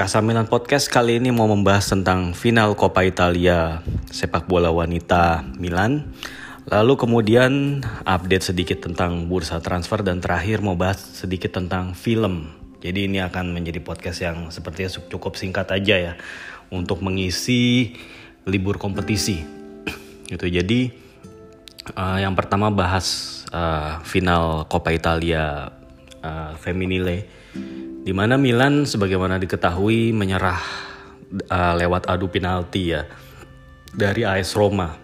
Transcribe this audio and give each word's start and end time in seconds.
Kasamilan 0.00 0.48
Podcast 0.48 0.88
kali 0.88 1.20
ini 1.20 1.28
mau 1.28 1.44
membahas 1.44 1.92
tentang 1.92 2.32
final 2.32 2.72
Coppa 2.72 3.04
Italia 3.04 3.84
sepak 4.08 4.48
bola 4.48 4.72
wanita 4.72 5.44
Milan. 5.60 6.08
Lalu 6.72 6.96
kemudian 6.96 7.84
update 8.08 8.48
sedikit 8.48 8.80
tentang 8.80 9.28
bursa 9.28 9.60
transfer 9.60 10.00
dan 10.00 10.24
terakhir 10.24 10.64
mau 10.64 10.72
bahas 10.72 11.04
sedikit 11.04 11.52
tentang 11.52 11.92
film. 11.92 12.48
Jadi 12.80 13.12
ini 13.12 13.20
akan 13.20 13.52
menjadi 13.52 13.84
podcast 13.84 14.24
yang 14.24 14.48
sepertinya 14.48 14.88
cukup 14.88 15.36
singkat 15.36 15.68
aja 15.68 16.00
ya 16.00 16.12
untuk 16.72 17.04
mengisi 17.04 17.92
libur 18.48 18.80
kompetisi. 18.80 19.44
Gitu. 20.32 20.48
Jadi 20.48 20.96
uh, 21.92 22.16
yang 22.16 22.32
pertama 22.32 22.72
bahas 22.72 23.44
uh, 23.52 24.00
final 24.08 24.64
Coppa 24.64 24.96
Italia 24.96 25.76
uh, 26.24 26.56
Femminile. 26.56 27.28
Di 28.00 28.16
mana 28.16 28.40
Milan 28.40 28.88
sebagaimana 28.88 29.36
diketahui 29.36 30.16
menyerah 30.16 30.88
uh, 31.50 31.74
lewat 31.76 32.08
adu 32.08 32.32
penalti 32.32 32.96
ya 32.96 33.04
dari 33.92 34.24
AS 34.24 34.56
Roma. 34.56 34.96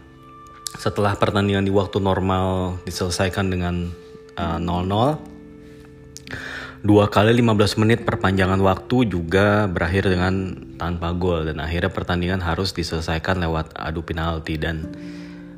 Setelah 0.76 1.16
pertandingan 1.16 1.64
di 1.64 1.72
waktu 1.72 2.00
normal 2.00 2.76
diselesaikan 2.84 3.48
dengan 3.48 3.88
uh, 4.36 4.58
0-0, 4.60 6.84
dua 6.84 7.08
kali 7.08 7.32
15 7.32 7.80
menit 7.80 8.04
perpanjangan 8.04 8.60
waktu 8.60 9.08
juga 9.08 9.64
berakhir 9.72 10.12
dengan 10.12 10.52
tanpa 10.76 11.16
gol. 11.16 11.48
Dan 11.48 11.64
akhirnya 11.64 11.92
pertandingan 11.92 12.44
harus 12.44 12.76
diselesaikan 12.76 13.40
lewat 13.40 13.72
adu 13.76 14.04
penalti. 14.04 14.60
Dan 14.60 14.84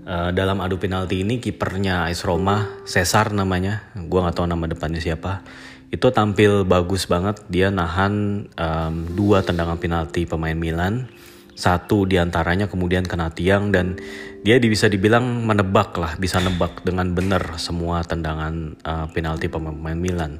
uh, 0.08 0.32
dalam 0.32 0.64
adu 0.64 0.80
penalti 0.80 1.20
ini 1.20 1.36
kipernya 1.36 2.08
AS 2.08 2.24
Roma 2.24 2.80
Cesar 2.88 3.36
namanya, 3.36 3.92
gue 3.92 4.18
nggak 4.18 4.40
tahu 4.40 4.48
nama 4.48 4.64
depannya 4.64 5.04
siapa 5.04 5.44
itu 5.88 6.06
tampil 6.12 6.68
bagus 6.68 7.08
banget. 7.08 7.40
Dia 7.48 7.72
nahan 7.72 8.44
um, 8.52 8.94
dua 9.16 9.40
tendangan 9.40 9.80
penalti 9.80 10.28
pemain 10.28 10.56
Milan. 10.56 11.08
Satu 11.58 12.06
di 12.06 12.14
antaranya 12.14 12.70
kemudian 12.70 13.02
kena 13.02 13.34
tiang 13.34 13.74
dan 13.74 13.98
dia 14.46 14.62
bisa 14.62 14.86
dibilang 14.86 15.42
menebak 15.42 15.90
lah 15.98 16.14
bisa 16.14 16.38
nebak 16.38 16.86
dengan 16.86 17.10
benar 17.18 17.58
semua 17.58 18.06
tendangan 18.06 18.78
uh, 18.86 19.06
penalti 19.10 19.50
pemain 19.50 19.98
Milan. 19.98 20.38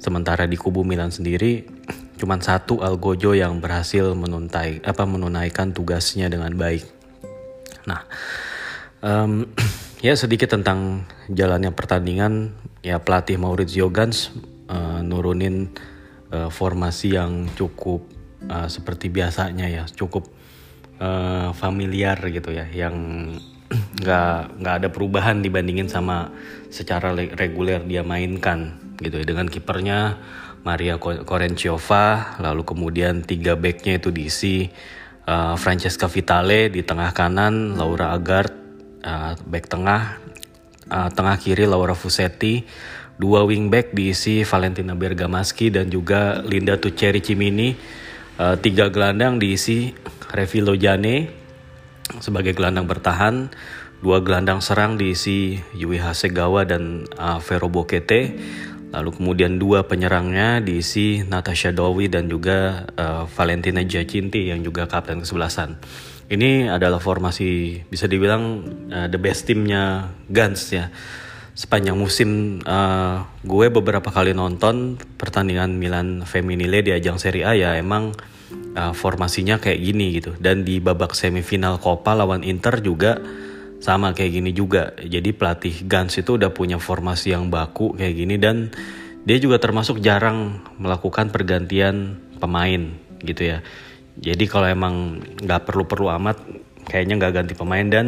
Sementara 0.00 0.48
di 0.48 0.56
kubu 0.56 0.80
Milan 0.80 1.12
sendiri 1.12 1.68
cuma 2.16 2.40
satu 2.40 2.80
Algojo 2.80 3.36
yang 3.36 3.60
berhasil 3.60 4.16
menuntai 4.16 4.80
apa 4.80 5.04
menunaikan 5.04 5.76
tugasnya 5.76 6.32
dengan 6.32 6.56
baik. 6.56 6.88
Nah 7.84 8.08
um, 9.06 9.46
ya 10.06 10.18
sedikit 10.18 10.50
tentang 10.50 11.06
jalannya 11.30 11.70
pertandingan. 11.70 12.50
Ya 12.82 13.02
pelatih 13.02 13.38
Maurizio 13.38 13.90
Gans 13.90 14.30
uh, 14.70 15.02
nurunin 15.02 15.74
uh, 16.30 16.50
formasi 16.50 17.18
yang 17.18 17.50
cukup 17.58 18.06
uh, 18.46 18.70
seperti 18.70 19.10
biasanya 19.10 19.66
ya 19.66 19.82
cukup 19.90 20.30
uh, 21.02 21.50
familiar 21.50 22.14
gitu 22.30 22.54
ya 22.54 22.66
yang 22.70 22.94
nggak 24.02 24.62
nggak 24.62 24.74
ada 24.82 24.88
perubahan 24.94 25.42
dibandingin 25.42 25.90
sama 25.90 26.30
secara 26.70 27.10
reguler 27.14 27.82
dia 27.82 28.06
mainkan 28.06 28.78
gitu 29.02 29.18
ya. 29.18 29.26
Dengan 29.26 29.50
kipernya 29.50 30.14
Maria 30.62 30.98
Korenciova 31.02 32.38
lalu 32.38 32.62
kemudian 32.62 33.26
tiga 33.26 33.58
backnya 33.58 33.98
itu 33.98 34.14
diisi 34.14 34.70
uh, 35.26 35.58
Francesca 35.58 36.06
Vitale 36.06 36.70
di 36.70 36.86
tengah 36.86 37.10
kanan 37.10 37.74
Laura 37.74 38.14
Agard 38.14 38.65
uh, 39.06 39.38
back 39.46 39.70
tengah 39.70 40.18
uh, 40.90 41.08
tengah 41.14 41.38
kiri 41.38 41.64
Laura 41.64 41.94
Fusetti 41.94 42.66
Dua 43.16 43.48
wingback 43.48 43.96
diisi 43.96 44.44
Valentina 44.44 44.92
Bergamaschi 44.92 45.72
dan 45.72 45.88
juga 45.88 46.44
Linda 46.44 46.76
Tuceri 46.76 47.24
Cimini. 47.24 47.72
Uh, 48.36 48.60
tiga 48.60 48.92
gelandang 48.92 49.40
diisi 49.40 49.96
Revilo 50.28 50.76
Jane 50.76 51.32
sebagai 52.20 52.52
gelandang 52.52 52.84
bertahan. 52.84 53.48
Dua 54.04 54.20
gelandang 54.20 54.60
serang 54.60 55.00
diisi 55.00 55.56
Yui 55.72 55.96
Hasegawa 55.96 56.68
dan 56.68 57.08
uh, 57.16 57.40
Vero 57.40 57.72
Bokete. 57.72 58.36
Lalu 58.92 59.10
kemudian 59.16 59.56
dua 59.56 59.88
penyerangnya 59.88 60.60
diisi 60.60 61.24
Natasha 61.24 61.72
Dowi 61.72 62.12
dan 62.12 62.28
juga 62.28 62.84
uh, 63.00 63.24
Valentina 63.32 63.80
Giacinti 63.80 64.52
yang 64.52 64.60
juga 64.60 64.84
kapten 64.84 65.24
kesebelasan. 65.24 65.80
Ini 66.26 66.66
adalah 66.66 66.98
formasi 66.98 67.78
bisa 67.86 68.10
dibilang 68.10 68.66
uh, 68.90 69.06
the 69.06 69.14
best 69.14 69.46
timnya 69.46 70.10
Gans 70.26 70.74
ya. 70.74 70.90
Sepanjang 71.54 71.94
musim 71.94 72.60
uh, 72.66 73.22
gue 73.46 73.66
beberapa 73.70 74.10
kali 74.10 74.34
nonton 74.34 74.98
pertandingan 75.16 75.78
Milan 75.78 76.26
Femminile 76.26 76.82
di 76.82 76.90
ajang 76.90 77.22
Serie 77.22 77.46
A 77.46 77.54
ya 77.54 77.78
emang 77.78 78.10
uh, 78.74 78.90
formasinya 78.90 79.62
kayak 79.62 79.78
gini 79.78 80.18
gitu. 80.18 80.34
Dan 80.34 80.66
di 80.66 80.82
babak 80.82 81.14
semifinal 81.14 81.78
Coppa 81.78 82.18
lawan 82.18 82.42
Inter 82.42 82.82
juga 82.82 83.22
sama 83.78 84.10
kayak 84.10 84.32
gini 84.34 84.50
juga. 84.50 84.98
Jadi 84.98 85.30
pelatih 85.30 85.86
Gans 85.86 86.18
itu 86.18 86.34
udah 86.34 86.50
punya 86.50 86.82
formasi 86.82 87.38
yang 87.38 87.54
baku 87.54 87.94
kayak 87.94 88.14
gini 88.18 88.34
dan 88.34 88.74
dia 89.22 89.38
juga 89.38 89.62
termasuk 89.62 90.02
jarang 90.02 90.58
melakukan 90.82 91.30
pergantian 91.30 92.18
pemain 92.42 92.98
gitu 93.22 93.54
ya 93.54 93.58
jadi 94.16 94.44
kalau 94.48 94.68
emang 94.68 95.20
nggak 95.44 95.68
perlu-perlu 95.68 96.08
amat 96.20 96.40
kayaknya 96.88 97.14
nggak 97.20 97.34
ganti 97.42 97.54
pemain 97.58 97.86
dan 97.86 98.06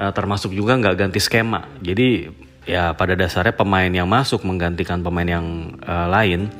uh, 0.00 0.10
termasuk 0.10 0.50
juga 0.50 0.74
nggak 0.74 0.96
ganti 0.98 1.20
skema. 1.22 1.68
Jadi 1.78 2.26
ya 2.68 2.92
pada 2.92 3.14
dasarnya 3.14 3.54
pemain 3.54 3.88
yang 3.88 4.10
masuk 4.10 4.44
menggantikan 4.44 5.00
pemain 5.00 5.28
yang 5.28 5.78
uh, 5.86 6.10
lain 6.10 6.52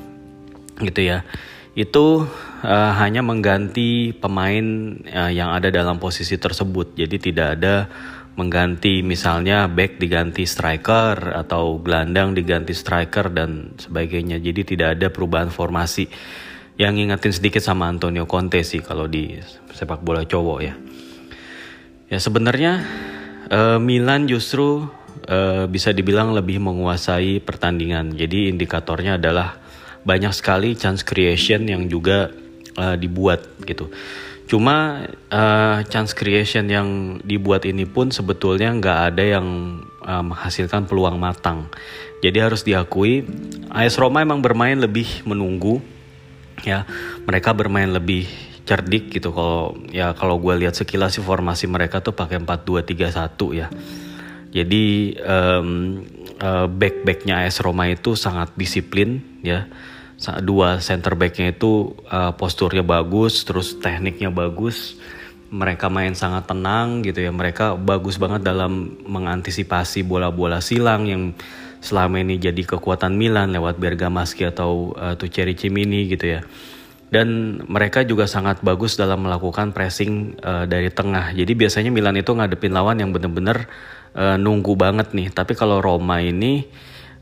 gitu 0.78 1.04
ya 1.04 1.26
itu 1.78 2.26
uh, 2.64 2.92
hanya 2.98 3.22
mengganti 3.22 4.10
pemain 4.14 4.98
uh, 5.14 5.30
yang 5.30 5.54
ada 5.54 5.70
dalam 5.70 6.02
posisi 6.02 6.34
tersebut. 6.34 6.98
Jadi 6.98 7.30
tidak 7.30 7.58
ada 7.58 7.86
mengganti 8.34 9.02
misalnya 9.02 9.66
back 9.70 9.98
diganti 9.98 10.46
striker 10.46 11.38
atau 11.38 11.78
gelandang 11.82 12.34
diganti 12.34 12.74
striker 12.74 13.30
dan 13.30 13.78
sebagainya. 13.78 14.42
Jadi 14.42 14.74
tidak 14.74 14.98
ada 14.98 15.06
perubahan 15.10 15.54
formasi 15.54 16.10
yang 16.78 16.94
ingatin 16.94 17.34
sedikit 17.34 17.60
sama 17.60 17.90
Antonio 17.90 18.24
Conte 18.24 18.62
sih 18.62 18.78
kalau 18.78 19.10
di 19.10 19.34
sepak 19.74 20.00
bola 20.00 20.22
cowok 20.22 20.58
ya 20.62 20.74
ya 22.08 22.18
sebenarnya 22.18 22.80
uh, 23.52 23.78
Milan 23.82 24.24
justru 24.28 24.88
uh, 25.28 25.64
bisa 25.68 25.92
dibilang 25.92 26.32
lebih 26.32 26.60
menguasai 26.60 27.40
pertandingan. 27.44 28.16
Jadi 28.16 28.48
indikatornya 28.48 29.20
adalah 29.20 29.60
banyak 30.04 30.32
sekali 30.32 30.72
chance 30.72 31.04
creation 31.04 31.68
yang 31.68 31.84
juga 31.86 32.32
uh, 32.80 32.96
dibuat 32.96 33.44
gitu. 33.68 33.92
Cuma 34.48 35.04
chance 35.92 36.16
creation 36.16 36.72
yang 36.72 37.20
dibuat 37.20 37.68
ini 37.68 37.84
pun 37.84 38.08
sebetulnya 38.08 38.72
nggak 38.72 39.12
ada 39.12 39.20
yang 39.36 39.44
menghasilkan 40.08 40.88
peluang 40.88 41.20
matang. 41.20 41.68
Jadi 42.24 42.40
harus 42.40 42.64
diakui 42.64 43.28
AS 43.68 44.00
Roma 44.00 44.24
emang 44.24 44.40
bermain 44.40 44.80
lebih 44.80 45.04
menunggu 45.28 45.84
ya. 46.64 46.88
Mereka 47.26 47.54
bermain 47.54 47.90
lebih 47.90 48.26
cerdik 48.68 49.08
gitu 49.08 49.32
kalau 49.32 49.72
ya 49.88 50.12
kalau 50.12 50.36
gue 50.36 50.52
lihat 50.60 50.76
sekilas 50.76 51.16
sih 51.16 51.24
formasi 51.24 51.64
mereka 51.64 52.04
tuh 52.04 52.12
pakai 52.12 52.36
4-2-3-1 52.44 53.56
ya 53.56 53.72
jadi 54.48 55.12
um, 55.20 56.00
uh, 56.40 56.66
back 56.66 57.04
backnya 57.04 57.44
AS 57.44 57.60
Roma 57.60 57.90
itu 57.92 58.16
sangat 58.16 58.52
disiplin 58.56 59.20
ya. 59.44 59.68
Dua 60.42 60.82
center 60.82 61.14
backnya 61.14 61.54
itu 61.54 61.94
uh, 62.10 62.34
posturnya 62.34 62.82
bagus, 62.82 63.46
terus 63.46 63.78
tekniknya 63.78 64.34
bagus. 64.34 64.98
Mereka 65.48 65.86
main 65.86 66.18
sangat 66.18 66.50
tenang 66.50 67.06
gitu 67.06 67.22
ya. 67.22 67.30
Mereka 67.30 67.78
bagus 67.78 68.18
banget 68.18 68.42
dalam 68.42 68.98
mengantisipasi 69.06 70.02
bola-bola 70.02 70.58
silang 70.58 71.06
yang 71.06 71.22
selama 71.78 72.20
ini 72.22 72.40
jadi 72.42 72.62
kekuatan 72.64 73.14
Milan 73.14 73.54
lewat 73.54 73.78
Bergamaschi 73.78 74.46
atau 74.46 74.92
uh, 74.98 75.14
Tuceri 75.14 75.54
Cimini 75.54 76.10
gitu 76.10 76.38
ya 76.38 76.40
dan 77.08 77.60
mereka 77.64 78.04
juga 78.04 78.28
sangat 78.28 78.60
bagus 78.60 79.00
dalam 79.00 79.24
melakukan 79.24 79.72
pressing 79.72 80.36
uh, 80.44 80.68
dari 80.68 80.92
tengah. 80.92 81.32
Jadi 81.32 81.56
biasanya 81.56 81.88
Milan 81.88 82.20
itu 82.20 82.36
ngadepin 82.36 82.76
lawan 82.76 83.00
yang 83.00 83.16
bener-bener 83.16 83.64
uh, 84.12 84.36
nunggu 84.36 84.76
banget 84.76 85.16
nih. 85.16 85.32
Tapi 85.32 85.56
kalau 85.56 85.80
Roma 85.80 86.20
ini 86.20 86.68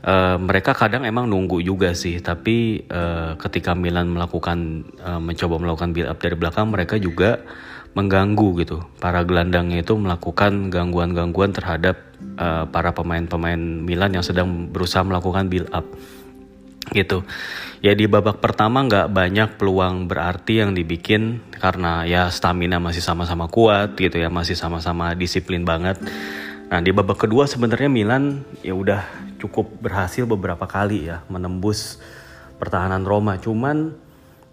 uh, 0.03 0.35
mereka 0.35 0.75
kadang 0.75 1.07
emang 1.07 1.31
nunggu 1.31 1.63
juga 1.63 1.95
sih. 1.95 2.19
Tapi 2.19 2.83
uh, 2.91 3.39
ketika 3.39 3.71
Milan 3.79 4.11
melakukan 4.11 4.91
uh, 4.99 5.23
mencoba 5.23 5.55
melakukan 5.55 5.95
build 5.95 6.11
up 6.11 6.19
dari 6.19 6.35
belakang, 6.35 6.67
mereka 6.67 6.99
juga 6.99 7.39
mengganggu 7.95 8.47
gitu. 8.67 8.83
Para 8.99 9.23
gelandangnya 9.23 9.87
itu 9.87 9.95
melakukan 9.95 10.67
gangguan-gangguan 10.67 11.55
terhadap 11.55 12.06
uh, 12.37 12.65
para 12.69 12.93
pemain-pemain 12.93 13.59
Milan 13.59 14.13
yang 14.13 14.25
sedang 14.25 14.69
berusaha 14.69 15.01
melakukan 15.05 15.49
build 15.49 15.69
up 15.73 15.85
gitu. 16.95 17.23
Ya 17.83 17.93
di 17.93 18.07
babak 18.07 18.39
pertama 18.39 18.81
nggak 18.87 19.11
banyak 19.11 19.49
peluang 19.59 20.07
berarti 20.07 20.63
yang 20.63 20.71
dibikin 20.73 21.43
karena 21.53 22.07
ya 22.07 22.31
stamina 22.31 22.79
masih 22.79 23.03
sama-sama 23.03 23.51
kuat 23.51 23.99
gitu 23.99 24.17
ya 24.17 24.31
masih 24.31 24.55
sama-sama 24.55 25.13
disiplin 25.13 25.67
banget. 25.67 25.99
Nah 26.67 26.79
di 26.79 26.91
babak 26.91 27.27
kedua 27.27 27.47
sebenarnya 27.47 27.91
Milan 27.91 28.43
ya 28.63 28.73
udah 28.73 29.03
cukup 29.37 29.77
berhasil 29.79 30.25
beberapa 30.25 30.65
kali 30.65 31.11
ya 31.11 31.21
menembus 31.29 32.01
pertahanan 32.57 33.05
Roma. 33.05 33.37
Cuman 33.37 33.93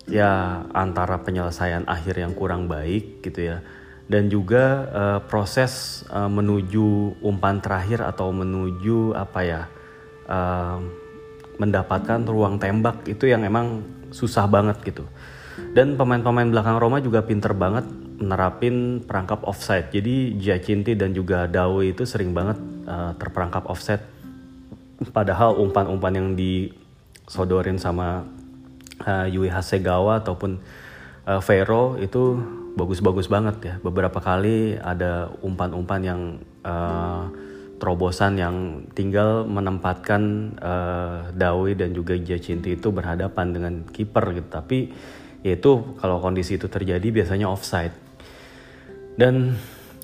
ya 0.04 0.62
antara 0.76 1.24
penyelesaian 1.24 1.88
akhir 1.88 2.20
yang 2.20 2.36
kurang 2.36 2.68
baik 2.68 3.24
gitu 3.24 3.56
ya 3.56 3.64
dan 4.04 4.28
juga 4.28 4.64
uh, 4.92 5.20
proses 5.24 6.04
uh, 6.12 6.28
menuju 6.28 7.18
umpan 7.24 7.60
terakhir 7.64 8.04
atau 8.04 8.28
menuju 8.30 9.16
apa 9.16 9.40
ya 9.40 9.62
uh, 10.28 10.76
mendapatkan 11.56 12.20
ruang 12.26 12.60
tembak 12.60 13.06
itu 13.08 13.30
yang 13.30 13.46
emang 13.46 13.80
susah 14.12 14.44
banget 14.44 14.76
gitu. 14.84 15.04
Dan 15.74 15.94
pemain-pemain 15.94 16.50
belakang 16.50 16.82
Roma 16.82 16.98
juga 16.98 17.22
pinter 17.22 17.54
banget 17.54 17.86
menerapin 18.18 19.02
perangkap 19.02 19.46
offside. 19.46 19.90
Jadi 19.90 20.34
Giacinti 20.38 20.98
dan 20.98 21.14
juga 21.14 21.46
Dawe 21.46 21.82
itu 21.82 22.02
sering 22.06 22.34
banget 22.34 22.58
uh, 22.86 23.14
terperangkap 23.18 23.66
offside. 23.70 24.02
Padahal 25.14 25.58
umpan-umpan 25.58 26.14
yang 26.14 26.28
disodorin 26.34 27.78
sama 27.78 28.26
uh, 29.02 29.26
Yui 29.30 29.50
Hasegawa 29.50 30.22
ataupun 30.22 30.58
uh, 31.26 31.40
Vero 31.42 31.98
itu 31.98 32.38
bagus-bagus 32.74 33.30
banget 33.30 33.56
ya. 33.62 33.74
Beberapa 33.80 34.18
kali 34.18 34.78
ada 34.78 35.30
umpan-umpan 35.42 36.00
yang 36.02 36.20
uh, 36.66 37.30
terobosan 37.78 38.38
yang 38.38 38.86
tinggal 38.94 39.46
menempatkan 39.46 40.54
uh, 40.58 41.18
Dawi 41.34 41.78
dan 41.78 41.94
juga 41.94 42.14
Jacinti 42.18 42.74
itu 42.78 42.90
berhadapan 42.90 43.46
dengan 43.50 43.74
kiper 43.86 44.34
gitu. 44.34 44.48
Tapi 44.50 44.78
yaitu 45.44 45.96
kalau 46.00 46.18
kondisi 46.18 46.56
itu 46.58 46.66
terjadi 46.66 47.04
biasanya 47.10 47.46
offside. 47.50 47.94
Dan 49.14 49.54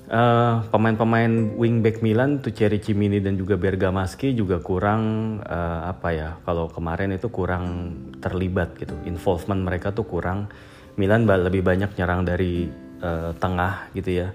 uh, 0.07 0.63
pemain-pemain 0.71 1.55
wingback 1.55 1.99
Milan 1.99 2.39
tuh 2.39 2.55
Cherry 2.55 2.79
Cimini 2.79 3.19
dan 3.19 3.35
juga 3.35 3.55
Bergamaschi 3.55 4.31
juga 4.35 4.59
kurang 4.59 5.01
uh, 5.43 5.87
apa 5.87 6.09
ya 6.15 6.29
kalau 6.47 6.71
kemarin 6.71 7.15
itu 7.15 7.27
kurang 7.27 7.95
terlibat 8.19 8.75
gitu 8.79 8.95
involvement 9.07 9.63
mereka 9.63 9.91
tuh 9.91 10.07
kurang 10.07 10.51
Milan 10.99 11.27
lebih 11.27 11.63
banyak 11.63 11.95
nyerang 11.95 12.27
dari 12.27 12.67
uh, 12.99 13.31
tengah 13.37 13.91
gitu 13.95 14.25
ya. 14.25 14.29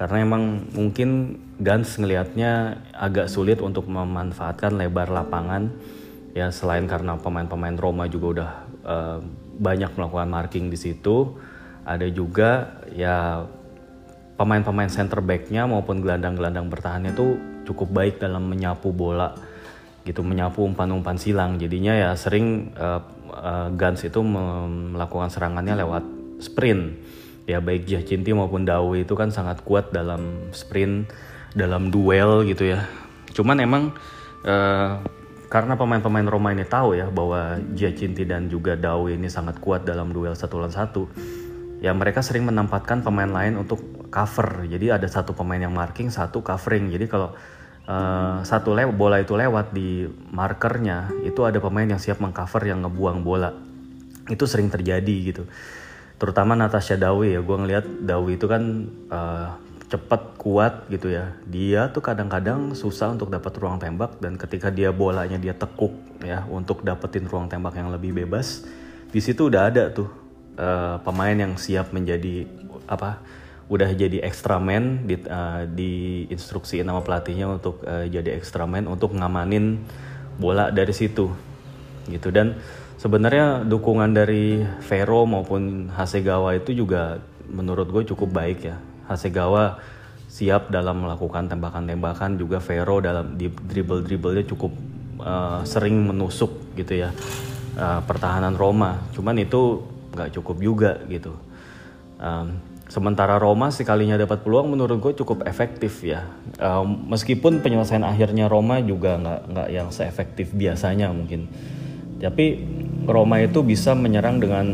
Karena 0.00 0.24
emang 0.24 0.64
mungkin 0.72 1.36
Gans 1.60 2.00
ngelihatnya 2.00 2.80
agak 2.96 3.28
sulit 3.28 3.60
untuk 3.60 3.84
memanfaatkan 3.84 4.72
lebar 4.80 5.12
lapangan. 5.12 5.68
Ya 6.32 6.48
selain 6.48 6.88
karena 6.88 7.20
pemain-pemain 7.20 7.76
Roma 7.76 8.08
juga 8.08 8.26
udah 8.32 8.50
uh, 8.86 9.18
banyak 9.60 9.92
melakukan 9.92 10.30
marking 10.32 10.72
di 10.72 10.78
situ. 10.80 11.36
Ada 11.84 12.08
juga 12.08 12.80
ya 12.96 13.44
pemain-pemain 14.40 14.88
center 14.88 15.20
backnya 15.20 15.68
maupun 15.68 16.00
gelandang-gelandang 16.00 16.72
bertahannya 16.72 17.12
itu 17.12 17.36
cukup 17.68 17.92
baik 17.92 18.14
dalam 18.24 18.48
menyapu 18.48 18.88
bola 18.88 19.36
gitu 20.08 20.24
menyapu 20.24 20.64
umpan-umpan 20.64 21.20
silang. 21.20 21.60
Jadinya 21.60 21.92
ya 21.92 22.10
sering 22.16 22.72
uh, 22.80 23.04
uh, 23.40 23.68
Gans 23.72 24.04
itu 24.04 24.20
melakukan 24.20 25.32
serangannya 25.32 25.80
lewat 25.80 26.04
sprint. 26.44 27.00
Ya 27.48 27.58
baik 27.58 27.88
Jacinti 27.88 28.30
maupun 28.30 28.62
Dawi 28.68 29.02
itu 29.02 29.18
kan 29.18 29.34
sangat 29.34 29.64
kuat 29.66 29.90
dalam 29.90 30.52
sprint 30.54 31.10
dalam 31.56 31.90
duel 31.90 32.46
gitu 32.46 32.68
ya. 32.76 32.86
Cuman 33.34 33.58
emang 33.58 33.82
uh, 34.46 35.02
karena 35.50 35.74
pemain-pemain 35.74 36.28
Roma 36.30 36.54
ini 36.54 36.62
tahu 36.62 36.94
ya 36.94 37.10
bahwa 37.10 37.58
Jacinti 37.74 38.22
dan 38.22 38.46
juga 38.46 38.78
Dawi 38.78 39.18
ini 39.18 39.26
sangat 39.26 39.58
kuat 39.58 39.82
dalam 39.82 40.14
duel 40.14 40.38
satu 40.38 40.62
lawan 40.62 40.70
satu 40.70 41.10
ya 41.80 41.90
mereka 41.96 42.20
sering 42.20 42.46
menempatkan 42.46 43.00
pemain 43.00 43.28
lain 43.28 43.56
untuk 43.56 43.80
cover. 44.12 44.68
Jadi 44.68 44.92
ada 44.92 45.08
satu 45.08 45.32
pemain 45.32 45.58
yang 45.58 45.72
marking 45.72 46.12
satu 46.12 46.44
covering. 46.44 46.92
Jadi 46.92 47.08
kalau 47.08 47.34
uh, 47.86 48.42
satu 48.44 48.74
lew 48.74 48.90
bola 48.92 49.20
itu 49.22 49.36
lewat 49.38 49.72
di 49.72 50.04
markernya 50.32 51.12
itu 51.22 51.40
ada 51.44 51.62
pemain 51.62 51.86
yang 51.86 52.00
siap 52.00 52.18
mengcover 52.18 52.66
yang 52.66 52.84
ngebuang 52.84 53.24
bola. 53.24 53.54
Itu 54.28 54.44
sering 54.44 54.68
terjadi 54.68 55.16
gitu. 55.32 55.44
Terutama 56.20 56.52
Natasha 56.52 57.00
Dawi 57.00 57.36
ya 57.36 57.40
gue 57.40 57.56
ngelihat 57.56 57.84
Dawi 58.04 58.36
itu 58.36 58.44
kan 58.44 58.62
uh, 59.08 59.56
cepet 59.88 60.22
kuat 60.36 60.86
gitu 60.92 61.08
ya. 61.08 61.32
Dia 61.48 61.88
tuh 61.94 62.04
kadang-kadang 62.04 62.76
susah 62.76 63.16
untuk 63.16 63.32
dapat 63.32 63.56
ruang 63.56 63.80
tembak 63.80 64.20
dan 64.20 64.36
ketika 64.36 64.68
dia 64.68 64.92
bolanya 64.92 65.40
dia 65.40 65.56
tekuk 65.56 65.96
ya 66.20 66.44
untuk 66.52 66.84
dapetin 66.84 67.24
ruang 67.24 67.48
tembak 67.48 67.76
yang 67.76 67.88
lebih 67.88 68.12
bebas 68.12 68.68
di 69.10 69.18
situ 69.18 69.50
udah 69.50 69.62
ada 69.72 69.90
tuh 69.90 70.08
uh, 70.54 71.02
pemain 71.02 71.34
yang 71.34 71.58
siap 71.58 71.90
menjadi 71.90 72.46
apa 72.86 73.18
udah 73.70 73.86
jadi 73.94 74.18
extra 74.26 74.58
man 74.58 75.06
di, 75.06 75.14
uh, 75.30 75.62
di 75.70 76.26
instruksi 76.26 76.82
nama 76.82 77.06
pelatihnya 77.06 77.46
untuk 77.46 77.86
uh, 77.86 78.02
jadi 78.02 78.34
extra 78.34 78.66
man 78.66 78.90
untuk 78.90 79.14
ngamanin 79.14 79.78
bola 80.42 80.74
dari 80.74 80.90
situ 80.90 81.30
gitu. 82.10 82.34
Dan 82.34 82.58
sebenarnya 82.98 83.62
dukungan 83.62 84.10
dari 84.10 84.66
Vero 84.90 85.22
maupun 85.22 85.86
Hasegawa 85.94 86.58
itu 86.58 86.74
juga 86.74 87.22
menurut 87.46 87.86
gue 87.94 88.02
cukup 88.10 88.34
baik 88.34 88.58
ya. 88.66 88.76
Hasegawa 89.06 89.78
siap 90.26 90.74
dalam 90.74 91.06
melakukan 91.06 91.46
tembakan-tembakan 91.46 92.42
juga 92.42 92.58
Vero 92.58 92.98
dalam 92.98 93.38
dribble 93.38 94.02
dribblenya 94.02 94.50
cukup 94.50 94.74
uh, 95.22 95.62
sering 95.62 96.10
menusuk 96.10 96.74
gitu 96.74 97.06
ya 97.06 97.14
uh, 97.78 98.02
pertahanan 98.02 98.58
Roma. 98.58 98.98
Cuman 99.14 99.38
itu 99.38 99.86
nggak 100.10 100.34
cukup 100.34 100.56
juga 100.58 100.98
gitu. 101.06 101.38
Um, 102.18 102.69
sementara 102.90 103.38
Roma 103.38 103.70
sekalinya 103.70 104.18
dapat 104.18 104.42
peluang 104.42 104.74
menurut 104.74 104.98
gue 104.98 105.12
cukup 105.22 105.46
efektif 105.46 106.02
ya. 106.02 106.26
Um, 106.58 107.06
meskipun 107.06 107.62
penyelesaian 107.62 108.02
akhirnya 108.02 108.50
Roma 108.50 108.82
juga 108.82 109.14
nggak 109.14 109.40
nggak 109.54 109.68
yang 109.70 109.88
seefektif 109.94 110.50
biasanya 110.50 111.14
mungkin. 111.14 111.46
Tapi 112.18 112.60
Roma 113.06 113.40
itu 113.40 113.62
bisa 113.62 113.94
menyerang 113.94 114.42
dengan 114.42 114.66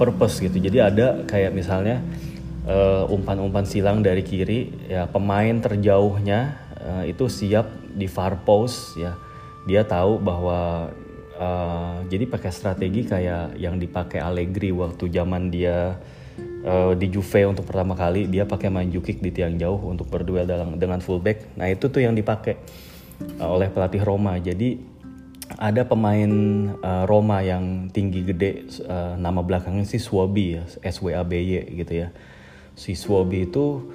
purpose 0.00 0.40
gitu. 0.40 0.58
Jadi 0.58 0.80
ada 0.80 1.22
kayak 1.28 1.52
misalnya 1.54 2.02
umpan-umpan 3.08 3.64
uh, 3.64 3.68
silang 3.68 4.04
dari 4.04 4.20
kiri 4.20 4.92
ya 4.92 5.08
pemain 5.08 5.56
terjauhnya 5.56 6.60
uh, 6.84 7.04
itu 7.08 7.28
siap 7.28 7.68
di 7.92 8.08
far 8.08 8.42
post 8.48 8.96
ya. 8.96 9.12
Dia 9.68 9.84
tahu 9.84 10.16
bahwa 10.18 10.88
uh, 11.36 12.00
jadi 12.08 12.24
pakai 12.24 12.50
strategi 12.50 13.04
kayak 13.04 13.60
yang 13.60 13.76
dipakai 13.76 14.24
Allegri 14.24 14.72
waktu 14.72 15.04
zaman 15.12 15.52
dia 15.52 16.00
uh, 16.64 16.96
di 16.96 17.06
Juve 17.12 17.44
untuk 17.46 17.68
pertama 17.68 17.92
kali 17.94 18.26
dia 18.26 18.48
pakai 18.48 18.72
main 18.72 18.88
kick 18.88 19.20
di 19.20 19.30
tiang 19.30 19.58
jauh 19.58 19.78
untuk 19.86 20.08
berduel 20.08 20.48
dalam 20.48 20.78
dengan 20.78 20.98
fullback. 20.98 21.58
Nah 21.58 21.66
itu 21.70 21.90
tuh 21.92 22.02
yang 22.02 22.16
dipakai 22.16 22.56
uh, 23.38 23.50
oleh 23.50 23.68
pelatih 23.68 24.02
Roma. 24.02 24.38
Jadi 24.38 24.98
ada 25.58 25.88
pemain 25.88 26.28
uh, 26.84 27.08
Roma 27.08 27.40
yang 27.40 27.88
tinggi 27.88 28.20
gede 28.20 28.68
uh, 28.84 29.16
nama 29.16 29.40
belakangnya 29.40 29.88
si 29.88 29.96
Swabi 29.96 30.60
ya 30.60 30.62
S 30.84 31.00
W 31.00 31.16
A 31.16 31.24
B 31.24 31.40
Y 31.40 31.78
gitu 31.82 32.04
ya. 32.04 32.08
Si 32.76 32.92
Swabi 32.94 33.48
itu 33.48 33.88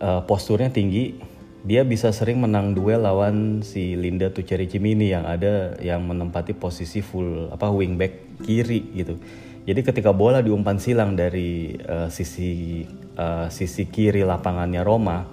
uh, 0.00 0.24
posturnya 0.24 0.72
tinggi 0.72 1.36
dia 1.66 1.82
bisa 1.82 2.14
sering 2.14 2.38
menang 2.38 2.78
duel 2.78 3.02
lawan 3.02 3.66
si 3.66 3.98
Linda 3.98 4.30
Tuceri 4.30 4.70
Cimini 4.70 5.10
yang 5.10 5.26
ada 5.26 5.74
yang 5.82 6.06
menempati 6.06 6.54
posisi 6.54 7.02
full 7.02 7.50
apa 7.50 7.68
wingback 7.68 8.42
kiri 8.46 8.80
gitu. 8.94 9.18
Jadi 9.66 9.82
ketika 9.82 10.14
bola 10.14 10.38
diumpan 10.46 10.78
silang 10.78 11.18
dari 11.18 11.74
uh, 11.74 12.06
sisi 12.06 12.86
uh, 13.18 13.50
sisi 13.50 13.90
kiri 13.90 14.22
lapangannya 14.22 14.86
Roma, 14.86 15.26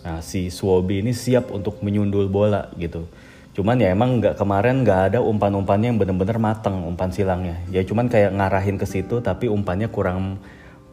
nah, 0.00 0.24
si 0.24 0.48
Suobi 0.48 1.04
ini 1.04 1.12
siap 1.12 1.52
untuk 1.52 1.84
menyundul 1.84 2.32
bola 2.32 2.72
gitu. 2.80 3.04
Cuman 3.52 3.76
ya 3.76 3.92
emang 3.92 4.24
nggak 4.24 4.40
kemarin 4.40 4.80
nggak 4.80 5.12
ada 5.12 5.18
umpan-umpannya 5.20 5.92
yang 5.92 6.00
bener-bener 6.00 6.40
mateng 6.40 6.88
umpan 6.88 7.12
silangnya. 7.12 7.60
Ya 7.68 7.84
cuman 7.84 8.08
kayak 8.08 8.32
ngarahin 8.32 8.80
ke 8.80 8.88
situ 8.88 9.20
tapi 9.20 9.52
umpannya 9.52 9.92
kurang 9.92 10.40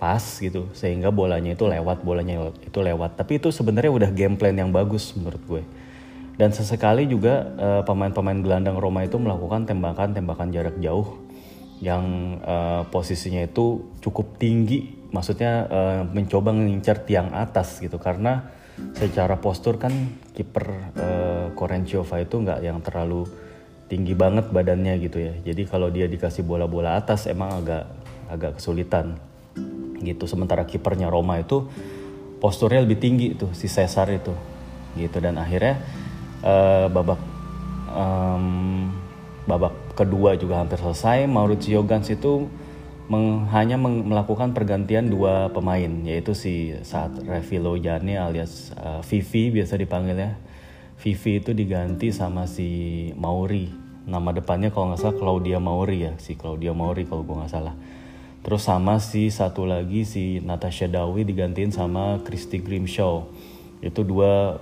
pas 0.03 0.19
gitu 0.19 0.67
sehingga 0.75 1.15
bolanya 1.15 1.55
itu 1.55 1.63
lewat 1.63 2.03
bolanya 2.03 2.51
itu 2.59 2.79
lewat 2.83 3.15
tapi 3.15 3.39
itu 3.39 3.55
sebenarnya 3.55 3.87
udah 3.87 4.09
game 4.11 4.35
plan 4.35 4.51
yang 4.51 4.67
bagus 4.67 5.15
menurut 5.15 5.39
gue 5.47 5.63
dan 6.35 6.51
sesekali 6.51 7.07
juga 7.07 7.47
uh, 7.55 7.81
pemain-pemain 7.87 8.35
gelandang 8.43 8.75
Roma 8.75 9.07
itu 9.07 9.15
melakukan 9.15 9.63
tembakan-tembakan 9.63 10.51
jarak 10.51 10.75
jauh 10.83 11.22
yang 11.83 12.39
uh, 12.39 12.87
posisinya 12.87 13.43
itu 13.43 13.91
cukup 13.99 14.39
tinggi. 14.39 15.03
Maksudnya 15.11 15.67
uh, 15.67 16.01
mencoba 16.07 16.55
mengincar 16.55 17.03
tiang 17.03 17.35
atas 17.35 17.83
gitu. 17.83 17.99
Karena 17.99 18.47
secara 18.95 19.37
postur 19.37 19.75
kan 19.75 19.91
kiper 20.31 20.65
uh, 20.95 21.45
Korenciova 21.53 22.23
itu 22.23 22.39
nggak 22.39 22.59
yang 22.63 22.79
terlalu 22.79 23.27
tinggi 23.91 24.15
banget 24.15 24.47
badannya 24.49 24.95
gitu 25.03 25.19
ya. 25.19 25.35
Jadi 25.43 25.67
kalau 25.67 25.91
dia 25.91 26.07
dikasih 26.07 26.47
bola-bola 26.47 26.95
atas 26.95 27.27
emang 27.27 27.61
agak 27.61 27.83
agak 28.31 28.51
kesulitan 28.57 29.19
gitu. 29.99 30.23
Sementara 30.23 30.63
kipernya 30.63 31.11
Roma 31.11 31.37
itu 31.37 31.67
posturnya 32.39 32.81
lebih 32.81 32.97
tinggi 32.97 33.35
tuh 33.35 33.51
si 33.51 33.67
Cesar 33.67 34.07
itu 34.09 34.31
gitu. 34.95 35.19
Dan 35.19 35.35
akhirnya 35.35 35.83
uh, 36.41 36.87
babak 36.87 37.19
um, 37.91 38.89
babak 39.45 39.82
kedua 39.93 40.35
juga 40.37 40.61
hampir 40.61 40.81
selesai 40.81 41.29
Maurizio 41.29 41.85
Gans 41.85 42.09
itu 42.09 42.49
meng, 43.09 43.45
hanya 43.53 43.77
meng, 43.77 44.05
melakukan 44.07 44.51
pergantian 44.51 45.09
dua 45.09 45.53
pemain 45.53 45.91
yaitu 46.05 46.33
si 46.33 46.73
saat 46.81 47.13
Revilo 47.23 47.77
Jane 47.77 48.17
alias 48.17 48.73
uh, 48.77 49.01
Vivi 49.05 49.53
biasa 49.53 49.77
dipanggilnya 49.77 50.37
Vivi 50.97 51.41
itu 51.43 51.51
diganti 51.51 52.09
sama 52.09 52.49
si 52.49 53.11
Mauri 53.17 53.69
nama 54.03 54.35
depannya 54.35 54.73
kalau 54.73 54.91
nggak 54.91 54.99
salah 54.99 55.15
Claudia 55.15 55.57
Mauri 55.61 56.09
ya 56.09 56.13
si 56.19 56.35
Claudia 56.35 56.75
Mauri 56.75 57.07
kalau 57.07 57.23
gue 57.23 57.35
nggak 57.39 57.53
salah 57.53 57.75
Terus 58.43 58.67
sama 58.67 58.99
si 58.99 59.31
satu 59.31 59.63
lagi 59.63 60.03
si 60.03 60.43
Natasha 60.43 60.91
Dawi 60.91 61.23
digantiin 61.23 61.71
sama 61.71 62.19
Christy 62.27 62.59
Grimshaw. 62.59 63.23
Itu 63.79 64.03
dua 64.03 64.59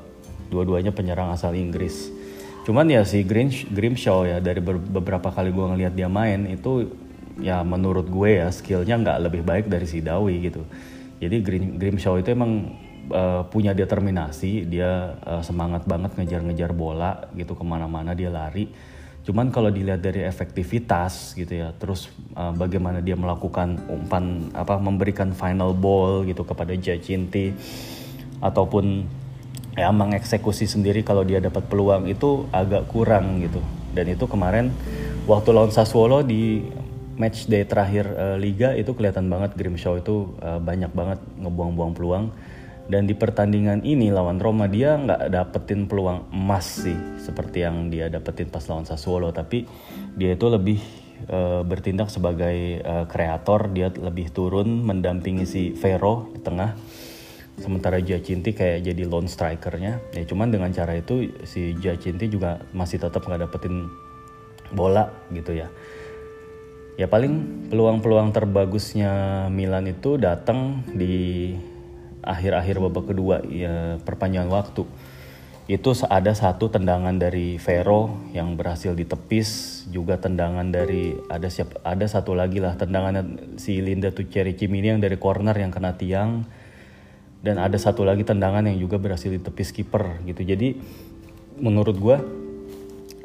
dua-duanya 0.53 0.93
penyerang 0.93 1.33
asal 1.33 1.57
Inggris. 1.57 2.13
Cuman 2.61 2.85
ya 2.89 3.01
si 3.01 3.25
Grimshaw 3.25 4.27
ya 4.29 4.37
dari 4.37 4.61
beberapa 4.63 5.33
kali 5.33 5.49
gue 5.49 5.65
ngeliat 5.65 5.93
dia 5.97 6.05
main 6.05 6.45
itu 6.45 6.93
ya 7.41 7.65
menurut 7.65 8.05
gue 8.05 8.37
ya 8.37 8.47
skillnya 8.53 9.01
nggak 9.01 9.17
lebih 9.29 9.41
baik 9.41 9.65
dari 9.65 9.89
si 9.89 9.99
Dawi 9.99 10.51
gitu. 10.51 10.61
Jadi 11.21 11.37
Grim, 11.41 11.77
Grimshaw 11.77 12.17
itu 12.17 12.33
emang 12.33 12.77
uh, 13.13 13.45
punya 13.49 13.73
determinasi, 13.77 14.65
dia 14.65 15.17
uh, 15.25 15.41
semangat 15.45 15.85
banget 15.85 16.17
ngejar-ngejar 16.17 16.73
bola 16.73 17.29
gitu 17.37 17.53
ke 17.53 17.61
mana-mana 17.65 18.17
dia 18.17 18.29
lari 18.33 18.69
Cuman 19.21 19.53
kalau 19.53 19.69
dilihat 19.69 20.01
dari 20.01 20.25
efektivitas 20.25 21.37
gitu 21.37 21.61
ya, 21.61 21.69
terus 21.77 22.09
uh, 22.33 22.49
bagaimana 22.49 23.05
dia 23.05 23.13
melakukan 23.13 23.77
umpan 23.85 24.49
apa 24.57 24.81
memberikan 24.81 25.29
final 25.29 25.77
ball 25.77 26.25
gitu 26.25 26.41
kepada 26.41 26.73
Jacinti 26.73 27.53
ataupun 28.41 29.05
ya 29.75 29.89
mengeksekusi 29.91 30.67
sendiri 30.67 31.01
kalau 31.01 31.23
dia 31.23 31.39
dapat 31.39 31.63
peluang 31.71 32.07
itu 32.11 32.47
agak 32.51 32.91
kurang 32.91 33.39
gitu. 33.39 33.63
Dan 33.91 34.11
itu 34.11 34.27
kemarin 34.27 34.71
waktu 35.27 35.51
lawan 35.51 35.71
Sassuolo 35.71 36.23
di 36.23 36.63
match 37.19 37.45
day 37.47 37.67
terakhir 37.67 38.07
uh, 38.17 38.37
liga 38.39 38.73
itu 38.73 38.95
kelihatan 38.95 39.27
banget 39.27 39.53
Grimshaw 39.53 39.99
itu 39.99 40.33
uh, 40.41 40.59
banyak 40.59 40.91
banget 40.91 41.19
ngebuang-buang 41.39 41.93
peluang. 41.95 42.25
Dan 42.91 43.07
di 43.07 43.15
pertandingan 43.15 43.87
ini 43.87 44.11
lawan 44.11 44.41
Roma 44.41 44.67
dia 44.67 44.99
nggak 44.99 45.31
dapetin 45.31 45.87
peluang 45.87 46.27
emas 46.35 46.83
sih 46.83 46.97
seperti 47.23 47.63
yang 47.63 47.87
dia 47.87 48.11
dapetin 48.11 48.51
pas 48.51 48.63
lawan 48.67 48.83
Sassuolo. 48.83 49.31
Tapi 49.31 49.63
dia 50.19 50.35
itu 50.35 50.51
lebih 50.51 50.83
uh, 51.31 51.63
bertindak 51.63 52.11
sebagai 52.11 52.83
uh, 52.83 53.07
kreator. 53.07 53.71
Dia 53.71 53.87
lebih 53.95 54.35
turun 54.35 54.83
mendampingi 54.83 55.47
si 55.47 55.71
Vero 55.71 56.27
di 56.35 56.43
tengah 56.43 56.75
sementara 57.59 57.99
Giacinti 57.99 58.55
kayak 58.55 58.85
jadi 58.87 59.03
lone 59.03 59.27
strikernya. 59.27 59.99
Ya 60.15 60.23
cuman 60.23 60.53
dengan 60.53 60.71
cara 60.71 60.95
itu 60.95 61.27
si 61.43 61.75
Giacinti 61.75 62.31
juga 62.31 62.63
masih 62.71 63.01
tetap 63.01 63.25
nggak 63.27 63.49
dapetin 63.49 63.89
bola 64.71 65.11
gitu 65.33 65.51
ya. 65.51 65.67
Ya 66.99 67.07
paling 67.07 67.67
peluang-peluang 67.71 68.31
terbagusnya 68.35 69.47
Milan 69.49 69.89
itu 69.89 70.21
datang 70.21 70.85
di 70.91 71.55
akhir-akhir 72.21 72.77
babak 72.77 73.11
kedua 73.11 73.41
ya 73.47 73.97
perpanjangan 74.03 74.51
waktu. 74.51 74.83
Itu 75.71 75.95
ada 76.11 76.35
satu 76.35 76.67
tendangan 76.67 77.15
dari 77.15 77.55
Vero 77.55 78.27
yang 78.35 78.59
berhasil 78.59 78.91
ditepis 78.91 79.81
juga 79.87 80.19
tendangan 80.19 80.67
dari 80.67 81.15
ada 81.31 81.47
siap 81.47 81.79
ada 81.87 82.03
satu 82.07 82.35
lagi 82.35 82.59
lah 82.59 82.75
tendangan 82.75 83.39
si 83.55 83.79
Linda 83.79 84.11
Tuceri 84.11 84.51
Cimini 84.57 84.91
yang 84.91 84.99
dari 84.99 85.15
corner 85.15 85.55
yang 85.55 85.71
kena 85.71 85.95
tiang 85.95 86.43
dan 87.41 87.57
ada 87.57 87.77
satu 87.77 88.05
lagi 88.05 88.21
tendangan 88.21 88.65
yang 88.69 88.77
juga 88.77 89.01
berhasil 89.01 89.33
ditepis 89.33 89.73
kiper 89.73 90.21
gitu 90.29 90.45
jadi 90.45 90.77
menurut 91.61 91.97
gue 91.97 92.17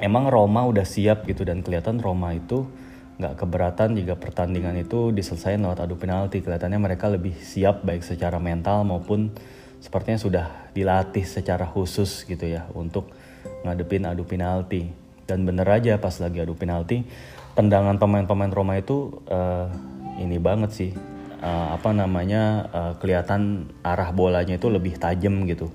emang 0.01 0.29
Roma 0.29 0.65
udah 0.69 0.85
siap 0.85 1.25
gitu 1.25 1.45
dan 1.45 1.65
kelihatan 1.65 2.01
Roma 2.01 2.37
itu 2.37 2.69
nggak 3.17 3.35
keberatan 3.41 3.97
jika 3.97 4.15
pertandingan 4.21 4.77
itu 4.77 5.09
diselesaikan 5.09 5.65
lewat 5.65 5.89
adu 5.89 5.97
penalti. 5.97 6.45
Kelihatannya 6.45 6.81
mereka 6.81 7.09
lebih 7.09 7.33
siap 7.33 7.81
baik 7.81 8.05
secara 8.05 8.37
mental 8.37 8.85
maupun 8.85 9.33
sepertinya 9.81 10.21
sudah 10.21 10.47
dilatih 10.77 11.25
secara 11.25 11.65
khusus 11.65 12.29
gitu 12.29 12.45
ya 12.45 12.69
untuk 12.77 13.09
ngadepin 13.65 14.05
adu 14.05 14.29
penalti. 14.29 14.93
Dan 15.27 15.49
bener 15.49 15.67
aja 15.67 15.99
pas 15.99 16.13
lagi 16.23 16.39
adu 16.45 16.55
penalti, 16.55 17.03
tendangan 17.57 17.99
pemain-pemain 17.99 18.53
Roma 18.53 18.79
itu 18.79 19.25
uh, 19.33 19.67
ini 20.21 20.37
banget 20.37 20.71
sih. 20.77 20.91
Uh, 21.37 21.77
apa 21.77 21.93
namanya 21.93 22.65
uh, 22.73 22.93
kelihatan 22.97 23.69
arah 23.85 24.09
bolanya 24.09 24.57
itu 24.57 24.73
lebih 24.73 24.97
tajam 24.97 25.45
gitu. 25.45 25.69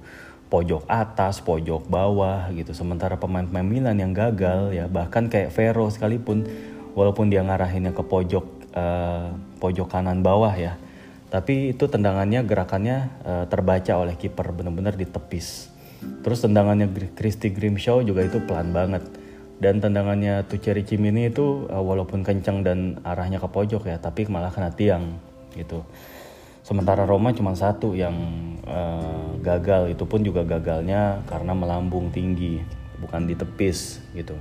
Pojok 0.49 0.89
atas, 0.89 1.37
pojok 1.45 1.85
bawah 1.85 2.49
gitu. 2.57 2.73
Sementara 2.73 3.21
pemain-pemain 3.21 3.63
Milan 3.63 4.01
yang 4.01 4.11
gagal 4.11 4.73
ya 4.73 4.89
bahkan 4.89 5.29
kayak 5.29 5.53
Vero 5.53 5.85
sekalipun 5.87 6.49
walaupun 6.97 7.29
dia 7.29 7.45
ngarahinnya 7.45 7.93
ke 7.93 8.03
pojok 8.03 8.45
uh, 8.73 9.31
pojok 9.61 9.87
kanan 9.87 10.25
bawah 10.25 10.51
ya. 10.57 10.81
Tapi 11.29 11.77
itu 11.77 11.87
tendangannya 11.87 12.41
gerakannya 12.43 12.97
uh, 13.23 13.45
terbaca 13.45 14.01
oleh 14.01 14.17
kiper 14.17 14.51
benar-benar 14.51 14.97
ditepis. 14.97 15.69
Terus 16.25 16.41
tendangannya 16.41 16.89
Christy 17.13 17.53
Grimshaw 17.53 18.01
juga 18.01 18.25
itu 18.25 18.41
pelan 18.43 18.73
banget. 18.73 19.05
Dan 19.61 19.77
tendangannya 19.77 20.41
Tucheri 20.49 20.81
Cimini 20.81 21.29
itu 21.29 21.69
walaupun 21.69 22.25
kencang 22.25 22.65
dan 22.65 22.97
arahnya 23.05 23.37
ke 23.37 23.45
pojok 23.45 23.85
ya 23.85 24.01
tapi 24.01 24.25
malah 24.25 24.49
kena 24.49 24.73
tiang 24.73 25.21
gitu. 25.55 25.83
Sementara 26.61 27.03
Roma 27.09 27.33
cuma 27.33 27.57
satu 27.57 27.97
yang 27.97 28.13
uh, 28.63 29.35
gagal. 29.41 29.91
Itu 29.91 30.05
pun 30.05 30.21
juga 30.21 30.45
gagalnya 30.45 31.25
karena 31.25 31.57
melambung 31.57 32.13
tinggi 32.13 32.61
bukan 33.01 33.25
ditepis 33.25 33.99
gitu. 34.13 34.37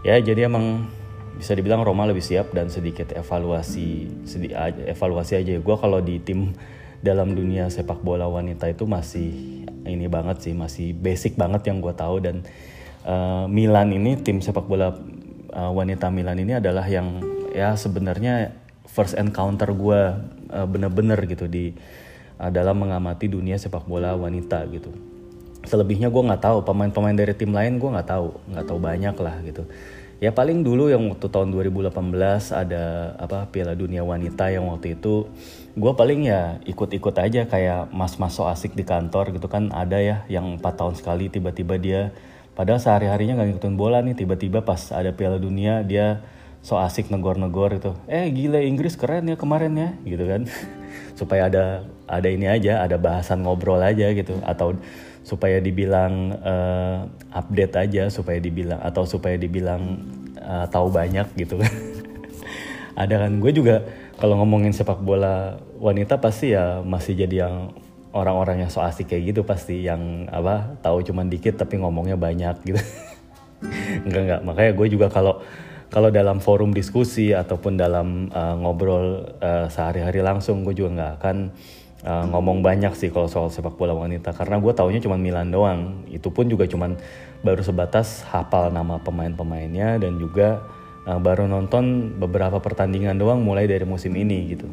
Ya 0.00 0.16
jadi 0.16 0.48
emang 0.48 0.88
bisa 1.36 1.52
dibilang 1.52 1.84
Roma 1.84 2.08
lebih 2.08 2.24
siap 2.24 2.52
dan 2.56 2.72
sedikit 2.72 3.12
evaluasi 3.12 4.08
sedih 4.24 4.56
evaluasi 4.88 5.36
aja. 5.36 5.60
Gue 5.60 5.76
kalau 5.76 6.00
di 6.00 6.16
tim 6.18 6.56
dalam 7.00 7.32
dunia 7.32 7.68
sepak 7.68 8.00
bola 8.04 8.28
wanita 8.28 8.68
itu 8.68 8.84
masih 8.84 9.32
ini 9.88 10.04
banget 10.08 10.44
sih 10.44 10.52
masih 10.52 10.92
basic 10.96 11.36
banget 11.36 11.68
yang 11.68 11.84
gue 11.84 11.92
tahu. 11.92 12.24
Dan 12.24 12.42
uh, 13.04 13.44
Milan 13.48 13.92
ini 13.92 14.16
tim 14.16 14.40
sepak 14.40 14.64
bola 14.64 14.96
uh, 15.52 15.72
wanita 15.72 16.08
Milan 16.08 16.40
ini 16.40 16.56
adalah 16.56 16.88
yang 16.88 17.20
ya 17.52 17.76
sebenarnya 17.76 18.56
first 18.88 19.14
encounter 19.14 19.70
gue 19.70 20.02
uh, 20.50 20.66
bener-bener 20.66 21.18
gitu 21.26 21.46
di 21.46 21.72
uh, 22.36 22.50
dalam 22.52 22.78
mengamati 22.82 23.30
dunia 23.30 23.56
sepak 23.56 23.86
bola 23.86 24.12
wanita 24.18 24.66
gitu. 24.68 24.90
Selebihnya 25.64 26.08
gue 26.08 26.22
nggak 26.24 26.42
tahu 26.42 26.58
pemain-pemain 26.64 27.16
dari 27.16 27.36
tim 27.36 27.52
lain 27.52 27.76
gue 27.78 27.90
nggak 27.90 28.08
tahu 28.08 28.28
nggak 28.50 28.66
tahu 28.66 28.78
banyak 28.80 29.16
lah 29.16 29.36
gitu. 29.46 29.64
Ya 30.20 30.36
paling 30.36 30.60
dulu 30.60 30.92
yang 30.92 31.08
waktu 31.08 31.32
tahun 31.32 31.48
2018 31.48 31.96
ada 32.52 33.16
apa 33.16 33.48
Piala 33.48 33.72
Dunia 33.72 34.04
Wanita 34.04 34.52
yang 34.52 34.68
waktu 34.68 35.00
itu 35.00 35.24
gue 35.72 35.92
paling 35.96 36.28
ya 36.28 36.60
ikut-ikut 36.68 37.16
aja 37.16 37.48
kayak 37.48 37.88
mas-mas 37.88 38.36
so 38.36 38.44
asik 38.44 38.76
di 38.76 38.84
kantor 38.84 39.32
gitu 39.32 39.48
kan 39.48 39.72
ada 39.72 39.96
ya 39.96 40.28
yang 40.28 40.60
empat 40.60 40.76
tahun 40.76 40.94
sekali 41.00 41.32
tiba-tiba 41.32 41.80
dia 41.80 42.12
padahal 42.52 42.76
sehari-harinya 42.76 43.40
nggak 43.40 43.48
ngikutin 43.54 43.76
bola 43.80 44.04
nih 44.04 44.12
tiba-tiba 44.12 44.60
pas 44.60 44.92
ada 44.92 45.08
Piala 45.16 45.40
Dunia 45.40 45.80
dia 45.86 46.20
so 46.60 46.76
asik 46.76 47.08
negor-negor 47.08 47.76
itu. 47.76 47.92
Eh 48.06 48.28
gila 48.32 48.60
Inggris 48.60 48.96
keren 48.96 49.28
ya 49.28 49.36
kemarin 49.36 49.72
ya 49.76 49.90
gitu 50.04 50.24
kan. 50.28 50.44
Supaya 51.18 51.48
ada 51.48 51.84
ada 52.08 52.28
ini 52.28 52.48
aja 52.48 52.84
ada 52.84 52.96
bahasan 52.96 53.44
ngobrol 53.44 53.80
aja 53.80 54.12
gitu. 54.12 54.38
Atau 54.44 54.76
supaya 55.20 55.60
dibilang 55.60 56.32
uh, 56.40 57.06
update 57.36 57.76
aja 57.76 58.08
supaya 58.08 58.40
dibilang 58.40 58.80
atau 58.80 59.04
supaya 59.04 59.36
dibilang 59.36 60.00
uh, 60.40 60.66
tahu 60.66 60.88
banyak 60.88 61.28
gitu. 61.36 61.60
Kan 61.60 61.74
ada 63.02 63.14
kan 63.28 63.32
gue 63.38 63.52
juga 63.52 63.84
kalau 64.16 64.40
ngomongin 64.40 64.72
sepak 64.72 65.00
bola 65.00 65.60
wanita 65.80 66.20
pasti 66.20 66.56
ya 66.56 66.80
masih 66.84 67.16
jadi 67.16 67.46
yang 67.46 67.72
orang-orang 68.10 68.66
yang 68.66 68.70
so 68.72 68.82
asik 68.82 69.12
kayak 69.12 69.32
gitu 69.32 69.40
pasti 69.46 69.86
yang 69.86 70.26
apa 70.28 70.74
tahu 70.82 71.00
cuman 71.06 71.30
dikit 71.30 71.56
tapi 71.60 71.78
ngomongnya 71.78 72.18
banyak 72.18 72.56
gitu. 72.66 72.80
Enggak 74.08 74.22
enggak. 74.24 74.40
Makanya 74.40 74.72
gue 74.72 74.86
juga 74.88 75.06
kalau 75.12 75.44
kalau 75.90 76.08
dalam 76.14 76.38
forum 76.38 76.70
diskusi 76.70 77.34
ataupun 77.34 77.74
dalam 77.74 78.30
uh, 78.30 78.54
ngobrol 78.54 79.26
uh, 79.42 79.66
sehari-hari 79.66 80.22
langsung 80.22 80.62
gue 80.62 80.70
juga 80.70 80.90
nggak 80.94 81.12
akan 81.18 81.36
uh, 82.06 82.24
ngomong 82.30 82.62
banyak 82.62 82.94
sih 82.94 83.10
kalau 83.10 83.26
soal 83.26 83.50
sepak 83.50 83.74
bola 83.74 83.90
wanita. 83.92 84.30
Karena 84.30 84.62
gue 84.62 84.70
taunya 84.70 85.02
cuma 85.02 85.18
Milan 85.18 85.50
doang. 85.50 86.06
Itu 86.06 86.30
pun 86.30 86.46
juga 86.46 86.70
cuma 86.70 86.94
baru 87.42 87.66
sebatas 87.66 88.22
hafal 88.30 88.70
nama 88.70 89.02
pemain-pemainnya 89.02 89.98
dan 89.98 90.14
juga 90.22 90.62
uh, 91.10 91.18
baru 91.18 91.50
nonton 91.50 92.14
beberapa 92.22 92.62
pertandingan 92.62 93.18
doang 93.18 93.42
mulai 93.42 93.66
dari 93.66 93.82
musim 93.82 94.14
ini 94.14 94.54
gitu. 94.54 94.70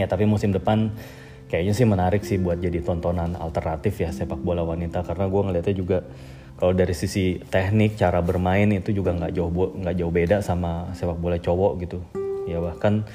Ya 0.00 0.08
tapi 0.08 0.24
musim 0.24 0.56
depan 0.56 0.88
kayaknya 1.52 1.76
sih 1.76 1.84
menarik 1.84 2.24
sih 2.24 2.40
buat 2.40 2.64
jadi 2.64 2.80
tontonan 2.80 3.36
alternatif 3.36 4.00
ya 4.00 4.08
sepak 4.08 4.40
bola 4.40 4.64
wanita. 4.64 5.04
Karena 5.04 5.28
gue 5.28 5.40
ngeliatnya 5.44 5.76
juga 5.76 5.98
kalau 6.60 6.76
dari 6.76 6.92
sisi 6.92 7.40
teknik 7.40 7.96
cara 7.96 8.20
bermain 8.20 8.68
itu 8.68 8.92
juga 8.92 9.16
nggak 9.16 9.32
jauh 9.32 9.48
nggak 9.80 9.96
jauh 9.96 10.12
beda 10.12 10.44
sama 10.44 10.92
sepak 10.92 11.16
bola 11.16 11.40
cowok 11.40 11.72
gitu. 11.80 12.04
Ya 12.44 12.60
bahkan 12.60 13.08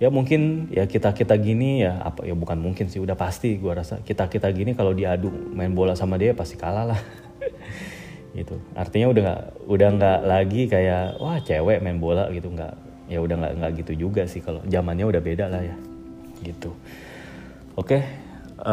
ya 0.00 0.08
mungkin 0.08 0.72
ya 0.72 0.88
kita 0.88 1.12
kita 1.12 1.36
gini 1.36 1.84
ya 1.84 2.00
apa 2.00 2.24
ya 2.24 2.32
bukan 2.32 2.56
mungkin 2.56 2.88
sih 2.88 2.96
udah 2.96 3.12
pasti 3.12 3.60
gue 3.60 3.68
rasa. 3.68 4.00
Kita 4.00 4.32
kita 4.32 4.48
gini 4.48 4.72
kalau 4.72 4.96
diadu 4.96 5.28
main 5.28 5.76
bola 5.76 5.92
sama 5.92 6.16
dia 6.16 6.32
pasti 6.32 6.56
kalah 6.56 6.96
lah. 6.96 7.00
Gitu. 8.36 8.52
Artinya 8.76 9.12
udah 9.12 9.22
nggak 9.24 9.42
udah 9.64 9.88
nggak 9.96 10.18
lagi 10.28 10.62
kayak 10.68 11.16
wah 11.20 11.40
cewek 11.40 11.80
main 11.80 11.96
bola 11.96 12.28
gitu. 12.32 12.52
Nggak 12.52 12.76
ya 13.08 13.20
udah 13.24 13.32
nggak 13.32 13.52
nggak 13.60 13.72
gitu 13.80 13.92
juga 14.08 14.28
sih 14.28 14.44
kalau 14.44 14.60
zamannya 14.68 15.08
udah 15.08 15.20
beda 15.24 15.48
lah 15.52 15.64
ya. 15.64 15.76
Gitu. 16.44 16.68
Oke 17.76 17.96
okay. 17.96 18.02
uh, 18.60 18.68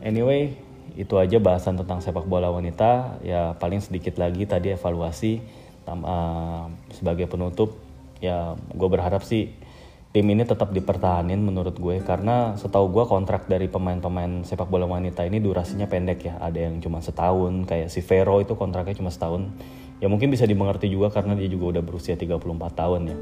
eh, 0.00 0.12
anyway 0.12 0.63
itu 0.94 1.14
aja 1.18 1.42
bahasan 1.42 1.78
tentang 1.78 1.98
sepak 2.02 2.26
bola 2.26 2.50
wanita. 2.50 3.18
Ya 3.26 3.54
paling 3.58 3.82
sedikit 3.82 4.18
lagi 4.18 4.46
tadi 4.46 4.74
evaluasi 4.74 5.42
uh, 5.86 6.66
sebagai 6.94 7.26
penutup 7.26 7.76
ya 8.22 8.56
gue 8.72 8.88
berharap 8.88 9.20
sih 9.26 9.52
tim 10.14 10.24
ini 10.30 10.46
tetap 10.46 10.70
dipertahanin 10.70 11.42
menurut 11.42 11.74
gue. 11.74 11.98
Karena 12.02 12.54
setahu 12.54 12.90
gue 12.94 13.04
kontrak 13.10 13.50
dari 13.50 13.66
pemain-pemain 13.66 14.46
sepak 14.46 14.70
bola 14.70 14.86
wanita 14.86 15.26
ini 15.26 15.42
durasinya 15.42 15.90
pendek 15.90 16.30
ya. 16.30 16.34
Ada 16.38 16.70
yang 16.70 16.78
cuma 16.78 17.02
setahun 17.02 17.66
kayak 17.66 17.90
si 17.90 18.00
Vero 18.02 18.38
itu 18.38 18.54
kontraknya 18.54 18.94
cuma 18.94 19.10
setahun. 19.10 19.50
Ya 19.98 20.06
mungkin 20.06 20.30
bisa 20.30 20.46
dimengerti 20.46 20.90
juga 20.90 21.10
karena 21.10 21.34
dia 21.34 21.50
juga 21.50 21.78
udah 21.78 21.82
berusia 21.82 22.14
34 22.14 22.38
tahun 22.74 23.02
ya 23.10 23.18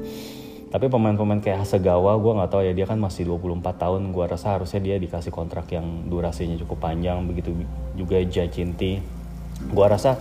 tapi 0.73 0.89
pemain-pemain 0.89 1.37
kayak 1.37 1.69
Hasegawa 1.69 2.17
gue 2.17 2.33
nggak 2.33 2.49
tahu 2.49 2.61
ya 2.65 2.73
dia 2.73 2.89
kan 2.89 2.97
masih 2.97 3.29
24 3.29 3.61
tahun. 3.77 4.09
Gue 4.09 4.25
rasa 4.25 4.57
harusnya 4.57 4.81
dia 4.81 4.97
dikasih 4.97 5.29
kontrak 5.29 5.69
yang 5.69 6.09
durasinya 6.09 6.57
cukup 6.57 6.89
panjang 6.89 7.21
begitu 7.29 7.53
juga 7.93 8.17
Jacinti 8.25 9.21
gue 9.69 9.85
rasa 9.85 10.19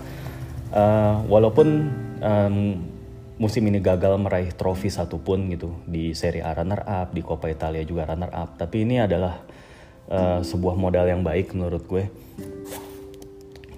uh, 0.71 1.25
walaupun 1.27 1.69
um, 2.23 2.57
musim 3.41 3.67
ini 3.67 3.83
gagal 3.83 4.15
meraih 4.21 4.55
trofi 4.55 4.93
satupun 4.93 5.51
gitu 5.51 5.83
di 5.89 6.15
Serie 6.15 6.47
A 6.47 6.55
runner 6.55 6.85
up 6.85 7.11
di 7.11 7.25
Coppa 7.25 7.51
Italia 7.51 7.83
juga 7.83 8.07
runner 8.07 8.31
up 8.31 8.55
tapi 8.55 8.87
ini 8.87 9.03
adalah 9.03 9.43
uh, 10.13 10.41
sebuah 10.45 10.79
modal 10.79 11.09
yang 11.09 11.25
baik 11.27 11.57
menurut 11.57 11.83
gue. 11.89 12.05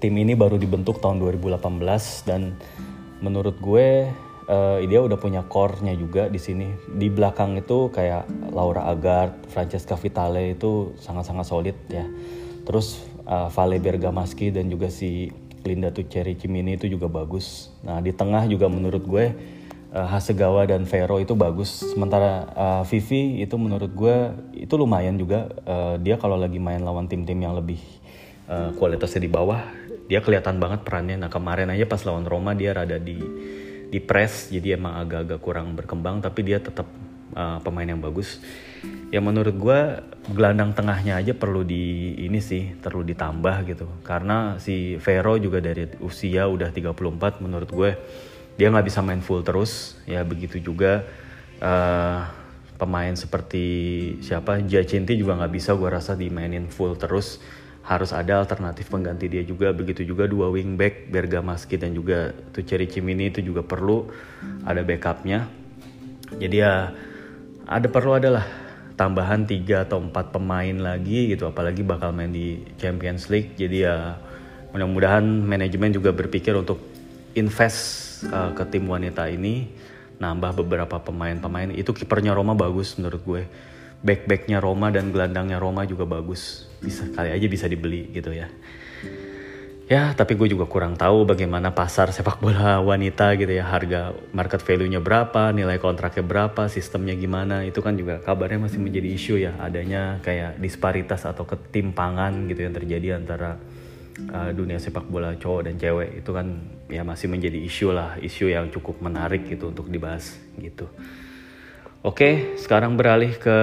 Tim 0.03 0.21
ini 0.21 0.37
baru 0.37 0.61
dibentuk 0.61 1.01
tahun 1.01 1.17
2018 1.17 1.65
dan 2.29 2.53
menurut 3.25 3.57
gue 3.57 4.13
uh, 4.49 4.79
dia 4.85 5.01
udah 5.01 5.19
punya 5.21 5.43
core-nya 5.45 5.97
juga 5.97 6.29
di 6.29 6.41
sini 6.41 6.73
di 6.91 7.09
belakang 7.13 7.57
itu 7.59 7.93
kayak 7.93 8.29
Laura 8.53 8.89
Agard, 8.89 9.49
Francesca 9.51 9.97
Vitale 9.97 10.57
itu 10.57 10.97
sangat-sangat 11.01 11.47
solid 11.47 11.77
ya 11.89 12.07
terus 12.65 13.05
uh, 13.29 13.53
Vale 13.53 13.77
Bergamaschi 13.81 14.53
dan 14.53 14.73
juga 14.73 14.89
si 14.89 15.29
Linda 15.65 15.89
Tuceri 15.89 16.37
Cimini 16.37 16.77
itu 16.77 16.87
juga 16.93 17.09
bagus. 17.09 17.73
Nah 17.81 18.05
di 18.05 18.13
tengah 18.13 18.45
juga 18.45 18.69
menurut 18.69 19.01
gue 19.05 19.33
uh, 19.97 20.09
Hasegawa 20.13 20.69
dan 20.69 20.85
Vero 20.85 21.17
itu 21.17 21.33
bagus. 21.33 21.81
Sementara 21.81 22.49
uh, 22.53 22.83
Vivi 22.85 23.41
itu 23.41 23.57
menurut 23.57 23.91
gue 23.97 24.17
itu 24.53 24.75
lumayan 24.77 25.17
juga. 25.17 25.49
Uh, 25.65 25.97
dia 25.97 26.21
kalau 26.21 26.37
lagi 26.37 26.61
main 26.61 26.85
lawan 26.85 27.09
tim-tim 27.09 27.41
yang 27.41 27.57
lebih 27.57 27.81
uh, 28.47 28.77
kualitasnya 28.77 29.25
di 29.25 29.31
bawah, 29.33 29.65
dia 30.05 30.21
kelihatan 30.21 30.61
banget 30.61 30.85
perannya. 30.85 31.17
Nah 31.17 31.33
kemarin 31.33 31.73
aja 31.73 31.89
pas 31.89 32.05
lawan 32.05 32.29
Roma 32.29 32.53
dia 32.53 32.77
rada 32.77 33.01
di 33.01 33.17
di 33.95 34.03
press, 34.03 34.51
jadi 34.51 34.75
emang 34.75 34.99
agak-agak 35.07 35.39
kurang 35.39 35.79
berkembang. 35.79 36.19
Tapi 36.19 36.43
dia 36.43 36.59
tetap 36.59 36.91
uh, 37.39 37.63
pemain 37.63 37.87
yang 37.87 38.03
bagus. 38.03 38.43
Ya 39.15 39.23
menurut 39.23 39.55
gue 39.55 39.81
gelandang 40.35 40.75
tengahnya 40.75 41.15
aja 41.15 41.31
perlu 41.31 41.63
di 41.63 42.19
ini 42.19 42.43
sih 42.43 42.75
perlu 42.75 43.07
ditambah 43.07 43.71
gitu. 43.71 43.87
Karena 44.03 44.59
si 44.59 44.99
Vero 44.99 45.39
juga 45.39 45.63
dari 45.63 45.87
usia 46.03 46.51
udah 46.51 46.75
34 46.75 47.39
menurut 47.39 47.71
gue 47.71 47.91
dia 48.59 48.67
nggak 48.75 48.87
bisa 48.91 48.99
main 49.07 49.23
full 49.23 49.47
terus. 49.47 49.95
Ya 50.11 50.27
begitu 50.27 50.59
juga 50.59 51.07
uh, 51.63 52.27
pemain 52.75 53.15
seperti 53.15 53.65
siapa? 54.19 54.59
Jacinti 54.67 55.15
juga 55.15 55.39
nggak 55.39 55.55
bisa 55.55 55.79
gue 55.79 55.87
rasa 55.87 56.19
dimainin 56.19 56.67
full 56.67 56.99
terus 56.99 57.39
harus 57.85 58.17
ada 58.17 58.41
alternatif 58.41 58.89
pengganti 58.89 59.29
dia 59.29 59.45
juga. 59.45 59.71
Begitu 59.77 60.09
juga 60.09 60.25
dua 60.25 60.49
wingback 60.49 61.13
Bergamaschi 61.13 61.77
dan 61.77 61.93
juga 61.93 62.33
Tuceri 62.57 62.89
Cimini 62.89 63.29
itu 63.29 63.45
juga 63.45 63.61
perlu 63.61 64.09
ada 64.65 64.81
backupnya. 64.81 65.45
Jadi 66.41 66.57
ya 66.57 66.91
ada 67.69 67.87
perlu 67.89 68.17
adalah 68.17 68.45
tambahan 68.97 69.45
tiga 69.45 69.85
atau 69.85 70.01
empat 70.01 70.33
pemain 70.33 70.77
lagi 70.79 71.35
gitu 71.35 71.51
apalagi 71.51 71.85
bakal 71.85 72.17
main 72.17 72.33
di 72.33 72.65
Champions 72.81 73.29
League. 73.29 73.53
Jadi 73.61 73.85
ya 73.85 74.17
mudah-mudahan 74.73 75.23
manajemen 75.23 75.93
juga 75.93 76.11
berpikir 76.17 76.57
untuk 76.57 76.81
invest 77.37 78.23
uh, 78.33 78.57
ke 78.57 78.65
tim 78.73 78.89
wanita 78.89 79.29
ini 79.29 79.69
nambah 80.17 80.65
beberapa 80.65 80.97
pemain-pemain. 81.05 81.69
Itu 81.77 81.93
kipernya 81.93 82.33
Roma 82.33 82.57
bagus 82.57 82.97
menurut 82.97 83.21
gue 83.29 83.43
back-backnya 84.05 84.61
Roma 84.61 84.93
dan 84.93 85.09
gelandangnya 85.09 85.57
Roma 85.57 85.89
juga 85.89 86.05
bagus. 86.05 86.69
Bisa 86.85 87.09
kali 87.09 87.33
aja 87.33 87.47
bisa 87.49 87.65
dibeli 87.65 88.13
gitu 88.13 88.31
ya. 88.37 88.53
Ya 89.85 90.17
tapi 90.17 90.33
gue 90.33 90.49
juga 90.49 90.65
kurang 90.65 90.97
tahu 90.97 91.29
bagaimana 91.29 91.77
pasar 91.77 92.09
sepak 92.09 92.41
bola 92.41 92.81
wanita 92.85 93.37
gitu 93.41 93.53
ya. 93.53 93.65
Harga 93.65 94.13
market 94.37 94.61
value-nya 94.61 95.01
berapa 95.01 95.53
nilai 95.53 95.81
kontraknya 95.81 96.25
berapa 96.25 96.69
sistemnya 96.69 97.17
gimana. 97.17 97.65
Itu 97.65 97.81
kan 97.81 97.97
juga 97.97 98.21
kabarnya 98.21 98.69
masih 98.69 98.81
menjadi 98.81 99.09
isu 99.13 99.35
ya. 99.41 99.53
Adanya 99.61 100.21
kayak 100.21 100.61
disparitas 100.61 101.25
atau 101.25 101.49
ketimpangan 101.49 102.49
gitu 102.49 102.65
yang 102.65 102.77
terjadi 102.77 103.21
antara 103.21 103.57
uh, 104.33 104.51
dunia 104.53 104.81
sepak 104.81 105.05
bola 105.09 105.37
cowok 105.37 105.69
dan 105.69 105.77
cewek. 105.81 106.25
Itu 106.25 106.33
kan 106.33 106.65
ya 106.89 107.05
masih 107.05 107.29
menjadi 107.29 107.57
isu 107.61 107.93
lah. 107.93 108.17
Isu 108.21 108.53
yang 108.53 108.73
cukup 108.73 109.05
menarik 109.05 109.49
gitu 109.49 109.69
untuk 109.69 109.89
dibahas 109.93 110.37
gitu 110.61 110.89
oke 112.05 112.61
sekarang 112.61 113.01
beralih 113.01 113.33
ke 113.41 113.59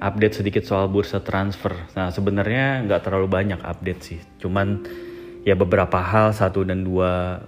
update 0.00 0.40
sedikit 0.40 0.64
soal 0.64 0.88
bursa 0.88 1.20
transfer. 1.20 1.76
Nah 1.92 2.08
sebenarnya 2.08 2.82
nggak 2.88 3.04
terlalu 3.04 3.28
banyak 3.28 3.60
update 3.60 4.00
sih. 4.00 4.20
Cuman 4.40 4.88
ya 5.44 5.52
beberapa 5.54 6.00
hal 6.00 6.32
satu 6.32 6.64
dan 6.64 6.82
dua 6.82 7.44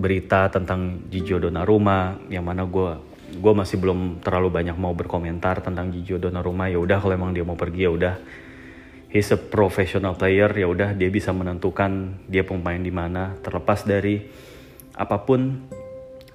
berita 0.00 0.48
tentang 0.48 1.04
Gigio 1.12 1.36
Donnarumma 1.36 2.16
yang 2.32 2.48
mana 2.48 2.64
gue 2.64 3.12
gue 3.30 3.52
masih 3.54 3.78
belum 3.78 4.24
terlalu 4.24 4.50
banyak 4.50 4.74
mau 4.74 4.96
berkomentar 4.96 5.60
tentang 5.60 5.92
Gigio 5.92 6.16
Donnarumma. 6.16 6.72
Ya 6.72 6.80
udah 6.80 6.98
kalau 6.98 7.14
emang 7.14 7.36
dia 7.36 7.44
mau 7.44 7.54
pergi 7.54 7.86
ya 7.86 7.92
udah. 7.92 8.14
He's 9.10 9.28
a 9.34 9.38
professional 9.38 10.14
player 10.14 10.48
ya 10.54 10.70
udah 10.70 10.94
dia 10.94 11.10
bisa 11.12 11.36
menentukan 11.36 12.22
dia 12.26 12.42
pemain 12.42 12.80
di 12.80 12.90
mana. 12.90 13.36
Terlepas 13.44 13.84
dari 13.84 14.24
apa 14.96 15.20
pun 15.22 15.68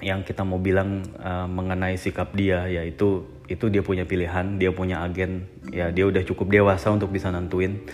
yang 0.03 0.27
kita 0.27 0.43
mau 0.43 0.59
bilang 0.59 1.07
uh, 1.23 1.47
mengenai 1.47 1.95
sikap 1.95 2.35
dia 2.35 2.67
ya 2.67 2.83
itu 2.83 3.23
itu 3.47 3.71
dia 3.71 3.79
punya 3.85 4.03
pilihan 4.03 4.59
dia 4.59 4.73
punya 4.75 5.05
agen. 5.05 5.47
Ya 5.71 5.93
dia 5.93 6.09
udah 6.09 6.23
cukup 6.25 6.51
dewasa 6.51 6.91
untuk 6.91 7.13
bisa 7.13 7.31
nentuin. 7.31 7.85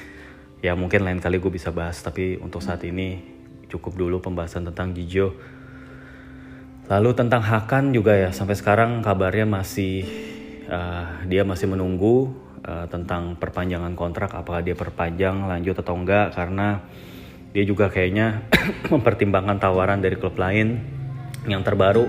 Ya 0.62 0.74
mungkin 0.78 1.06
lain 1.06 1.22
kali 1.22 1.38
gue 1.38 1.52
bisa 1.54 1.70
bahas 1.70 2.02
tapi 2.02 2.38
untuk 2.42 2.62
saat 2.62 2.82
ini 2.86 3.22
cukup 3.70 3.98
dulu 3.98 4.18
pembahasan 4.24 4.66
tentang 4.70 4.94
Jijo. 4.98 5.38
Lalu 6.90 7.14
tentang 7.14 7.46
Hakan 7.46 7.94
juga 7.94 8.18
ya 8.18 8.34
sampai 8.34 8.58
sekarang 8.58 9.06
kabarnya 9.06 9.46
masih 9.46 10.04
uh, 10.68 11.22
dia 11.30 11.46
masih 11.46 11.70
menunggu 11.70 12.34
uh, 12.66 12.90
tentang 12.90 13.38
perpanjangan 13.38 13.94
kontrak 13.94 14.34
apakah 14.34 14.66
dia 14.66 14.74
perpanjang 14.74 15.46
lanjut 15.46 15.78
atau 15.78 15.94
enggak. 15.94 16.34
Karena 16.34 16.82
dia 17.54 17.64
juga 17.68 17.94
kayaknya 17.94 18.48
mempertimbangkan 18.94 19.62
tawaran 19.62 20.02
dari 20.02 20.18
klub 20.18 20.36
lain 20.40 21.01
yang 21.46 21.66
terbaru. 21.66 22.06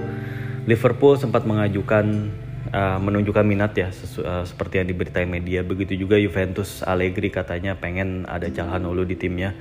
Liverpool 0.69 1.19
sempat 1.19 1.43
mengajukan 1.43 2.31
uh, 2.71 2.99
menunjukkan 2.99 3.45
minat 3.45 3.75
ya 3.75 3.91
sesu, 3.91 4.23
uh, 4.23 4.47
seperti 4.47 4.83
yang 4.83 4.89
diberitain 4.89 5.29
media. 5.29 5.61
Begitu 5.67 5.99
juga 5.99 6.17
Juventus 6.19 6.81
Allegri 6.87 7.29
katanya 7.29 7.75
pengen 7.75 8.25
ada 8.27 8.49
Calhanoglu 8.49 9.05
di 9.07 9.17
timnya. 9.19 9.55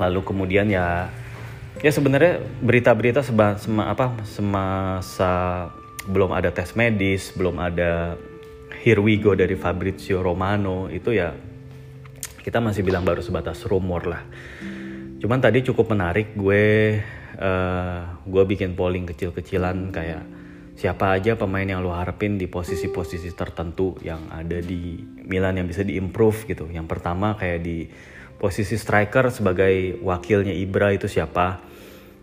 Lalu 0.00 0.20
kemudian 0.26 0.66
ya 0.72 1.12
ya 1.82 1.90
sebenarnya 1.90 2.42
berita-berita 2.62 3.22
seba, 3.22 3.58
sema, 3.58 3.90
apa 3.90 4.14
semasa 4.26 5.68
belum 6.04 6.36
ada 6.36 6.52
tes 6.52 6.76
medis 6.76 7.32
belum 7.32 7.56
ada 7.56 8.20
here 8.84 9.00
we 9.00 9.16
go 9.16 9.32
dari 9.32 9.56
Fabrizio 9.56 10.20
Romano 10.20 10.92
itu 10.92 11.16
ya 11.16 11.32
kita 12.44 12.60
masih 12.60 12.84
bilang 12.84 13.08
baru 13.08 13.24
sebatas 13.24 13.64
rumor 13.64 14.04
lah. 14.04 14.22
Cuman 15.16 15.40
tadi 15.40 15.64
cukup 15.64 15.96
menarik 15.96 16.36
gue 16.36 17.00
uh, 17.38 18.22
gue 18.26 18.44
bikin 18.46 18.78
polling 18.78 19.06
kecil-kecilan 19.08 19.90
kayak 19.90 20.22
siapa 20.74 21.14
aja 21.14 21.38
pemain 21.38 21.66
yang 21.66 21.86
lo 21.86 21.94
harapin 21.94 22.34
di 22.34 22.50
posisi-posisi 22.50 23.30
tertentu 23.38 23.94
yang 24.02 24.26
ada 24.34 24.58
di 24.58 24.98
Milan 25.26 25.62
yang 25.62 25.70
bisa 25.70 25.86
diimprove 25.86 26.50
gitu. 26.50 26.66
Yang 26.66 26.86
pertama 26.90 27.38
kayak 27.38 27.62
di 27.62 27.86
posisi 28.38 28.74
striker 28.74 29.30
sebagai 29.30 30.02
wakilnya 30.02 30.52
Ibra 30.52 30.94
itu 30.94 31.06
siapa? 31.06 31.62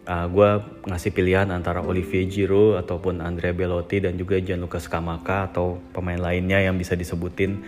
Uh, 0.02 0.12
ah, 0.12 0.26
gue 0.28 0.50
ngasih 0.90 1.14
pilihan 1.14 1.48
antara 1.54 1.86
Olivier 1.86 2.26
Giroud 2.26 2.82
ataupun 2.82 3.22
Andrea 3.22 3.54
Belotti 3.54 4.02
dan 4.02 4.18
juga 4.18 4.42
Gianluca 4.42 4.82
Scamacca 4.82 5.54
atau 5.54 5.78
pemain 5.94 6.20
lainnya 6.20 6.58
yang 6.60 6.76
bisa 6.76 6.98
disebutin. 6.98 7.62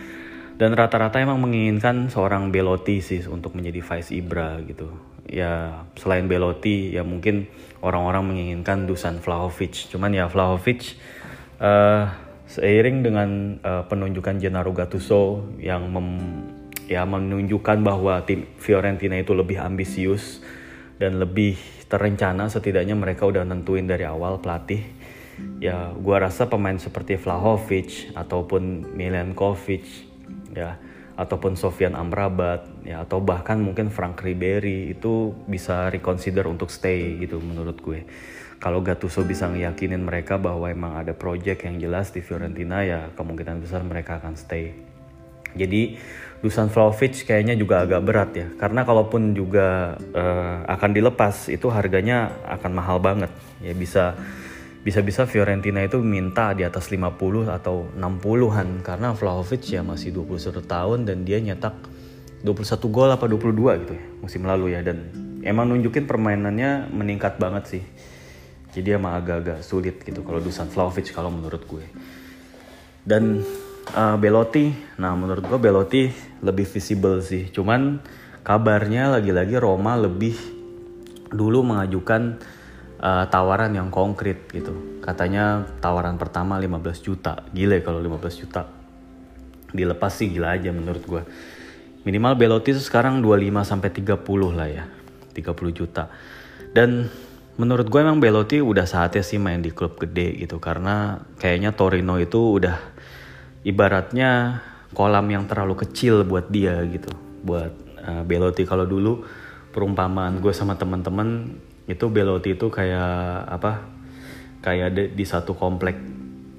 Dan 0.54 0.70
rata-rata 0.74 1.18
emang 1.18 1.42
menginginkan 1.42 2.10
seorang 2.10 2.54
Belotti 2.54 3.02
sih 3.02 3.26
untuk 3.26 3.58
menjadi 3.58 3.82
vice 3.82 4.14
Ibra 4.14 4.62
gitu 4.66 5.13
ya 5.28 5.84
selain 5.96 6.28
Belotti 6.28 6.92
ya 6.92 7.02
mungkin 7.02 7.48
orang-orang 7.84 8.32
menginginkan 8.32 8.88
Dusan 8.88 9.20
Vlahovic. 9.20 9.92
Cuman 9.92 10.12
ya 10.16 10.28
Vlahovic 10.28 10.96
uh, 11.60 12.08
seiring 12.48 13.04
dengan 13.04 13.60
uh, 13.60 13.84
penunjukan 13.88 14.40
Gennaro 14.40 14.72
Gattuso 14.72 15.48
yang 15.60 15.88
mem, 15.92 16.08
ya 16.88 17.04
menunjukkan 17.04 17.80
bahwa 17.84 18.24
tim 18.24 18.48
Fiorentina 18.60 19.16
itu 19.20 19.32
lebih 19.32 19.60
ambisius 19.60 20.44
dan 21.00 21.20
lebih 21.20 21.58
terencana 21.88 22.48
setidaknya 22.48 22.96
mereka 22.96 23.28
udah 23.28 23.44
nentuin 23.44 23.84
dari 23.84 24.08
awal 24.08 24.40
pelatih. 24.40 24.80
Ya 25.58 25.90
gua 25.98 26.22
rasa 26.22 26.46
pemain 26.46 26.78
seperti 26.78 27.18
Vlahovic 27.18 28.14
ataupun 28.14 28.94
Milenkovic 28.94 29.82
ya 30.54 30.78
ataupun 31.14 31.54
Sofian 31.54 31.94
Amrabat 31.94 32.66
ya 32.82 33.06
atau 33.06 33.22
bahkan 33.22 33.58
mungkin 33.62 33.90
Frank 33.90 34.18
Ribery 34.22 34.90
itu 34.90 35.30
bisa 35.46 35.86
reconsider 35.90 36.46
untuk 36.50 36.70
stay 36.70 37.18
gitu 37.22 37.38
menurut 37.38 37.78
gue. 37.78 38.02
Kalau 38.58 38.80
Gattuso 38.80 39.22
bisa 39.22 39.46
ngeyakinin 39.50 40.00
mereka 40.00 40.40
bahwa 40.40 40.66
emang 40.70 40.96
ada 40.96 41.12
project 41.12 41.68
yang 41.68 41.76
jelas 41.76 42.10
di 42.10 42.24
Fiorentina 42.24 42.80
ya 42.82 43.12
kemungkinan 43.12 43.60
besar 43.60 43.84
mereka 43.84 44.18
akan 44.18 44.34
stay. 44.34 44.72
Jadi 45.54 45.98
Dusan 46.44 46.68
Vlahovic 46.68 47.24
kayaknya 47.24 47.56
juga 47.56 47.88
agak 47.88 48.04
berat 48.04 48.30
ya. 48.36 48.46
Karena 48.60 48.84
kalaupun 48.84 49.32
juga 49.32 49.96
uh, 49.96 50.60
akan 50.68 50.90
dilepas 50.92 51.48
itu 51.48 51.72
harganya 51.72 52.36
akan 52.44 52.72
mahal 52.76 53.00
banget. 53.00 53.32
Ya 53.64 53.72
bisa 53.72 54.12
bisa-bisa 54.84 55.24
Fiorentina 55.24 55.80
itu 55.80 55.96
minta 56.04 56.52
di 56.52 56.60
atas 56.60 56.92
50 56.92 57.48
atau 57.48 57.88
60-an 57.96 58.84
karena 58.84 59.16
Vlahovic 59.16 59.64
ya 59.64 59.80
masih 59.80 60.12
21 60.12 60.60
tahun 60.60 60.98
dan 61.08 61.24
dia 61.24 61.40
nyetak 61.40 61.72
21 62.44 62.92
gol 62.92 63.08
apa 63.08 63.24
22 63.24 63.80
gitu 63.80 63.92
ya 63.96 64.04
musim 64.20 64.44
lalu 64.44 64.76
ya 64.76 64.84
dan 64.84 65.24
emang 65.44 65.68
nunjukin 65.68 66.08
permainannya 66.08 66.88
meningkat 66.90 67.36
banget 67.36 67.64
sih. 67.78 67.84
Jadi 68.74 68.98
emang 68.98 69.14
agak-agak 69.14 69.62
sulit 69.62 70.02
gitu 70.02 70.26
kalau 70.26 70.42
Dusan 70.42 70.66
Vlahovic 70.66 71.14
kalau 71.14 71.30
menurut 71.30 71.62
gue. 71.62 71.84
Dan 73.04 73.44
uh, 73.94 74.16
Belotti, 74.18 74.72
nah 74.98 75.14
menurut 75.14 75.44
gue 75.46 75.60
Belotti 75.60 76.02
lebih 76.42 76.66
visible 76.66 77.22
sih. 77.22 77.52
Cuman 77.54 78.02
kabarnya 78.42 79.14
lagi-lagi 79.14 79.54
Roma 79.60 79.94
lebih 79.94 80.34
dulu 81.30 81.62
mengajukan 81.62 82.40
uh, 83.04 83.24
tawaran 83.28 83.76
yang 83.76 83.92
konkret 83.92 84.48
gitu. 84.48 84.72
Katanya 85.04 85.68
tawaran 85.84 86.16
pertama 86.16 86.56
15 86.56 87.04
juta. 87.04 87.44
Gile 87.52 87.84
kalau 87.84 88.00
15 88.00 88.40
juta. 88.40 88.64
Dilepas 89.74 90.12
sih 90.16 90.32
gila 90.32 90.56
aja 90.56 90.72
menurut 90.72 91.04
gue. 91.04 91.22
Minimal 92.08 92.36
Belotti 92.40 92.72
itu 92.72 92.80
sekarang 92.80 93.20
25 93.20 93.68
sampai 93.68 93.90
30 93.92 94.56
lah 94.56 94.68
ya. 94.72 94.84
30 95.36 95.52
juta. 95.76 96.08
Dan 96.72 97.12
menurut 97.60 97.86
gue 97.86 98.00
emang 98.00 98.18
Belotti 98.18 98.64
udah 98.64 98.88
saatnya 98.88 99.22
sih 99.22 99.36
main 99.36 99.60
di 99.60 99.70
klub 99.70 100.00
gede 100.00 100.34
gitu 100.40 100.58
karena 100.58 101.22
kayaknya 101.38 101.70
Torino 101.76 102.18
itu 102.18 102.58
udah 102.58 102.76
ibaratnya 103.62 104.62
kolam 104.90 105.26
yang 105.30 105.44
terlalu 105.46 105.86
kecil 105.86 106.24
buat 106.24 106.50
dia 106.50 106.80
gitu. 106.86 107.10
Buat 107.44 107.72
uh, 108.00 108.22
Belotti 108.22 108.62
kalau 108.64 108.86
dulu 108.86 109.26
perumpamaan 109.74 110.38
gue 110.38 110.54
sama 110.54 110.78
teman-teman 110.78 111.58
itu 111.84 112.04
Belotti 112.08 112.56
itu 112.56 112.66
kayak 112.72 113.48
apa? 113.48 113.72
Kayak 114.64 114.88
di, 114.96 115.02
di 115.12 115.24
satu 115.28 115.52
komplek 115.52 116.14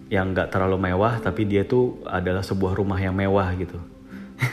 yang 0.10 0.38
gak 0.38 0.54
terlalu 0.54 0.78
mewah 0.78 1.18
tapi 1.18 1.50
dia 1.50 1.66
tuh 1.66 2.06
adalah 2.06 2.46
sebuah 2.46 2.78
rumah 2.78 3.02
yang 3.02 3.18
mewah 3.18 3.50
gitu 3.58 3.82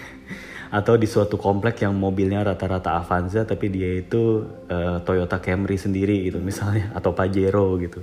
atau 0.78 0.94
di 0.96 1.04
suatu 1.04 1.37
komplek 1.37 1.85
yang 1.85 1.92
mobilnya 1.92 2.40
rata-rata 2.40 2.96
Avanza 2.96 3.44
tapi 3.44 3.68
dia 3.68 4.00
itu 4.00 4.48
uh, 4.72 5.04
Toyota 5.04 5.44
Camry 5.44 5.76
sendiri 5.76 6.24
gitu 6.24 6.40
misalnya 6.40 6.88
atau 6.96 7.12
Pajero 7.12 7.76
gitu 7.76 8.00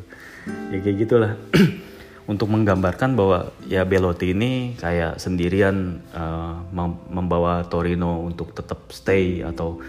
ya 0.69 0.77
kayak 0.77 0.97
gitulah 1.01 1.34
untuk 2.32 2.53
menggambarkan 2.53 3.17
bahwa 3.17 3.49
ya 3.65 3.82
Belotti 3.82 4.38
ini 4.38 4.77
kayak 4.77 5.17
sendirian 5.17 6.05
uh, 6.13 6.62
membawa 7.10 7.65
Torino 7.65 8.21
untuk 8.21 8.53
tetap 8.53 8.93
stay 8.93 9.41
atau 9.41 9.82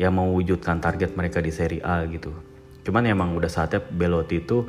ya 0.00 0.08
mewujudkan 0.08 0.80
target 0.80 1.12
mereka 1.12 1.44
di 1.44 1.52
Serie 1.52 1.84
A 1.84 2.08
gitu. 2.08 2.32
Cuman 2.88 3.04
emang 3.04 3.36
udah 3.36 3.52
saatnya 3.52 3.84
Belotti 3.84 4.40
itu 4.40 4.64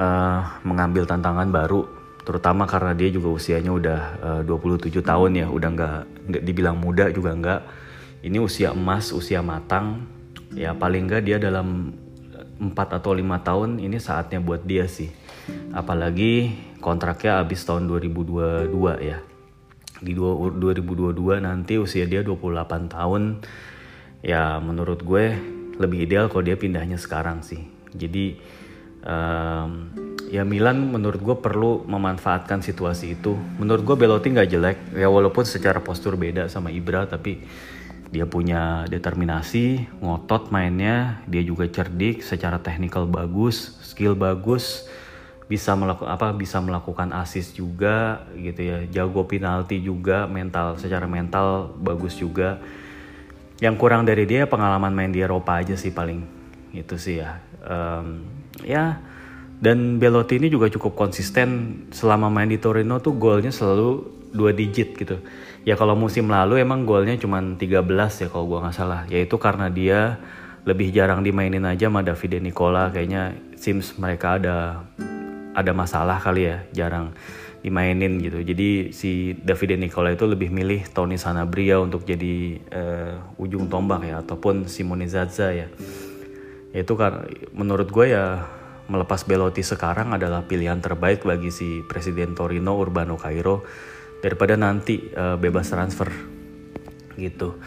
uh, 0.00 0.40
mengambil 0.64 1.04
tantangan 1.04 1.52
baru 1.52 1.84
terutama 2.24 2.64
karena 2.68 2.92
dia 2.92 3.08
juga 3.08 3.32
usianya 3.32 3.72
udah 3.72 4.00
eh, 4.44 4.44
uh, 4.44 4.84
27 4.84 5.00
tahun 5.00 5.30
ya 5.32 5.46
udah 5.48 5.70
nggak 5.72 6.00
nggak 6.28 6.42
dibilang 6.44 6.76
muda 6.80 7.12
juga 7.12 7.32
nggak. 7.36 7.60
Ini 8.24 8.36
usia 8.40 8.72
emas 8.72 9.12
usia 9.12 9.44
matang. 9.44 10.08
Ya 10.52 10.72
paling 10.72 11.08
nggak 11.08 11.22
dia 11.28 11.36
dalam 11.36 11.92
4 12.60 12.72
atau 12.72 13.12
lima 13.16 13.40
tahun 13.40 13.80
ini 13.80 13.96
saatnya 13.96 14.44
buat 14.44 14.64
dia 14.64 14.84
sih. 14.88 15.08
Apalagi 15.72 16.52
kontraknya 16.84 17.40
habis 17.40 17.64
tahun 17.64 17.88
2022 17.88 18.76
ya. 19.00 19.24
Di 19.98 20.12
2022 20.12 21.16
nanti 21.40 21.80
usia 21.80 22.04
dia 22.04 22.20
28 22.20 22.92
tahun 22.92 23.22
ya 24.22 24.58
menurut 24.58 25.02
gue 25.02 25.34
lebih 25.78 26.08
ideal 26.10 26.26
kalau 26.26 26.42
dia 26.42 26.58
pindahnya 26.58 26.98
sekarang 26.98 27.42
sih 27.42 27.62
jadi 27.94 28.38
um, 29.06 29.70
ya 30.28 30.44
Milan 30.44 30.92
menurut 30.92 31.20
gue 31.20 31.36
perlu 31.40 31.84
memanfaatkan 31.88 32.60
situasi 32.60 33.18
itu. 33.18 33.34
Menurut 33.56 33.82
gue 33.84 33.96
Belotti 33.96 34.28
nggak 34.32 34.48
jelek, 34.48 34.78
ya 34.94 35.08
walaupun 35.08 35.44
secara 35.48 35.80
postur 35.80 36.14
beda 36.20 36.46
sama 36.52 36.68
Ibra, 36.68 37.08
tapi 37.08 37.42
dia 38.08 38.24
punya 38.24 38.88
determinasi, 38.88 39.84
ngotot 40.00 40.48
mainnya, 40.48 41.20
dia 41.28 41.44
juga 41.44 41.68
cerdik, 41.68 42.24
secara 42.24 42.56
teknikal 42.60 43.04
bagus, 43.04 43.76
skill 43.84 44.16
bagus, 44.16 44.88
bisa 45.44 45.76
melakukan 45.76 46.08
apa, 46.08 46.32
bisa 46.32 46.60
melakukan 46.60 47.12
assist 47.12 47.56
juga, 47.56 48.24
gitu 48.36 48.60
ya, 48.64 48.78
jago 48.88 49.28
penalti 49.28 49.80
juga, 49.80 50.24
mental, 50.24 50.80
secara 50.80 51.04
mental 51.04 51.72
bagus 51.80 52.16
juga. 52.16 52.60
Yang 53.58 53.74
kurang 53.78 54.06
dari 54.06 54.24
dia 54.26 54.46
pengalaman 54.46 54.94
main 54.94 55.10
di 55.10 55.18
Eropa 55.18 55.58
aja 55.58 55.74
sih 55.74 55.90
paling, 55.90 56.22
itu 56.74 56.94
sih 56.94 57.18
ya. 57.18 57.42
Um, 57.66 58.22
ya 58.62 59.02
dan 59.58 59.98
Belotti 59.98 60.38
ini 60.38 60.46
juga 60.46 60.70
cukup 60.70 60.94
konsisten 60.94 61.82
selama 61.90 62.30
main 62.30 62.46
di 62.46 62.62
Torino 62.62 63.02
tuh 63.02 63.18
golnya 63.18 63.50
selalu 63.50 64.06
dua 64.30 64.54
digit 64.54 64.94
gitu. 64.94 65.18
Ya 65.66 65.74
kalau 65.74 65.98
musim 65.98 66.30
lalu 66.30 66.62
emang 66.62 66.86
golnya 66.86 67.18
cuma 67.18 67.42
13 67.42 67.58
ya 68.22 68.28
kalau 68.30 68.46
gua 68.46 68.62
nggak 68.62 68.76
salah. 68.78 69.02
Yaitu 69.10 69.34
karena 69.42 69.66
dia 69.66 70.22
lebih 70.62 70.94
jarang 70.94 71.26
dimainin 71.26 71.66
aja 71.66 71.90
sama 71.90 72.06
Davide 72.06 72.38
Nicola 72.38 72.94
kayaknya 72.94 73.34
Sims 73.58 73.98
mereka 73.98 74.38
ada 74.38 74.86
ada 75.58 75.72
masalah 75.74 76.22
kali 76.22 76.46
ya, 76.46 76.62
jarang 76.70 77.10
dimainin 77.58 78.22
gitu. 78.22 78.38
Jadi 78.40 78.94
si 78.94 79.34
Davide 79.34 79.74
Nicola 79.74 80.14
itu 80.14 80.24
lebih 80.30 80.48
milih 80.54 80.86
Tony 80.94 81.18
Sanabria 81.18 81.82
untuk 81.82 82.06
jadi 82.06 82.58
uh, 82.70 83.40
ujung 83.42 83.66
tombak 83.66 84.06
ya 84.06 84.22
ataupun 84.22 84.70
Simone 84.70 85.10
Zaza 85.10 85.50
ya. 85.50 85.66
Itu 86.70 86.94
kan 86.94 87.26
menurut 87.56 87.90
gue 87.90 88.14
ya 88.14 88.46
melepas 88.88 89.26
Belotti 89.26 89.60
sekarang 89.60 90.14
adalah 90.16 90.46
pilihan 90.46 90.80
terbaik 90.80 91.26
bagi 91.26 91.52
si 91.52 91.84
Presiden 91.84 92.32
Torino 92.32 92.78
Urbano 92.78 93.20
Cairo 93.20 93.66
daripada 94.22 94.54
nanti 94.54 95.10
uh, 95.12 95.34
bebas 95.34 95.68
transfer 95.68 96.08
gitu. 97.18 97.58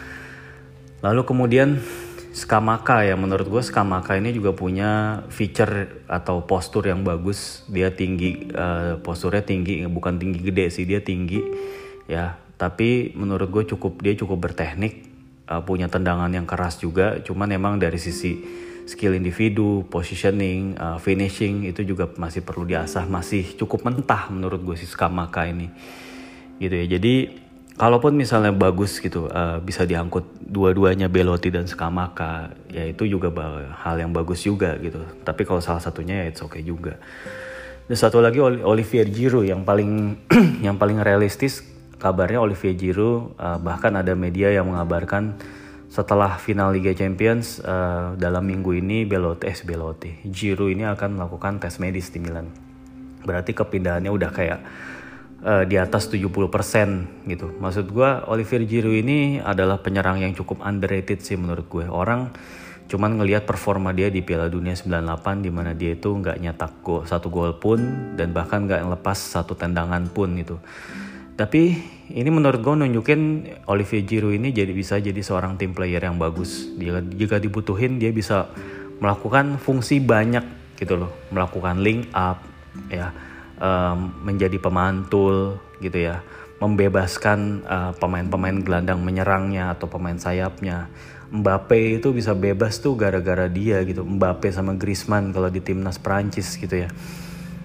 Lalu 1.04 1.22
kemudian 1.26 1.82
Skamaka 2.32 3.04
ya 3.04 3.12
menurut 3.12 3.44
gue 3.44 3.60
Skamaka 3.60 4.16
ini 4.16 4.32
juga 4.32 4.56
punya 4.56 5.20
feature 5.28 6.08
atau 6.08 6.48
postur 6.48 6.88
yang 6.88 7.04
bagus. 7.04 7.60
Dia 7.68 7.92
tinggi 7.92 8.48
uh, 8.56 8.96
posturnya 9.04 9.44
tinggi 9.44 9.84
bukan 9.84 10.16
tinggi 10.16 10.40
gede 10.40 10.72
sih 10.72 10.88
dia 10.88 11.04
tinggi 11.04 11.44
ya. 12.08 12.40
Tapi 12.56 13.12
menurut 13.12 13.52
gue 13.52 13.64
cukup 13.76 14.00
dia 14.00 14.16
cukup 14.16 14.48
berteknik 14.48 15.04
uh, 15.52 15.60
punya 15.60 15.92
tendangan 15.92 16.32
yang 16.32 16.48
keras 16.48 16.80
juga. 16.80 17.20
Cuman 17.20 17.52
emang 17.52 17.76
dari 17.76 18.00
sisi 18.00 18.40
skill 18.88 19.12
individu, 19.12 19.84
positioning, 19.92 20.80
uh, 20.80 20.96
finishing 20.96 21.68
itu 21.68 21.84
juga 21.84 22.08
masih 22.16 22.40
perlu 22.40 22.64
diasah, 22.64 23.04
masih 23.06 23.60
cukup 23.60 23.84
mentah 23.84 24.32
menurut 24.32 24.64
gue 24.64 24.76
si 24.80 24.88
Skamaka 24.88 25.44
ini. 25.52 25.68
Gitu 26.56 26.74
ya. 26.80 26.86
Jadi 26.96 27.14
kalaupun 27.76 28.12
misalnya 28.16 28.52
bagus 28.52 29.00
gitu 29.00 29.28
uh, 29.32 29.58
bisa 29.62 29.88
diangkut 29.88 30.24
dua-duanya 30.40 31.08
Belotti 31.08 31.48
dan 31.48 31.64
Skamaka, 31.64 32.52
ya 32.68 32.84
itu 32.84 33.08
juga 33.08 33.32
hal 33.80 33.96
yang 34.00 34.12
bagus 34.12 34.44
juga 34.44 34.76
gitu. 34.80 35.00
Tapi 35.24 35.42
kalau 35.48 35.64
salah 35.64 35.80
satunya 35.80 36.24
ya 36.24 36.24
it's 36.28 36.44
okay 36.44 36.60
juga. 36.60 37.00
Dan 37.88 37.96
satu 37.98 38.22
lagi 38.22 38.38
Olivier 38.40 39.08
Giroud 39.08 39.48
yang 39.48 39.64
paling 39.64 40.16
yang 40.66 40.76
paling 40.76 41.00
realistis 41.00 41.64
kabarnya 41.96 42.42
Olivier 42.42 42.74
Giroud 42.74 43.38
uh, 43.38 43.58
bahkan 43.62 43.94
ada 43.94 44.12
media 44.18 44.50
yang 44.50 44.68
mengabarkan 44.68 45.38
setelah 45.92 46.40
final 46.40 46.72
Liga 46.72 46.96
Champions 46.96 47.60
uh, 47.60 48.16
dalam 48.16 48.48
minggu 48.48 48.80
ini 48.80 49.04
Belotti, 49.04 49.44
eh 49.44 49.56
Belotti, 49.60 50.10
Giroud 50.24 50.72
ini 50.72 50.88
akan 50.88 51.20
melakukan 51.20 51.60
tes 51.60 51.76
medis 51.76 52.08
di 52.08 52.16
Milan. 52.16 52.48
Berarti 53.22 53.52
kepindahannya 53.52 54.08
udah 54.08 54.30
kayak 54.32 54.60
uh, 55.42 55.64
di 55.66 55.76
atas 55.76 56.08
70% 56.08 57.26
gitu. 57.28 57.46
Maksud 57.58 57.86
gue 57.90 58.10
Olivier 58.30 58.62
Giroud 58.64 58.96
ini 58.96 59.42
adalah 59.42 59.82
penyerang 59.82 60.22
yang 60.22 60.32
cukup 60.32 60.62
underrated 60.62 61.20
sih 61.20 61.36
menurut 61.36 61.66
gue. 61.68 61.86
Orang 61.90 62.32
cuman 62.86 63.16
ngelihat 63.18 63.48
performa 63.48 63.94
dia 63.96 64.12
di 64.12 64.20
Piala 64.20 64.52
Dunia 64.52 64.76
98 64.76 65.40
di 65.40 65.50
mana 65.50 65.72
dia 65.72 65.96
itu 65.96 66.12
nggak 66.12 66.36
nyetak 66.44 66.72
gol 66.84 67.08
satu 67.08 67.32
gol 67.32 67.56
pun 67.56 67.80
dan 68.20 68.36
bahkan 68.36 68.68
nggak 68.68 68.84
lepas 68.98 69.16
satu 69.16 69.54
tendangan 69.58 70.08
pun 70.10 70.34
gitu. 70.38 70.58
Tapi 71.32 71.72
ini 72.12 72.28
menurut 72.28 72.60
gue 72.60 72.74
nunjukin 72.76 73.20
Olivier 73.66 74.04
Giroud 74.04 74.36
ini 74.36 74.52
jadi 74.52 74.70
bisa 74.70 75.00
jadi 75.00 75.18
seorang 75.18 75.56
tim 75.56 75.72
player 75.72 76.04
yang 76.04 76.20
bagus. 76.20 76.68
Dia 76.76 77.00
jika 77.00 77.40
dibutuhin 77.40 77.96
dia 77.96 78.12
bisa 78.12 78.52
melakukan 79.00 79.58
fungsi 79.58 79.98
banyak 79.98 80.76
gitu 80.76 80.94
loh, 80.94 81.10
melakukan 81.32 81.80
link 81.80 82.10
up 82.12 82.44
ya, 82.92 83.10
menjadi 84.26 84.58
pemantul 84.58 85.62
gitu 85.78 85.98
ya, 86.10 86.26
membebaskan 86.62 87.66
uh, 87.66 87.92
pemain-pemain 87.98 88.62
gelandang 88.62 89.02
menyerangnya 89.02 89.74
atau 89.74 89.90
pemain 89.90 90.18
sayapnya. 90.18 90.90
Mbappe 91.32 91.96
itu 91.96 92.12
bisa 92.12 92.36
bebas 92.36 92.78
tuh 92.78 92.94
gara-gara 92.94 93.48
dia 93.48 93.80
gitu. 93.82 94.04
Mbappe 94.04 94.52
sama 94.52 94.76
Griezmann 94.78 95.32
kalau 95.32 95.48
di 95.48 95.58
timnas 95.58 95.96
Prancis 95.96 96.54
gitu 96.54 96.86
ya. 96.86 96.88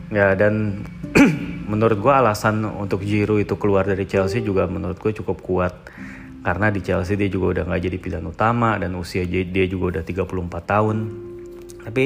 Ya 0.07 0.33
dan 0.39 0.87
menurut 1.71 1.99
gue 1.99 2.13
alasan 2.13 2.63
untuk 2.63 3.03
Giroud 3.03 3.43
itu 3.43 3.59
keluar 3.59 3.83
dari 3.83 4.07
Chelsea 4.07 4.39
juga 4.39 4.65
menurut 4.65 4.95
gue 4.97 5.11
cukup 5.11 5.43
kuat. 5.43 5.73
Karena 6.47 6.71
di 6.71 6.79
Chelsea 6.79 7.19
dia 7.19 7.27
juga 7.27 7.59
udah 7.59 7.63
nggak 7.67 7.81
jadi 7.91 7.97
pilihan 7.99 8.25
utama 8.25 8.79
dan 8.79 8.95
usia 8.95 9.27
dia 9.27 9.65
juga 9.67 9.99
udah 9.99 10.03
34 10.07 10.25
tahun. 10.63 10.97
Tapi 11.83 12.03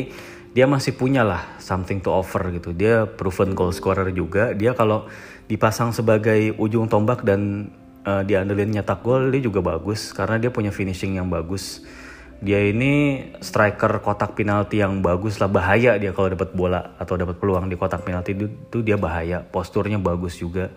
dia 0.52 0.68
masih 0.68 0.92
punya 1.00 1.24
lah 1.24 1.56
something 1.64 2.04
to 2.04 2.12
offer 2.12 2.44
gitu. 2.52 2.76
Dia 2.76 3.08
proven 3.08 3.56
goal 3.56 3.72
scorer 3.72 4.12
juga. 4.12 4.52
Dia 4.52 4.76
kalau 4.76 5.08
dipasang 5.48 5.96
sebagai 5.96 6.56
ujung 6.60 6.92
tombak 6.92 7.24
dan 7.24 7.72
uh, 8.04 8.24
diandelin 8.24 8.72
nyetak 8.72 9.04
gol 9.04 9.32
dia 9.32 9.44
juga 9.44 9.64
bagus 9.64 10.12
karena 10.12 10.40
dia 10.40 10.52
punya 10.52 10.76
finishing 10.76 11.16
yang 11.16 11.32
bagus. 11.32 11.84
Dia 12.42 12.58
ini 12.68 13.22
striker 13.38 14.02
kotak 14.02 14.34
penalti 14.34 14.82
yang 14.82 15.00
bagus 15.06 15.38
lah 15.38 15.48
bahaya 15.48 15.96
dia 16.02 16.10
kalau 16.12 16.34
dapat 16.34 16.52
bola 16.58 16.98
atau 16.98 17.14
dapat 17.14 17.38
peluang 17.38 17.70
di 17.70 17.78
kotak 17.78 18.02
penalti 18.02 18.34
itu, 18.34 18.78
dia 18.84 18.98
bahaya. 18.98 19.46
Posturnya 19.46 20.02
bagus 20.02 20.42
juga. 20.42 20.68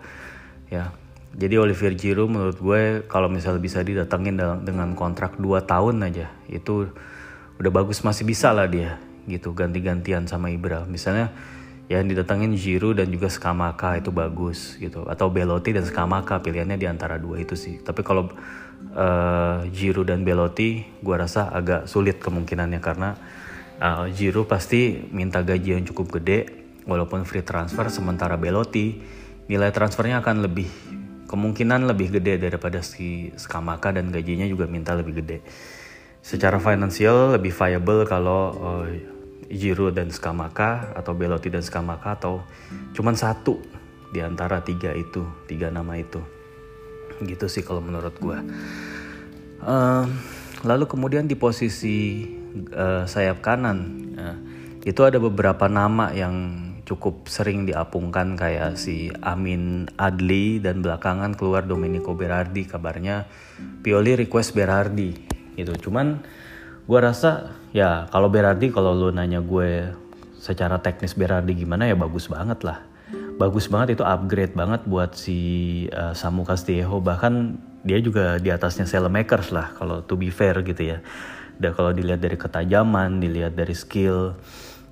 Ya. 0.71 0.95
Jadi 1.35 1.59
Olivier 1.59 1.99
Giroud 1.99 2.31
menurut 2.31 2.55
gue 2.63 3.03
kalau 3.11 3.27
misalnya 3.27 3.59
bisa 3.59 3.83
didatengin 3.83 4.39
dengan 4.63 4.95
kontrak 4.95 5.35
2 5.35 5.67
tahun 5.67 5.99
aja 6.07 6.31
itu 6.47 6.87
udah 7.59 7.71
bagus 7.75 7.99
masih 8.07 8.23
bisa 8.23 8.55
lah 8.55 8.71
dia 8.71 8.95
gitu 9.25 9.53
ganti-gantian 9.53 10.29
sama 10.29 10.49
Ibra. 10.53 10.85
Misalnya 10.89 11.33
ya 11.85 12.01
didatengin 12.01 12.57
Giroud 12.57 12.97
dan 12.97 13.13
juga 13.13 13.29
Skamaka 13.29 13.97
itu 13.97 14.09
bagus 14.09 14.77
gitu. 14.81 15.05
Atau 15.05 15.29
Belotti 15.29 15.73
dan 15.73 15.85
Skamaka 15.85 16.41
pilihannya 16.41 16.77
di 16.77 16.87
antara 16.89 17.21
dua 17.21 17.41
itu 17.41 17.53
sih. 17.53 17.81
Tapi 17.81 18.01
kalau 18.01 18.29
uh, 18.93 19.65
Giroud 19.69 20.09
dan 20.09 20.25
Belotti 20.25 20.81
gue 20.81 21.15
rasa 21.15 21.49
agak 21.53 21.85
sulit 21.85 22.17
kemungkinannya 22.21 22.79
karena 22.81 23.17
uh, 23.81 24.05
Giroud 24.09 24.49
pasti 24.49 24.97
minta 25.13 25.41
gaji 25.45 25.77
yang 25.77 25.85
cukup 25.85 26.21
gede 26.21 26.49
walaupun 26.85 27.25
free 27.25 27.45
transfer 27.45 27.89
sementara 27.89 28.37
Belotti 28.37 29.01
nilai 29.45 29.69
transfernya 29.69 30.21
akan 30.25 30.45
lebih 30.45 30.69
kemungkinan 31.25 31.89
lebih 31.89 32.21
gede 32.21 32.37
daripada 32.37 32.81
si 32.85 33.33
Skamaka 33.33 33.93
dan 33.93 34.13
gajinya 34.13 34.45
juga 34.45 34.69
minta 34.69 34.93
lebih 34.93 35.21
gede. 35.21 35.41
Secara 36.25 36.57
finansial 36.57 37.37
lebih 37.37 37.53
viable 37.53 38.09
kalau 38.09 38.41
uh, 38.57 38.85
Giroud 39.55 39.95
dan 39.95 40.11
Skamaka 40.11 40.93
atau 40.93 41.15
Belotti 41.15 41.49
dan 41.49 41.63
Skamaka 41.63 42.19
atau 42.19 42.43
cuman 42.93 43.15
satu 43.15 43.57
di 44.11 44.19
antara 44.21 44.61
tiga 44.61 44.91
itu 44.93 45.25
tiga 45.49 45.71
nama 45.71 45.95
itu. 45.95 46.19
Gitu 47.23 47.47
sih 47.47 47.63
kalau 47.63 47.79
menurut 47.79 48.15
gue 48.19 48.37
uh, 49.65 50.05
lalu 50.63 50.85
kemudian 50.85 51.25
di 51.25 51.35
posisi 51.35 52.27
uh, 52.75 53.03
sayap 53.07 53.41
kanan 53.41 53.77
uh, 54.15 54.37
itu 54.85 55.01
ada 55.01 55.17
beberapa 55.17 55.65
nama 55.65 56.13
yang 56.13 56.61
cukup 56.85 57.25
sering 57.25 57.65
diapungkan 57.65 58.37
kayak 58.37 58.77
si 58.77 59.09
Amin 59.25 59.89
Adli 59.97 60.61
dan 60.61 60.85
belakangan 60.85 61.33
keluar 61.33 61.65
Domenico 61.65 62.13
Berardi. 62.13 62.69
Kabarnya 62.69 63.25
Pioli 63.81 64.13
request 64.13 64.53
Berardi 64.53 65.09
gitu. 65.57 65.89
Cuman 65.89 66.21
gue 66.85 66.99
rasa 67.01 67.57
ya 67.75 68.07
kalau 68.07 68.31
Berardi 68.31 68.71
kalau 68.71 68.95
lu 68.95 69.11
nanya 69.11 69.43
gue 69.43 69.91
secara 70.39 70.79
teknis 70.79 71.11
Berardi 71.11 71.51
gimana 71.51 71.91
ya 71.91 71.99
bagus 71.99 72.31
banget 72.31 72.63
lah. 72.63 72.79
Bagus 73.35 73.67
banget 73.67 73.99
itu 73.99 74.03
upgrade 74.07 74.55
banget 74.55 74.87
buat 74.87 75.11
si 75.19 75.39
uh, 75.91 76.15
Samu 76.15 76.47
Castillejo 76.47 77.03
bahkan 77.03 77.59
dia 77.83 77.99
juga 77.99 78.39
di 78.39 78.47
atasnya 78.47 78.87
Makers 79.11 79.51
lah 79.51 79.75
kalau 79.75 79.99
to 80.07 80.15
be 80.15 80.31
fair 80.31 80.55
gitu 80.63 80.95
ya. 80.95 81.03
Dan 81.59 81.75
kalau 81.75 81.91
dilihat 81.91 82.23
dari 82.23 82.39
ketajaman 82.39 83.19
dilihat 83.19 83.59
dari 83.59 83.75
skill 83.75 84.39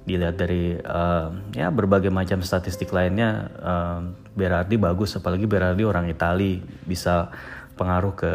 dilihat 0.03 0.35
dari 0.35 0.75
uh, 0.75 1.31
ya 1.55 1.71
berbagai 1.71 2.11
macam 2.11 2.43
statistik 2.43 2.91
lainnya 2.91 3.47
uh, 3.63 3.99
Berardi 4.35 4.75
bagus. 4.75 5.15
Apalagi 5.15 5.47
Berardi 5.47 5.87
orang 5.87 6.11
Itali 6.11 6.59
bisa 6.83 7.31
pengaruh 7.79 8.11
ke 8.11 8.33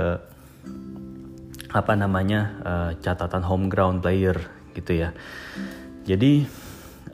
apa 1.69 1.93
namanya 1.93 2.41
uh, 2.65 2.91
catatan 3.01 3.45
home 3.45 3.69
ground 3.69 4.01
player 4.01 4.37
gitu 4.73 5.05
ya. 5.05 5.13
Jadi 6.09 6.49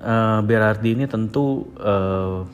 uh, 0.02 0.40
Berardi 0.46 0.94
ini 0.94 1.06
tentu 1.10 1.66
uh, 1.78 2.46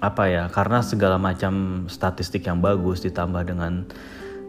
apa 0.00 0.24
ya 0.28 0.44
karena 0.52 0.84
segala 0.84 1.16
macam 1.16 1.84
statistik 1.88 2.44
yang 2.44 2.60
bagus 2.60 3.00
ditambah 3.00 3.48
dengan 3.48 3.88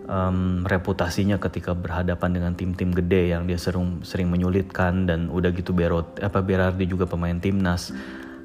um, 0.07 0.63
reputasinya 0.67 1.39
ketika 1.39 1.75
berhadapan 1.75 2.35
dengan 2.35 2.51
tim-tim 2.55 2.91
gede 2.91 3.31
yang 3.35 3.47
dia 3.47 3.59
sering 3.59 4.03
sering 4.03 4.27
menyulitkan 4.31 5.07
dan 5.07 5.31
udah 5.31 5.51
gitu 5.55 5.71
Berot 5.71 6.19
apa 6.19 6.43
Berardi 6.43 6.87
juga 6.87 7.07
pemain 7.07 7.35
timnas 7.37 7.91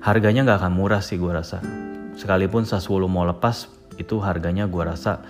harganya 0.03 0.47
nggak 0.47 0.59
akan 0.67 0.75
murah 0.75 1.03
sih 1.03 1.19
gue 1.19 1.31
rasa 1.31 1.63
sekalipun 2.19 2.67
Sassuolo 2.67 3.07
mau 3.07 3.27
lepas 3.27 3.71
itu 3.97 4.19
harganya 4.19 4.67
gue 4.67 4.83
rasa 4.83 5.23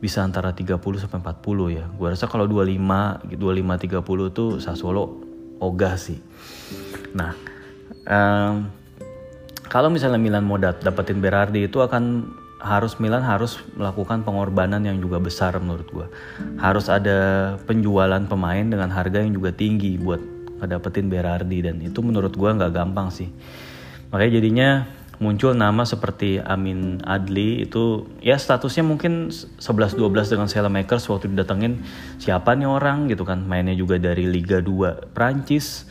bisa 0.00 0.24
antara 0.24 0.56
30 0.56 0.80
sampai 0.96 1.20
40 1.20 1.76
ya. 1.76 1.84
Gua 1.94 2.16
rasa 2.16 2.24
kalau 2.26 2.48
25 2.48 3.36
25 3.36 4.00
30 4.00 4.32
tuh 4.32 4.50
Sassuolo 4.58 5.20
ogah 5.60 5.94
sih. 6.00 6.16
Nah, 7.12 7.36
um, 8.08 8.66
kalau 9.68 9.92
misalnya 9.92 10.16
Milan 10.16 10.48
mau 10.48 10.56
dapetin 10.56 11.20
Berardi 11.20 11.68
itu 11.68 11.84
akan 11.84 12.32
harus 12.60 12.96
Milan 13.00 13.24
harus 13.24 13.60
melakukan 13.72 14.20
pengorbanan 14.24 14.84
yang 14.84 15.00
juga 15.00 15.20
besar 15.20 15.56
menurut 15.60 15.88
gua. 15.92 16.06
Harus 16.56 16.88
ada 16.88 17.54
penjualan 17.68 18.24
pemain 18.24 18.64
dengan 18.64 18.88
harga 18.88 19.20
yang 19.20 19.36
juga 19.36 19.52
tinggi 19.52 20.00
buat 20.00 20.20
ngedapetin 20.64 21.12
Berardi 21.12 21.60
dan 21.60 21.76
itu 21.84 22.00
menurut 22.00 22.32
gua 22.36 22.56
nggak 22.56 22.72
gampang 22.72 23.12
sih. 23.12 23.28
Makanya 24.10 24.32
jadinya 24.40 24.68
muncul 25.20 25.52
nama 25.52 25.84
seperti 25.84 26.40
Amin 26.40 27.04
Adli 27.04 27.68
itu 27.68 28.08
ya 28.24 28.40
statusnya 28.40 28.82
mungkin 28.82 29.28
11-12 29.30 30.00
dengan 30.32 30.48
Makers 30.72 31.06
waktu 31.12 31.28
didatengin 31.28 31.84
siapa 32.16 32.56
nih 32.56 32.66
orang 32.66 33.06
gitu 33.12 33.28
kan. 33.28 33.44
Mainnya 33.44 33.76
juga 33.76 34.00
dari 34.00 34.24
Liga 34.24 34.64
2 34.64 35.12
Prancis 35.12 35.84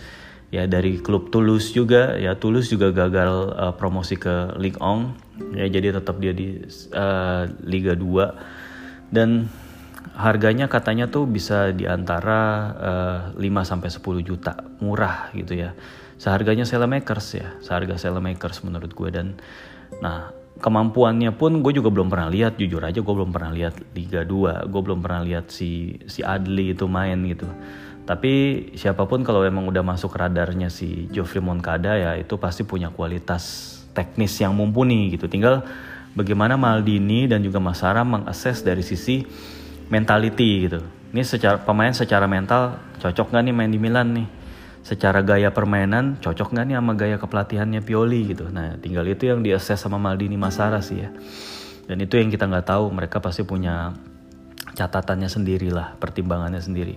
ya 0.50 0.66
dari 0.66 0.98
klub 0.98 1.30
Toulouse 1.30 1.70
juga 1.78 2.18
ya 2.18 2.34
Toulouse 2.34 2.74
juga 2.74 2.90
gagal 2.90 3.54
uh, 3.54 3.74
promosi 3.78 4.18
ke 4.18 4.58
Ligue 4.58 4.82
1 4.82 5.62
ya 5.62 5.66
jadi 5.70 6.02
tetap 6.02 6.18
dia 6.18 6.34
di 6.34 6.58
uh, 6.98 7.46
Liga 7.62 7.94
2 7.94 9.14
dan 9.14 9.46
harganya 10.18 10.66
katanya 10.66 11.06
tuh 11.08 11.30
bisa 11.30 11.70
di 11.70 11.86
antara 11.86 12.42
uh, 13.32 13.38
5 13.38 13.46
sampai 13.62 13.90
10 13.94 14.26
juta 14.26 14.58
murah 14.82 15.30
gitu 15.38 15.54
ya 15.54 15.78
seharganya 16.20 16.68
Makers 16.68 17.28
ya 17.40 17.56
seharga 17.64 17.96
Makers 18.20 18.62
menurut 18.68 18.92
gue. 18.92 19.10
Dan 19.10 19.40
nah 20.04 20.36
kemampuannya 20.60 21.32
pun 21.34 21.64
gue 21.64 21.72
juga 21.72 21.90
belum 21.90 22.12
pernah 22.12 22.28
lihat. 22.28 22.60
Jujur 22.60 22.84
aja 22.84 23.00
gue 23.00 23.16
belum 23.16 23.32
pernah 23.32 23.56
lihat 23.56 23.80
Liga 23.96 24.28
2 24.28 24.68
gue 24.68 24.82
belum 24.84 25.00
pernah 25.00 25.24
lihat 25.24 25.50
si 25.50 25.96
si 26.06 26.20
Adli 26.22 26.76
itu 26.76 26.86
main 26.92 27.18
gitu. 27.24 27.48
Tapi 28.04 28.34
siapa 28.76 29.08
pun 29.08 29.24
kalau 29.24 29.46
emang 29.46 29.70
udah 29.70 29.86
masuk 29.86 30.18
radarnya 30.18 30.68
si 30.68 31.08
Geoffrey 31.14 31.40
Moncada 31.40 31.96
ya 31.96 32.12
itu 32.20 32.36
pasti 32.36 32.68
punya 32.68 32.92
kualitas 32.92 33.78
teknis 33.96 34.36
yang 34.44 34.52
mumpuni 34.52 35.16
gitu. 35.16 35.32
Tinggal 35.32 35.64
bagaimana 36.18 36.60
Maldini 36.60 37.30
dan 37.30 37.46
juga 37.46 37.64
Masara 37.64 38.04
mengakses 38.04 38.66
dari 38.66 38.84
sisi 38.84 39.24
mentality 39.88 40.68
gitu. 40.68 40.82
Ini 41.10 41.22
secara 41.26 41.58
pemain 41.62 41.94
secara 41.94 42.30
mental 42.30 42.78
cocok 43.02 43.34
gak 43.34 43.42
nih 43.46 43.54
main 43.54 43.72
di 43.72 43.82
Milan 43.82 44.14
nih 44.14 44.39
secara 44.82 45.22
gaya 45.22 45.52
permainan 45.52 46.18
cocok 46.24 46.56
nggak 46.56 46.66
nih 46.66 46.76
sama 46.80 46.94
gaya 46.96 47.18
kepelatihannya 47.20 47.82
Pioli 47.84 48.32
gitu. 48.32 48.48
Nah 48.50 48.80
tinggal 48.80 49.06
itu 49.06 49.30
yang 49.30 49.44
diakses 49.44 49.80
sama 49.80 50.00
Maldini 50.00 50.40
Masara 50.40 50.80
sih 50.80 51.04
ya. 51.04 51.10
Dan 51.90 51.98
itu 52.06 52.22
yang 52.22 52.30
kita 52.30 52.46
nggak 52.46 52.70
tahu 52.70 52.94
mereka 52.94 53.18
pasti 53.18 53.42
punya 53.42 53.98
catatannya 54.78 55.28
sendiri 55.28 55.74
lah, 55.74 55.98
pertimbangannya 55.98 56.62
sendiri. 56.62 56.96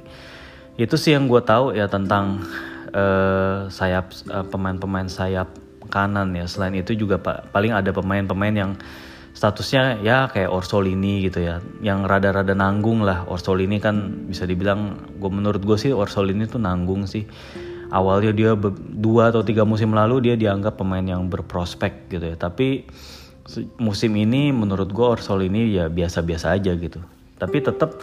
Itu 0.77 1.01
sih 1.01 1.17
yang 1.17 1.27
gue 1.27 1.41
tahu 1.41 1.73
ya 1.73 1.89
tentang 1.89 2.45
uh, 2.93 3.67
sayap 3.73 4.13
uh, 4.29 4.45
pemain-pemain 4.47 5.09
sayap 5.09 5.49
kanan 5.89 6.37
ya. 6.37 6.45
Selain 6.45 6.77
itu 6.77 6.93
juga 6.93 7.19
paling 7.25 7.73
ada 7.73 7.89
pemain-pemain 7.93 8.53
yang 8.55 8.73
statusnya 9.33 10.05
ya 10.05 10.29
kayak 10.29 10.53
Orsolini 10.53 11.25
gitu 11.25 11.41
ya 11.41 11.65
yang 11.81 12.05
rada-rada 12.05 12.53
nanggung 12.53 13.01
lah 13.01 13.25
Orsolini 13.25 13.81
kan 13.81 14.29
bisa 14.29 14.45
dibilang 14.45 15.09
gue 15.17 15.31
menurut 15.33 15.65
gue 15.65 15.77
sih 15.81 15.89
Orsolini 15.89 16.45
tuh 16.45 16.61
nanggung 16.61 17.09
sih 17.09 17.25
awalnya 17.93 18.33
dia 18.33 18.57
dua 18.97 19.29
atau 19.29 19.45
tiga 19.45 19.69
musim 19.69 19.93
lalu 19.93 20.25
dia 20.25 20.35
dianggap 20.35 20.81
pemain 20.81 21.05
yang 21.05 21.29
berprospek 21.29 22.09
gitu 22.09 22.33
ya. 22.33 22.37
Tapi 22.41 22.89
musim 23.77 24.17
ini 24.17 24.49
menurut 24.51 24.89
gue 24.89 25.05
Orsol 25.05 25.53
ini 25.53 25.77
ya 25.77 25.93
biasa-biasa 25.93 26.57
aja 26.57 26.73
gitu. 26.73 27.05
Tapi 27.37 27.61
tetap 27.61 28.01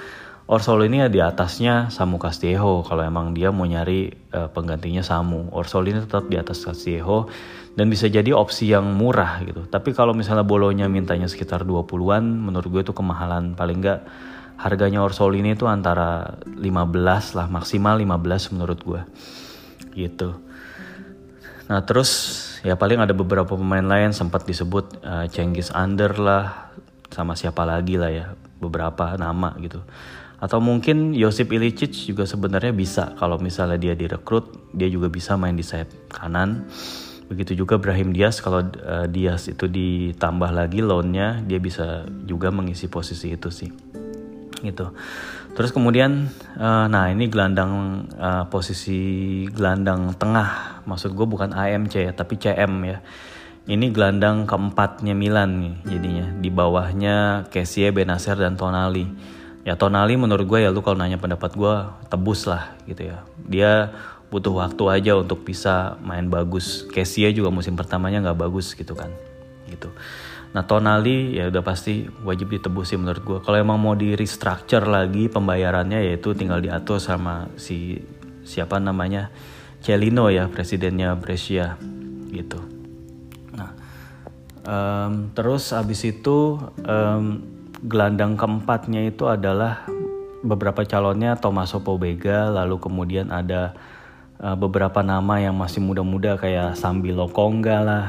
Orsol 0.50 0.86
ini 0.86 1.02
ya 1.02 1.10
di 1.10 1.18
atasnya 1.22 1.90
Samu 1.90 2.22
Castillejo. 2.22 2.86
Kalau 2.86 3.02
emang 3.02 3.34
dia 3.34 3.50
mau 3.50 3.66
nyari 3.66 4.14
uh, 4.34 4.50
penggantinya 4.54 5.02
Samu. 5.02 5.50
Orsol 5.50 5.90
ini 5.90 6.06
tetap 6.06 6.30
di 6.30 6.38
atas 6.38 6.62
Castillejo 6.62 7.30
dan 7.74 7.90
bisa 7.90 8.06
jadi 8.06 8.30
opsi 8.34 8.70
yang 8.70 8.86
murah 8.94 9.42
gitu. 9.42 9.66
Tapi 9.66 9.94
kalau 9.98 10.14
misalnya 10.14 10.46
bolonya 10.46 10.86
mintanya 10.86 11.26
sekitar 11.26 11.66
20-an 11.66 12.22
menurut 12.22 12.70
gue 12.70 12.82
itu 12.86 12.94
kemahalan. 12.94 13.58
Paling 13.58 13.78
enggak 13.82 14.06
harganya 14.60 15.00
Orsolini 15.02 15.56
itu 15.56 15.64
antara 15.66 16.36
15 16.44 16.60
lah 17.40 17.48
maksimal 17.48 17.96
15 17.96 18.54
menurut 18.60 18.80
gue 18.84 19.02
gitu. 19.94 20.38
Nah 21.70 21.86
terus 21.86 22.10
ya 22.66 22.74
paling 22.76 23.00
ada 23.00 23.14
beberapa 23.14 23.54
pemain 23.54 23.86
lain 23.86 24.12
sempat 24.12 24.44
disebut 24.44 25.06
uh, 25.06 25.26
Cengiz 25.30 25.70
Under 25.72 26.12
lah 26.18 26.74
sama 27.10 27.38
siapa 27.38 27.62
lagi 27.66 27.96
lah 27.98 28.10
ya 28.10 28.26
beberapa 28.58 29.14
nama 29.16 29.54
gitu. 29.62 29.82
Atau 30.40 30.64
mungkin 30.64 31.12
Josip 31.14 31.52
Ilicic 31.52 31.92
juga 32.10 32.24
sebenarnya 32.24 32.72
bisa 32.72 33.14
kalau 33.20 33.38
misalnya 33.38 33.76
dia 33.76 33.94
direkrut 33.94 34.72
dia 34.72 34.88
juga 34.88 35.12
bisa 35.12 35.36
main 35.36 35.54
di 35.54 35.66
sayap 35.66 35.92
kanan. 36.10 36.66
Begitu 37.30 37.62
juga 37.62 37.78
Brahim 37.78 38.10
Diaz 38.10 38.42
kalau 38.42 38.66
uh, 38.66 39.06
Diaz 39.06 39.46
itu 39.46 39.70
ditambah 39.70 40.50
lagi 40.50 40.82
loannya 40.82 41.46
dia 41.46 41.62
bisa 41.62 42.10
juga 42.26 42.50
mengisi 42.50 42.90
posisi 42.90 43.38
itu 43.38 43.54
sih 43.54 43.70
gitu. 44.64 44.92
Terus 45.56 45.76
kemudian 45.76 46.30
uh, 46.56 46.86
nah 46.88 47.12
ini 47.12 47.28
gelandang 47.28 48.06
uh, 48.16 48.46
posisi 48.48 49.44
gelandang 49.52 50.16
tengah. 50.16 50.82
Maksud 50.88 51.14
gue 51.14 51.28
bukan 51.28 51.52
AMC 51.52 51.94
ya 52.10 52.12
tapi 52.16 52.40
CM 52.40 52.74
ya. 52.86 53.00
Ini 53.70 53.94
gelandang 53.94 54.50
keempatnya 54.50 55.14
Milan 55.14 55.62
nih 55.62 55.76
jadinya. 55.86 56.26
Di 56.42 56.50
bawahnya 56.50 57.46
Kessie, 57.54 57.94
Benacer 57.94 58.40
dan 58.40 58.58
Tonali. 58.58 59.06
Ya 59.68 59.78
Tonali 59.78 60.18
menurut 60.18 60.48
gue 60.50 60.66
ya 60.66 60.74
lu 60.74 60.82
kalau 60.82 60.98
nanya 60.98 61.22
pendapat 61.22 61.54
gue 61.54 61.74
tebus 62.10 62.50
lah 62.50 62.74
gitu 62.90 63.14
ya. 63.14 63.22
Dia 63.46 63.94
butuh 64.34 64.54
waktu 64.54 64.84
aja 64.90 65.18
untuk 65.18 65.46
bisa 65.46 65.98
main 66.02 66.30
bagus. 66.30 66.88
Casey 66.90 67.30
juga 67.34 67.54
musim 67.54 67.78
pertamanya 67.78 68.22
nggak 68.26 68.40
bagus 68.42 68.74
gitu 68.74 68.98
kan 68.98 69.10
gitu 69.70 69.94
nah 70.50 70.66
Tonali 70.66 71.38
ya 71.38 71.54
udah 71.54 71.62
pasti 71.62 72.10
wajib 72.26 72.50
ditebus 72.50 72.94
sih 72.94 72.98
menurut 72.98 73.22
gue 73.22 73.40
kalau 73.46 73.58
emang 73.62 73.78
mau 73.78 73.94
di 73.94 74.18
restructure 74.18 74.82
lagi 74.90 75.30
pembayarannya 75.30 76.10
yaitu 76.10 76.34
tinggal 76.34 76.58
diatur 76.58 76.98
sama 76.98 77.54
si 77.54 78.02
siapa 78.42 78.82
namanya 78.82 79.30
Celino 79.86 80.28
ya 80.34 80.50
presidennya 80.50 81.14
Brescia 81.14 81.78
gitu 82.34 82.58
nah 83.54 83.78
um, 84.66 85.30
terus 85.38 85.70
abis 85.70 86.02
itu 86.10 86.58
um, 86.82 87.46
gelandang 87.86 88.36
keempatnya 88.36 89.08
itu 89.08 89.30
adalah 89.30 89.86
beberapa 90.44 90.84
calonnya 90.88 91.36
Tomaso 91.40 91.84
Pobega, 91.84 92.48
lalu 92.52 92.80
kemudian 92.80 93.32
ada 93.32 93.76
uh, 94.40 94.56
beberapa 94.56 95.04
nama 95.04 95.40
yang 95.40 95.56
masih 95.56 95.84
muda-muda 95.84 96.40
kayak 96.40 96.76
Sambi 96.80 97.12
Lokonga 97.12 97.78
lah. 97.84 98.06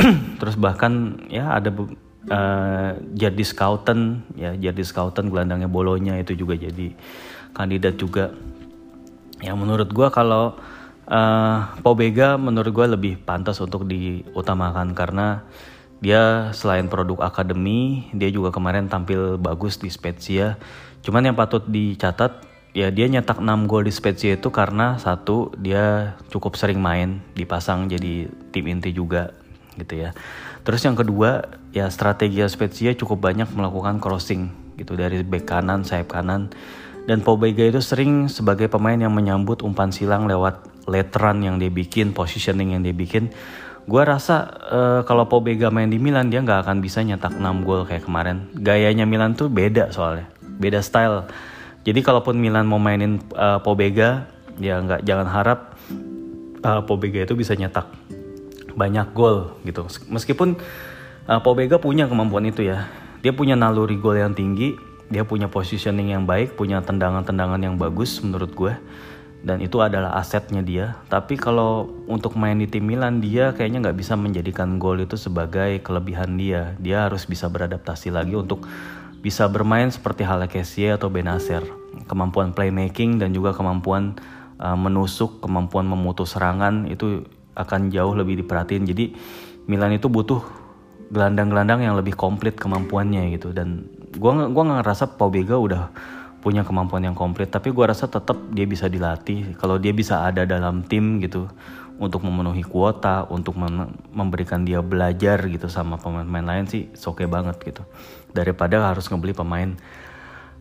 Terus 0.40 0.56
bahkan 0.56 1.20
ya 1.28 1.56
ada 1.56 1.70
uh, 1.70 2.90
jadi 3.12 3.42
Scouten, 3.44 4.24
ya 4.36 4.56
jadi 4.56 4.82
Scouten 4.84 5.28
gelandangnya 5.28 5.68
Bolonya 5.68 6.16
itu 6.20 6.36
juga 6.36 6.56
jadi 6.56 6.96
kandidat 7.52 8.00
juga. 8.00 8.32
Ya 9.40 9.56
menurut 9.56 9.88
gue 9.92 10.08
kalau 10.12 10.56
uh, 11.08 11.58
Pobega 11.80 12.36
menurut 12.36 12.72
gue 12.72 12.86
lebih 12.96 13.14
pantas 13.24 13.60
untuk 13.60 13.88
diutamakan 13.88 14.92
karena 14.92 15.44
dia 16.00 16.48
selain 16.56 16.88
produk 16.88 17.20
akademi, 17.28 18.08
dia 18.16 18.32
juga 18.32 18.48
kemarin 18.48 18.88
tampil 18.88 19.36
bagus 19.36 19.76
di 19.76 19.92
Spezia. 19.92 20.56
Cuman 21.04 21.28
yang 21.28 21.36
patut 21.36 21.68
dicatat, 21.68 22.40
ya 22.72 22.88
dia 22.88 23.04
nyetak 23.04 23.36
6 23.36 23.68
gol 23.68 23.84
di 23.84 23.92
Spezia 23.92 24.36
itu 24.36 24.48
karena 24.48 24.96
satu 24.96 25.52
dia 25.60 26.16
cukup 26.32 26.56
sering 26.56 26.80
main, 26.80 27.20
dipasang 27.36 27.92
jadi 27.92 28.32
tim 28.48 28.64
inti 28.64 28.96
juga 28.96 29.36
gitu 29.76 30.06
ya. 30.06 30.10
Terus 30.66 30.82
yang 30.86 30.96
kedua, 30.98 31.46
ya 31.70 31.86
strategi 31.92 32.42
Spezia 32.48 32.94
cukup 32.96 33.30
banyak 33.30 33.50
melakukan 33.52 34.02
crossing 34.02 34.74
gitu 34.78 34.96
dari 34.96 35.22
back 35.22 35.46
kanan, 35.46 35.86
sayap 35.86 36.10
kanan. 36.10 36.50
Dan 37.08 37.24
Pobega 37.24 37.64
itu 37.66 37.80
sering 37.82 38.30
sebagai 38.30 38.70
pemain 38.70 38.96
yang 38.96 39.10
menyambut 39.10 39.66
umpan 39.66 39.90
silang 39.90 40.30
lewat 40.30 40.86
letteran 40.86 41.42
yang 41.42 41.56
dia 41.56 41.72
bikin, 41.72 42.12
positioning 42.12 42.76
yang 42.76 42.82
dia 42.82 42.94
bikin 42.94 43.32
gue 43.90 44.02
rasa 44.06 44.46
uh, 44.70 45.00
kalau 45.02 45.26
Pobega 45.26 45.66
main 45.72 45.90
di 45.90 45.98
Milan 45.98 46.30
dia 46.30 46.38
nggak 46.44 46.62
akan 46.62 46.78
bisa 46.78 47.02
nyetak 47.02 47.34
6 47.34 47.66
gol 47.66 47.82
kayak 47.82 48.06
kemarin. 48.06 48.46
Gayanya 48.54 49.02
Milan 49.02 49.34
tuh 49.34 49.50
beda 49.50 49.90
soalnya, 49.90 50.30
beda 50.38 50.78
style. 50.78 51.26
Jadi 51.82 51.98
kalaupun 52.04 52.38
Milan 52.38 52.70
mau 52.70 52.78
mainin 52.78 53.18
uh, 53.34 53.58
Pobega, 53.58 54.30
ya 54.62 54.78
nggak 54.78 55.02
jangan 55.02 55.26
harap 55.26 55.74
uh, 56.62 56.86
Pobega 56.86 57.24
itu 57.24 57.34
bisa 57.34 57.58
nyetak 57.58 57.99
banyak 58.76 59.12
gol 59.14 59.58
gitu. 59.66 59.86
Meskipun 60.10 60.58
uh, 61.26 61.40
Pobega 61.42 61.78
punya 61.78 62.06
kemampuan 62.06 62.46
itu 62.48 62.66
ya, 62.66 62.90
dia 63.20 63.32
punya 63.34 63.54
naluri 63.58 63.96
gol 63.98 64.16
yang 64.18 64.34
tinggi, 64.36 64.76
dia 65.10 65.26
punya 65.26 65.50
positioning 65.50 66.14
yang 66.14 66.24
baik, 66.26 66.54
punya 66.54 66.82
tendangan-tendangan 66.84 67.60
yang 67.60 67.76
bagus 67.76 68.22
menurut 68.22 68.52
gue 68.54 68.72
dan 69.40 69.64
itu 69.64 69.80
adalah 69.80 70.20
asetnya 70.20 70.60
dia. 70.60 71.00
Tapi 71.08 71.40
kalau 71.40 71.88
untuk 72.04 72.36
main 72.36 72.60
di 72.60 72.68
tim 72.68 72.84
Milan 72.84 73.24
dia 73.24 73.56
kayaknya 73.56 73.88
nggak 73.88 73.98
bisa 73.98 74.14
menjadikan 74.16 74.76
gol 74.76 75.00
itu 75.00 75.16
sebagai 75.16 75.80
kelebihan 75.80 76.36
dia. 76.36 76.76
Dia 76.76 77.08
harus 77.08 77.24
bisa 77.24 77.48
beradaptasi 77.48 78.12
lagi 78.12 78.36
untuk 78.36 78.68
bisa 79.20 79.48
bermain 79.48 79.88
seperti 79.88 80.24
halnya 80.24 80.48
Kessie 80.48 80.92
atau 80.92 81.08
Benacer. 81.08 81.64
Kemampuan 82.04 82.52
playmaking 82.52 83.20
dan 83.20 83.32
juga 83.32 83.56
kemampuan 83.56 84.16
uh, 84.60 84.76
menusuk, 84.76 85.40
kemampuan 85.40 85.88
memutus 85.88 86.36
serangan 86.36 86.84
itu 86.88 87.24
akan 87.60 87.92
jauh 87.92 88.16
lebih 88.16 88.40
diperhatiin. 88.40 88.84
Jadi 88.88 89.12
Milan 89.68 89.92
itu 89.94 90.08
butuh 90.08 90.40
gelandang-gelandang 91.12 91.84
yang 91.84 91.94
lebih 91.94 92.16
komplit 92.16 92.56
kemampuannya 92.56 93.36
gitu. 93.36 93.52
Dan 93.52 93.86
gua 94.16 94.48
gua 94.48 94.62
nggak 94.66 94.78
ngerasa 94.82 95.04
Pobega 95.20 95.60
udah 95.60 95.82
punya 96.40 96.64
kemampuan 96.64 97.04
yang 97.04 97.12
komplit 97.12 97.52
tapi 97.52 97.68
gue 97.68 97.84
rasa 97.84 98.08
tetap 98.08 98.36
dia 98.50 98.64
bisa 98.64 98.88
dilatih. 98.88 99.54
Kalau 99.60 99.76
dia 99.76 99.92
bisa 99.92 100.24
ada 100.24 100.48
dalam 100.48 100.80
tim 100.88 101.20
gitu 101.20 101.46
untuk 102.00 102.24
memenuhi 102.24 102.64
kuota 102.64 103.28
untuk 103.28 103.60
memberikan 104.10 104.64
dia 104.64 104.80
belajar 104.80 105.44
gitu 105.44 105.68
sama 105.68 106.00
pemain-pemain 106.00 106.48
lain 106.48 106.64
sih 106.64 106.88
oke 107.04 107.20
okay 107.20 107.26
banget 107.28 107.60
gitu. 107.60 107.84
Daripada 108.32 108.88
harus 108.88 109.04
ngebeli 109.12 109.36
pemain 109.36 109.76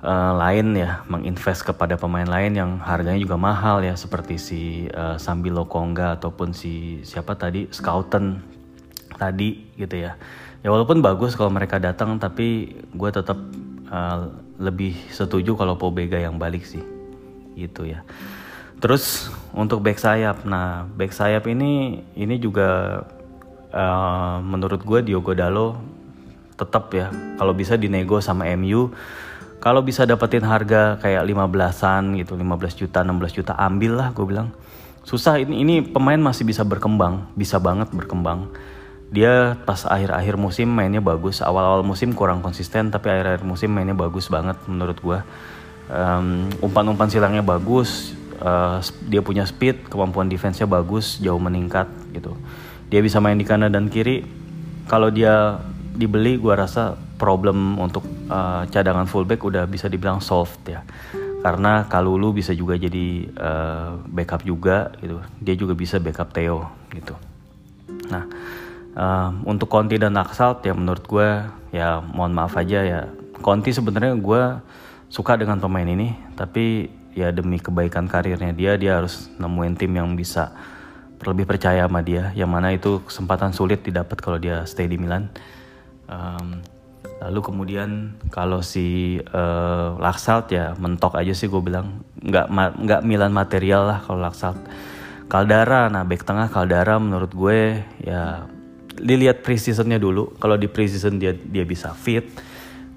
uh, 0.04 0.34
lain 0.36 0.76
ya 0.76 1.04
menginvest 1.12 1.68
kepada 1.68 2.00
pemain 2.00 2.28
lain 2.28 2.56
yang 2.56 2.72
harganya 2.80 3.20
juga 3.20 3.36
mahal 3.36 3.84
ya 3.84 3.96
seperti 3.96 4.36
si 4.40 4.62
uh, 4.92 5.20
Sambilo 5.20 5.68
Kongga 5.68 6.20
ataupun 6.20 6.56
si 6.56 7.04
siapa 7.04 7.36
tadi 7.36 7.68
Scouten 7.72 8.40
tadi 9.20 9.76
gitu 9.76 9.96
ya. 10.00 10.16
Ya 10.60 10.70
walaupun 10.72 11.00
bagus 11.00 11.40
kalau 11.40 11.52
mereka 11.52 11.80
datang 11.80 12.20
tapi 12.20 12.76
gue 12.92 13.10
tetap 13.12 13.40
uh, 13.92 14.32
lebih 14.60 14.96
setuju 15.12 15.56
kalau 15.56 15.80
Pobega 15.80 16.20
yang 16.20 16.36
balik 16.36 16.68
sih 16.68 16.84
gitu 17.56 17.88
ya. 17.88 18.04
Terus 18.80 19.28
untuk 19.52 19.84
back 19.84 20.00
sayap. 20.00 20.48
Nah 20.48 20.88
back 20.96 21.12
sayap 21.12 21.48
ini 21.48 22.04
ini 22.16 22.36
juga 22.40 23.04
uh, 23.72 24.40
menurut 24.44 24.84
gue 24.84 25.00
Diogo 25.04 25.36
Dalo 25.36 25.80
tetap 26.56 26.92
ya. 26.92 27.12
Kalau 27.40 27.56
bisa 27.56 27.80
dinego 27.80 28.20
sama 28.20 28.48
MU 28.60 28.92
kalau 29.60 29.84
bisa 29.84 30.08
dapetin 30.08 30.44
harga 30.48 30.96
kayak 31.04 31.24
15-an 31.28 32.16
gitu 32.16 32.40
15 32.40 32.80
juta 32.80 33.04
16 33.04 33.38
juta 33.44 33.54
ambil 33.60 34.00
lah 34.00 34.10
gue 34.16 34.26
bilang. 34.26 34.56
Susah 35.04 35.40
ini 35.40 35.64
ini 35.64 35.76
pemain 35.84 36.20
masih 36.20 36.48
bisa 36.48 36.64
berkembang 36.64 37.28
bisa 37.36 37.60
banget 37.60 37.92
berkembang. 37.92 38.52
Dia 39.12 39.58
pas 39.66 39.84
akhir-akhir 39.84 40.38
musim 40.40 40.70
mainnya 40.70 41.02
bagus 41.02 41.42
awal-awal 41.44 41.84
musim 41.84 42.16
kurang 42.16 42.40
konsisten 42.40 42.88
tapi 42.94 43.12
akhir-akhir 43.12 43.44
musim 43.44 43.74
mainnya 43.74 43.98
bagus 43.98 44.30
banget 44.30 44.56
menurut 44.70 44.98
gue 45.02 45.20
um, 45.90 46.48
umpan-umpan 46.62 47.10
silangnya 47.10 47.42
bagus 47.42 48.14
uh, 48.40 48.80
dia 49.10 49.20
punya 49.20 49.44
speed 49.44 49.90
kemampuan 49.90 50.30
defense-nya 50.30 50.70
bagus 50.70 51.20
jauh 51.20 51.42
meningkat 51.42 51.90
gitu. 52.16 52.38
Dia 52.88 53.04
bisa 53.04 53.20
main 53.20 53.38
di 53.38 53.46
kanan 53.46 53.74
dan 53.74 53.92
kiri. 53.92 54.26
Kalau 54.90 55.14
dia 55.14 55.62
dibeli 56.00 56.40
gue 56.40 56.56
rasa 56.56 56.96
problem 57.20 57.76
untuk 57.76 58.08
uh, 58.32 58.64
cadangan 58.72 59.04
fullback 59.04 59.44
udah 59.44 59.68
bisa 59.68 59.92
dibilang 59.92 60.24
solved 60.24 60.64
ya. 60.64 60.88
Karena 61.44 61.88
Kalulu 61.88 62.36
bisa 62.36 62.56
juga 62.56 62.80
jadi 62.80 63.28
uh, 63.36 64.00
backup 64.08 64.48
juga 64.48 64.96
gitu. 65.04 65.20
Dia 65.44 65.56
juga 65.60 65.76
bisa 65.76 66.00
backup 66.00 66.32
Theo 66.32 66.64
gitu. 66.96 67.20
Nah 68.08 68.24
uh, 68.96 69.30
untuk 69.44 69.68
Conti 69.68 70.00
dan 70.00 70.16
Aksalt 70.16 70.64
ya 70.64 70.72
menurut 70.72 71.04
gue 71.04 71.30
ya 71.76 72.00
mohon 72.00 72.32
maaf 72.32 72.56
aja 72.56 72.80
ya. 72.80 73.02
Conti 73.44 73.76
sebenarnya 73.76 74.16
gue 74.16 74.42
suka 75.12 75.36
dengan 75.36 75.60
pemain 75.60 75.88
ini 75.88 76.16
tapi 76.40 76.88
ya 77.12 77.36
demi 77.36 77.60
kebaikan 77.60 78.08
karirnya 78.08 78.56
dia 78.56 78.80
dia 78.80 79.04
harus 79.04 79.28
nemuin 79.36 79.76
tim 79.76 79.92
yang 79.92 80.16
bisa 80.16 80.56
lebih 81.20 81.44
percaya 81.44 81.84
sama 81.84 82.00
dia. 82.00 82.32
Yang 82.36 82.52
mana 82.52 82.68
itu 82.72 83.04
kesempatan 83.04 83.52
sulit 83.52 83.84
didapat 83.84 84.16
kalau 84.24 84.40
dia 84.40 84.64
stay 84.64 84.88
di 84.88 84.96
Milan 84.96 85.28
um, 86.10 86.60
lalu 87.22 87.40
kemudian 87.46 88.20
kalau 88.34 88.60
si 88.66 89.20
uh, 89.32 89.96
Laksalt 90.02 90.50
ya 90.52 90.74
mentok 90.76 91.16
aja 91.16 91.32
sih 91.32 91.48
gue 91.48 91.62
bilang. 91.62 92.02
Nggak 92.20 92.52
nggak 92.84 93.02
Milan 93.06 93.32
material 93.32 93.88
lah 93.88 94.04
kalau 94.04 94.20
Laksalt 94.20 94.60
Caldara 95.30 95.88
nah 95.94 96.04
back 96.04 96.26
tengah 96.26 96.50
Caldara 96.50 96.98
menurut 96.98 97.32
gue 97.32 97.86
ya 98.02 98.50
dilihat 98.98 99.46
preseasonnya 99.46 100.02
dulu. 100.02 100.36
Kalau 100.42 100.58
di 100.58 100.66
preseason 100.66 101.22
dia 101.22 101.38
dia 101.38 101.64
bisa 101.64 101.94
fit 101.94 102.26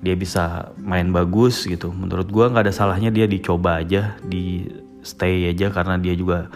dia 0.03 0.19
bisa 0.19 0.75
main 0.83 1.07
bagus 1.15 1.63
gitu. 1.69 1.95
Menurut 1.95 2.27
gue 2.27 2.45
nggak 2.51 2.67
ada 2.67 2.75
salahnya 2.75 3.15
dia 3.15 3.31
dicoba 3.31 3.79
aja 3.79 4.19
di 4.27 4.67
stay 5.07 5.47
aja 5.47 5.71
karena 5.71 5.95
dia 5.99 6.17
juga 6.19 6.51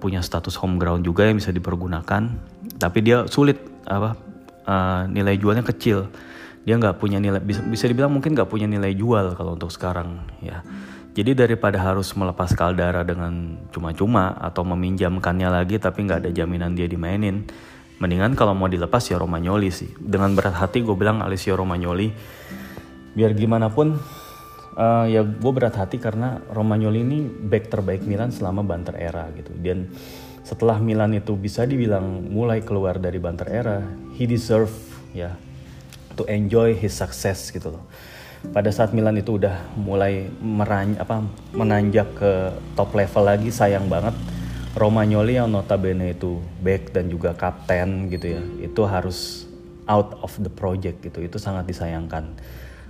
punya 0.00 0.24
status 0.24 0.56
home 0.56 0.80
ground 0.80 1.04
juga 1.04 1.28
yang 1.28 1.36
bisa 1.36 1.52
dipergunakan. 1.52 2.32
Tapi 2.80 2.98
dia 3.04 3.28
sulit 3.28 3.60
apa 3.84 4.16
uh, 4.66 5.08
nilai 5.08 5.38
jualnya 5.38 5.64
kecil. 5.64 6.10
Dia 6.66 6.74
nggak 6.76 6.98
punya 6.98 7.22
nilai 7.22 7.38
bisa 7.38 7.62
bisa 7.62 7.86
dibilang 7.86 8.10
mungkin 8.10 8.34
nggak 8.34 8.50
punya 8.50 8.66
nilai 8.66 8.92
jual 8.92 9.38
kalau 9.38 9.54
untuk 9.54 9.70
sekarang 9.70 10.20
ya. 10.42 10.66
Jadi 11.16 11.32
daripada 11.32 11.80
harus 11.80 12.12
melepas 12.12 12.52
Caldara 12.52 13.00
dengan 13.00 13.56
cuma-cuma 13.72 14.36
atau 14.36 14.68
meminjamkannya 14.68 15.48
lagi 15.48 15.80
tapi 15.80 16.04
nggak 16.04 16.28
ada 16.28 16.30
jaminan 16.34 16.76
dia 16.76 16.84
dimainin 16.84 17.48
mendingan 17.96 18.36
kalau 18.36 18.52
mau 18.52 18.68
dilepas 18.68 19.00
ya 19.08 19.16
Romagnoli 19.16 19.72
sih. 19.72 19.88
Dengan 19.96 20.36
berat 20.36 20.58
hati 20.60 20.84
gue 20.84 20.92
bilang 20.92 21.24
Alessio 21.24 21.56
Romagnoli. 21.56 22.12
Biar 23.16 23.32
gimana 23.32 23.72
pun 23.72 23.96
uh, 24.76 25.06
ya 25.08 25.24
gue 25.24 25.52
berat 25.56 25.80
hati 25.80 25.96
karena 25.96 26.36
Romagnoli 26.52 27.00
ini 27.00 27.18
back 27.24 27.72
terbaik 27.72 28.04
Milan 28.04 28.28
selama 28.28 28.60
Banter 28.60 29.00
era 29.00 29.24
gitu. 29.32 29.56
Dan 29.56 29.88
setelah 30.46 30.78
Milan 30.78 31.10
itu 31.18 31.34
bisa 31.34 31.66
dibilang 31.66 32.30
mulai 32.30 32.62
keluar 32.62 33.02
dari 33.02 33.18
Banter 33.18 33.50
era 33.50 33.82
he 34.14 34.30
deserve 34.30 34.70
ya 35.10 35.34
to 36.14 36.22
enjoy 36.30 36.70
his 36.70 36.94
success 36.94 37.50
gitu 37.50 37.74
loh. 37.74 37.82
Pada 38.54 38.70
saat 38.70 38.94
Milan 38.94 39.18
itu 39.18 39.42
udah 39.42 39.74
mulai 39.74 40.30
merany 40.38 40.94
apa 41.02 41.26
menanjak 41.50 42.14
ke 42.14 42.32
top 42.78 42.94
level 42.94 43.26
lagi 43.26 43.50
sayang 43.50 43.90
banget 43.90 44.14
Romagnoli 44.78 45.34
yang 45.34 45.50
notabene 45.50 46.14
itu 46.14 46.38
back 46.62 46.94
dan 46.94 47.10
juga 47.10 47.34
kapten 47.34 48.06
gitu 48.06 48.38
ya 48.38 48.42
itu 48.62 48.82
harus 48.86 49.50
out 49.90 50.14
of 50.22 50.30
the 50.38 50.52
project 50.52 51.02
gitu 51.02 51.26
itu 51.26 51.42
sangat 51.42 51.66
disayangkan. 51.66 52.38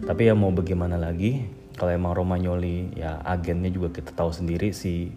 Tapi 0.04 0.28
ya 0.28 0.36
mau 0.36 0.52
bagaimana 0.52 1.00
lagi 1.00 1.48
kalau 1.72 1.88
emang 1.88 2.12
Romagnoli 2.12 2.92
ya 3.00 3.16
agennya 3.24 3.72
juga 3.72 3.96
kita 3.96 4.12
tahu 4.12 4.28
sendiri 4.28 4.76
si 4.76 5.09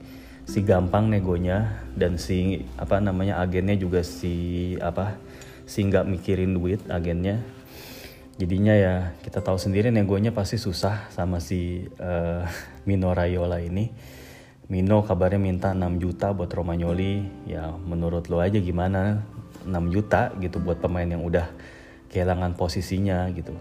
si 0.50 0.66
gampang 0.66 1.14
negonya 1.14 1.86
dan 1.93 2.18
si 2.18 2.66
apa 2.82 2.97
namanya 2.97 3.38
agennya 3.38 3.78
juga 3.78 4.02
si 4.02 4.74
apa 4.82 5.22
si 5.70 5.86
nggak 5.86 6.10
mikirin 6.10 6.58
duit 6.58 6.82
agennya. 6.89 7.38
Jadinya 8.41 8.74
ya 8.74 8.95
kita 9.22 9.45
tahu 9.45 9.62
sendiri 9.62 9.93
negonya 9.93 10.34
pasti 10.34 10.58
susah 10.58 11.14
sama 11.14 11.38
si 11.38 11.86
uh, 12.02 12.41
Mino 12.89 13.14
Raiola 13.14 13.62
ini. 13.62 13.93
Mino 14.70 15.06
kabarnya 15.06 15.41
minta 15.41 15.70
6 15.74 16.02
juta 16.02 16.34
buat 16.34 16.50
Romagnoli. 16.50 17.45
Ya 17.45 17.70
menurut 17.70 18.26
lo 18.34 18.41
aja 18.41 18.58
gimana? 18.58 19.22
6 19.70 19.70
juta 19.93 20.34
gitu 20.41 20.58
buat 20.58 20.82
pemain 20.82 21.06
yang 21.06 21.22
udah 21.22 21.45
kehilangan 22.10 22.58
posisinya 22.58 23.30
gitu. 23.38 23.54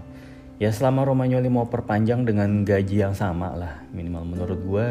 Ya 0.56 0.72
selama 0.72 1.04
Romagnoli 1.04 1.52
mau 1.52 1.68
perpanjang 1.68 2.24
dengan 2.24 2.64
gaji 2.64 3.04
yang 3.04 3.12
sama 3.12 3.52
lah 3.52 3.84
minimal 3.92 4.24
menurut 4.24 4.60
gue 4.64 4.86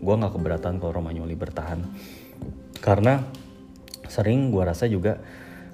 gue 0.00 0.14
nggak 0.14 0.32
keberatan 0.36 0.78
kalau 0.80 0.92
Romagnoli 0.92 1.34
bertahan. 1.36 1.84
Karena 2.80 3.24
sering 4.06 4.54
gue 4.54 4.62
rasa 4.62 4.86
juga 4.86 5.18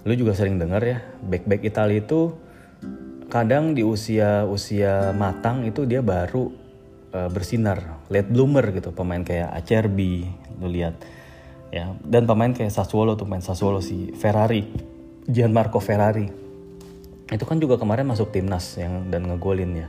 lu 0.02 0.14
juga 0.18 0.34
sering 0.34 0.58
dengar 0.58 0.82
ya 0.82 0.98
back 1.22 1.46
back 1.46 1.62
Italia 1.62 2.02
itu 2.02 2.34
kadang 3.30 3.72
di 3.72 3.86
usia 3.86 4.42
usia 4.44 5.14
matang 5.14 5.62
itu 5.62 5.86
dia 5.86 6.02
baru 6.02 6.50
uh, 7.14 7.30
bersinar 7.30 8.02
late 8.10 8.28
bloomer 8.28 8.66
gitu 8.74 8.90
pemain 8.90 9.22
kayak 9.22 9.52
Acerbi 9.52 10.26
lu 10.58 10.68
lihat 10.68 11.00
ya. 11.72 11.96
Dan 12.02 12.26
pemain 12.28 12.50
kayak 12.52 12.72
Sassuolo 12.74 13.14
tuh 13.16 13.24
main 13.28 13.40
Sassuolo 13.40 13.80
si 13.80 14.12
Ferrari 14.12 14.68
Gianmarco 15.26 15.78
Ferrari. 15.78 16.26
Itu 17.32 17.44
kan 17.48 17.56
juga 17.62 17.80
kemarin 17.80 18.04
masuk 18.04 18.34
timnas 18.34 18.76
yang 18.76 19.08
dan 19.08 19.24
ngegolin 19.24 19.86
ya. 19.86 19.88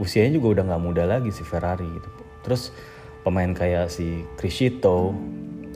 Usianya 0.00 0.40
juga 0.40 0.56
udah 0.56 0.64
nggak 0.72 0.82
muda 0.82 1.04
lagi 1.04 1.28
si 1.34 1.44
Ferrari 1.44 1.84
gitu. 1.84 2.08
Terus 2.46 2.72
pemain 3.20 3.52
kayak 3.52 3.92
si 3.92 4.24
Crisito 4.40 5.12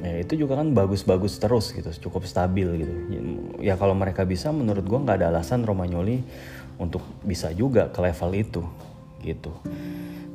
ya 0.05 0.21
itu 0.21 0.37
juga 0.37 0.61
kan 0.61 0.77
bagus-bagus 0.77 1.41
terus 1.41 1.73
gitu 1.73 1.89
cukup 2.09 2.29
stabil 2.29 2.85
gitu. 2.85 2.93
Ya 3.65 3.81
kalau 3.81 3.97
mereka 3.97 4.29
bisa 4.29 4.53
menurut 4.53 4.85
gua 4.85 5.01
nggak 5.01 5.17
ada 5.21 5.29
alasan 5.33 5.65
Romagnoli 5.65 6.21
untuk 6.77 7.01
bisa 7.25 7.49
juga 7.57 7.89
ke 7.89 8.01
level 8.05 8.31
itu 8.37 8.63
gitu. 9.25 9.53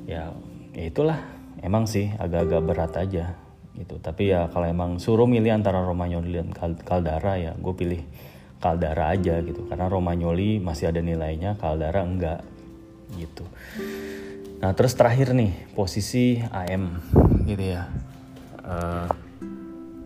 Ya, 0.10 0.34
ya 0.74 0.86
itulah. 0.90 1.22
Emang 1.60 1.86
sih 1.86 2.10
agak-agak 2.16 2.62
berat 2.64 2.94
aja 2.96 3.36
gitu. 3.76 4.00
Tapi 4.00 4.32
ya 4.32 4.48
kalau 4.50 4.66
emang 4.66 4.98
suruh 4.98 5.28
milih 5.28 5.52
antara 5.54 5.84
Romagnoli 5.84 6.34
dan 6.34 6.50
Caldara 6.82 7.36
ya 7.36 7.52
gue 7.54 7.74
pilih 7.76 8.02
Caldara 8.58 9.12
aja 9.14 9.38
gitu. 9.44 9.68
Karena 9.68 9.86
Romagnoli 9.92 10.58
masih 10.58 10.90
ada 10.90 11.04
nilainya 11.04 11.60
Caldara 11.60 12.02
enggak 12.02 12.42
gitu 13.18 13.42
nah 14.60 14.76
terus 14.76 14.92
terakhir 14.92 15.32
nih 15.32 15.56
posisi 15.72 16.44
AM 16.52 17.00
gitu 17.48 17.64
ya. 17.64 17.90
Uh, 18.60 19.10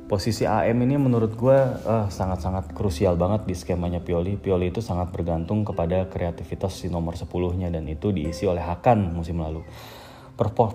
posisi 0.07 0.45
AM 0.45 0.77
ini 0.85 0.95
menurut 0.95 1.33
gue 1.33 1.57
uh, 1.89 2.07
sangat-sangat 2.07 2.71
krusial 2.71 3.17
banget 3.17 3.49
di 3.49 3.55
skemanya 3.57 3.99
Pioli. 3.99 4.37
Pioli 4.37 4.69
itu 4.69 4.79
sangat 4.79 5.09
bergantung 5.09 5.65
kepada 5.65 6.07
kreativitas 6.07 6.77
si 6.77 6.87
nomor 6.87 7.17
10 7.17 7.27
nya 7.59 7.73
dan 7.73 7.89
itu 7.89 8.13
diisi 8.13 8.47
oleh 8.47 8.61
Hakan 8.61 9.11
musim 9.11 9.41
lalu. 9.41 9.65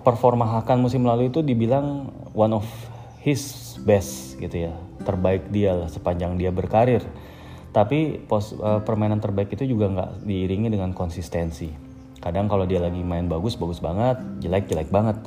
Performa 0.04 0.58
Hakan 0.58 0.82
musim 0.82 1.06
lalu 1.06 1.30
itu 1.30 1.42
dibilang 1.42 2.10
one 2.34 2.54
of 2.54 2.66
his 3.22 3.74
best 3.82 4.38
gitu 4.42 4.70
ya. 4.70 4.74
Terbaik 5.06 5.54
dia 5.54 5.74
lah 5.78 5.88
sepanjang 5.88 6.34
dia 6.34 6.50
berkarir. 6.50 7.06
Tapi 7.70 8.26
pos, 8.26 8.58
uh, 8.58 8.82
permainan 8.82 9.22
terbaik 9.22 9.54
itu 9.54 9.70
juga 9.70 9.86
nggak 9.86 10.10
diiringi 10.26 10.68
dengan 10.72 10.90
konsistensi 10.96 11.87
kadang 12.18 12.50
kalau 12.50 12.66
dia 12.66 12.82
lagi 12.82 13.00
main 13.02 13.26
bagus 13.30 13.54
bagus 13.54 13.78
banget 13.78 14.18
jelek 14.42 14.66
jelek 14.70 14.90
banget. 14.90 15.18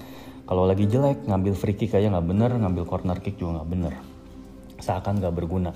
Kalau 0.48 0.68
lagi 0.68 0.84
jelek 0.84 1.24
ngambil 1.28 1.54
free 1.56 1.78
kick 1.80 1.96
aja 1.96 2.12
nggak 2.12 2.28
bener 2.28 2.52
ngambil 2.52 2.84
corner 2.84 3.18
kick 3.24 3.39
juga 3.39 3.62
nggak 3.62 3.70
bener. 3.72 3.94
Seakan 4.84 5.24
nggak 5.24 5.36
berguna. 5.36 5.72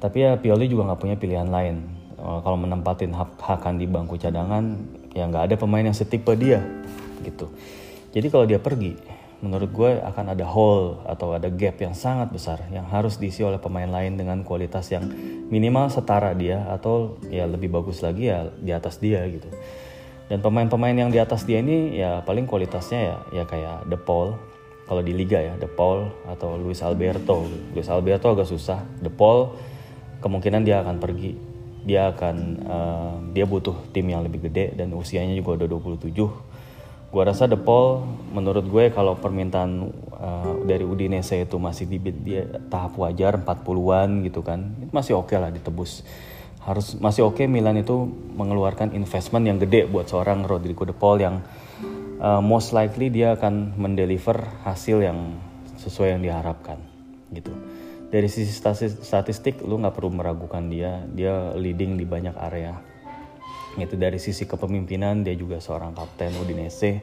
Tapi 0.00 0.16
ya 0.24 0.36
Pioli 0.36 0.68
juga 0.68 0.92
nggak 0.92 1.00
punya 1.00 1.16
pilihan 1.16 1.48
lain. 1.48 1.88
Uh, 2.20 2.44
kalau 2.44 2.60
menempatin 2.60 3.16
hak 3.16 3.40
Hakan 3.40 3.80
di 3.80 3.88
bangku 3.88 4.20
cadangan 4.20 4.76
ya 5.16 5.24
nggak 5.24 5.48
ada 5.48 5.54
pemain 5.56 5.80
yang 5.80 5.96
setipe 5.96 6.36
dia 6.36 6.60
gitu. 7.24 7.48
Jadi 8.12 8.26
kalau 8.28 8.44
dia 8.44 8.60
pergi 8.60 8.96
menurut 9.40 9.72
gue 9.72 9.90
akan 10.04 10.36
ada 10.36 10.44
hole 10.44 11.00
atau 11.08 11.32
ada 11.32 11.48
gap 11.48 11.80
yang 11.80 11.96
sangat 11.96 12.28
besar 12.28 12.60
yang 12.68 12.84
harus 12.84 13.16
diisi 13.16 13.40
oleh 13.40 13.56
pemain 13.56 13.88
lain 13.88 14.20
dengan 14.20 14.44
kualitas 14.44 14.92
yang 14.92 15.08
minimal 15.48 15.88
setara 15.88 16.36
dia 16.36 16.68
atau 16.68 17.16
ya 17.32 17.48
lebih 17.48 17.72
bagus 17.72 18.04
lagi 18.04 18.28
ya 18.28 18.52
di 18.52 18.68
atas 18.76 19.00
dia 19.00 19.24
gitu. 19.32 19.48
Dan 20.30 20.38
pemain-pemain 20.38 20.94
yang 20.94 21.10
di 21.10 21.18
atas 21.18 21.42
dia 21.42 21.58
ini 21.58 21.98
ya 21.98 22.22
paling 22.22 22.46
kualitasnya 22.46 23.00
ya 23.02 23.16
ya 23.34 23.44
kayak 23.50 23.90
De 23.90 23.98
Paul 23.98 24.38
kalau 24.86 25.02
di 25.02 25.10
liga 25.10 25.42
ya 25.42 25.58
De 25.58 25.66
Paul 25.66 26.06
atau 26.30 26.54
Luis 26.54 26.78
Alberto. 26.86 27.50
Luis 27.74 27.90
Alberto 27.90 28.30
agak 28.30 28.46
susah. 28.46 28.78
De 29.02 29.10
Paul 29.10 29.58
kemungkinan 30.22 30.62
dia 30.62 30.86
akan 30.86 31.02
pergi. 31.02 31.34
Dia 31.82 32.14
akan 32.14 32.36
uh, 32.62 33.14
dia 33.34 33.42
butuh 33.42 33.74
tim 33.90 34.06
yang 34.06 34.22
lebih 34.22 34.46
gede 34.46 34.78
dan 34.78 34.94
usianya 34.94 35.34
juga 35.34 35.64
udah 35.64 35.66
27 35.66 36.14
Gua 37.10 37.26
rasa 37.26 37.50
The 37.50 37.58
Paul 37.58 38.06
menurut 38.30 38.70
gue 38.70 38.94
kalau 38.94 39.18
permintaan 39.18 39.90
uh, 40.14 40.62
dari 40.62 40.86
Udinese 40.86 41.42
itu 41.42 41.58
masih 41.58 41.90
di 41.90 41.98
dia 41.98 42.46
tahap 42.70 42.94
wajar 43.02 43.34
40-an 43.34 44.22
gitu 44.22 44.46
kan. 44.46 44.78
Itu 44.78 44.94
masih 44.94 45.18
oke 45.18 45.34
okay 45.34 45.42
lah 45.42 45.50
ditebus. 45.50 46.06
Harus 46.60 46.94
masih 47.00 47.24
oke 47.24 47.40
okay 47.40 47.46
Milan 47.48 47.80
itu 47.80 48.04
mengeluarkan 48.36 48.92
investment 48.92 49.48
yang 49.48 49.56
gede 49.56 49.88
buat 49.88 50.12
seorang 50.12 50.44
Rodrigo 50.44 50.84
De 50.84 50.92
Paul 50.92 51.18
yang 51.20 51.40
uh, 52.20 52.44
most 52.44 52.76
likely 52.76 53.08
dia 53.08 53.34
akan 53.34 53.74
mendeliver 53.80 54.44
hasil 54.62 55.00
yang 55.00 55.40
sesuai 55.80 56.16
yang 56.16 56.22
diharapkan 56.22 56.76
gitu. 57.32 57.50
Dari 58.10 58.26
sisi 58.26 58.50
statistik 59.00 59.62
lu 59.62 59.78
nggak 59.80 59.94
perlu 59.94 60.10
meragukan 60.10 60.66
dia, 60.66 61.06
dia 61.14 61.54
leading 61.56 61.96
di 61.96 62.04
banyak 62.04 62.34
area. 62.36 62.74
Itu 63.78 63.94
dari 63.94 64.18
sisi 64.18 64.50
kepemimpinan 64.50 65.22
dia 65.22 65.38
juga 65.38 65.62
seorang 65.62 65.94
kapten 65.94 66.34
Udinese. 66.42 67.00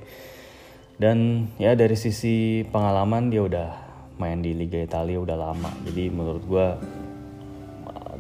Dan 0.98 1.48
ya 1.56 1.78
dari 1.80 1.96
sisi 1.96 2.66
pengalaman 2.68 3.32
dia 3.32 3.46
udah 3.46 3.70
main 4.20 4.42
di 4.44 4.52
Liga 4.52 4.84
Italia 4.84 5.18
udah 5.22 5.38
lama. 5.38 5.72
Jadi 5.88 6.12
menurut 6.12 6.44
gue 6.44 6.68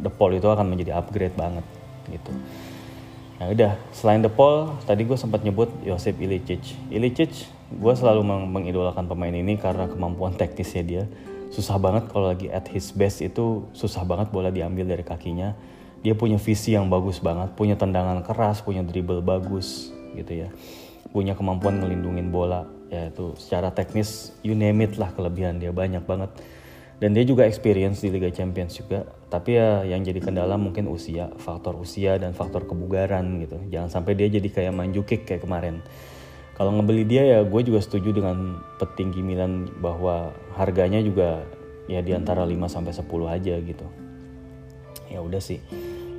The 0.02 0.12
Paul 0.12 0.38
itu 0.38 0.48
akan 0.48 0.68
menjadi 0.70 0.98
upgrade 0.98 1.36
banget 1.36 1.66
gitu 2.12 2.32
Nah 3.38 3.54
udah 3.54 3.78
selain 3.94 4.26
The 4.26 4.34
Paul 4.34 4.74
tadi 4.86 5.06
gue 5.06 5.18
sempat 5.18 5.46
nyebut 5.46 5.70
Josep 5.86 6.18
Ilicic 6.18 6.78
Ilicic 6.90 7.32
gue 7.68 7.94
selalu 7.94 8.24
meng 8.24 8.50
mengidolakan 8.50 9.06
pemain 9.06 9.34
ini 9.34 9.60
karena 9.60 9.86
kemampuan 9.86 10.34
teknisnya 10.34 10.84
dia 10.84 11.04
susah 11.54 11.80
banget 11.80 12.12
kalau 12.12 12.32
lagi 12.32 12.52
at 12.52 12.68
his 12.72 12.92
best 12.92 13.24
itu 13.24 13.64
susah 13.72 14.04
banget 14.04 14.32
bola 14.34 14.52
diambil 14.52 14.88
dari 14.88 15.04
kakinya 15.04 15.56
dia 16.06 16.14
punya 16.14 16.38
visi 16.38 16.78
yang 16.78 16.88
bagus 16.88 17.18
banget, 17.18 17.52
punya 17.58 17.74
tendangan 17.74 18.22
keras, 18.22 18.62
punya 18.62 18.86
dribble 18.86 19.20
bagus 19.20 19.90
gitu 20.14 20.46
ya. 20.46 20.50
Punya 21.10 21.34
kemampuan 21.34 21.82
ngelindungin 21.82 22.30
bola, 22.30 22.68
ya 22.88 23.10
itu 23.10 23.34
secara 23.40 23.74
teknis 23.74 24.36
you 24.46 24.54
name 24.54 24.84
it 24.86 25.00
lah 25.02 25.10
kelebihan 25.16 25.58
dia 25.58 25.74
banyak 25.74 26.04
banget. 26.06 26.30
Dan 26.98 27.14
dia 27.14 27.22
juga 27.22 27.46
experience 27.46 28.02
di 28.02 28.10
Liga 28.10 28.34
Champions 28.34 28.74
juga. 28.74 29.06
Tapi 29.28 29.54
ya 29.54 29.86
yang 29.86 30.02
jadi 30.02 30.18
kendala 30.18 30.58
mungkin 30.58 30.90
usia 30.90 31.30
faktor 31.38 31.78
usia 31.78 32.18
dan 32.18 32.34
faktor 32.34 32.66
kebugaran 32.66 33.38
gitu. 33.44 33.62
Jangan 33.70 33.90
sampai 33.92 34.18
dia 34.18 34.28
jadi 34.32 34.50
kayak 34.50 34.74
Manjukik 34.74 35.30
kayak 35.30 35.46
kemarin. 35.46 35.86
Kalau 36.58 36.74
ngebeli 36.74 37.06
dia 37.06 37.22
ya 37.22 37.40
gue 37.46 37.62
juga 37.62 37.78
setuju 37.86 38.18
dengan 38.18 38.58
petinggi 38.82 39.22
Milan 39.22 39.70
bahwa 39.78 40.34
harganya 40.58 40.98
juga 41.06 41.46
ya 41.86 42.02
di 42.02 42.18
antara 42.18 42.42
5 42.50 42.58
sampai 42.66 42.94
10 42.98 43.06
aja 43.30 43.56
gitu. 43.62 43.86
Ya 45.14 45.22
udah 45.22 45.38
sih. 45.38 45.62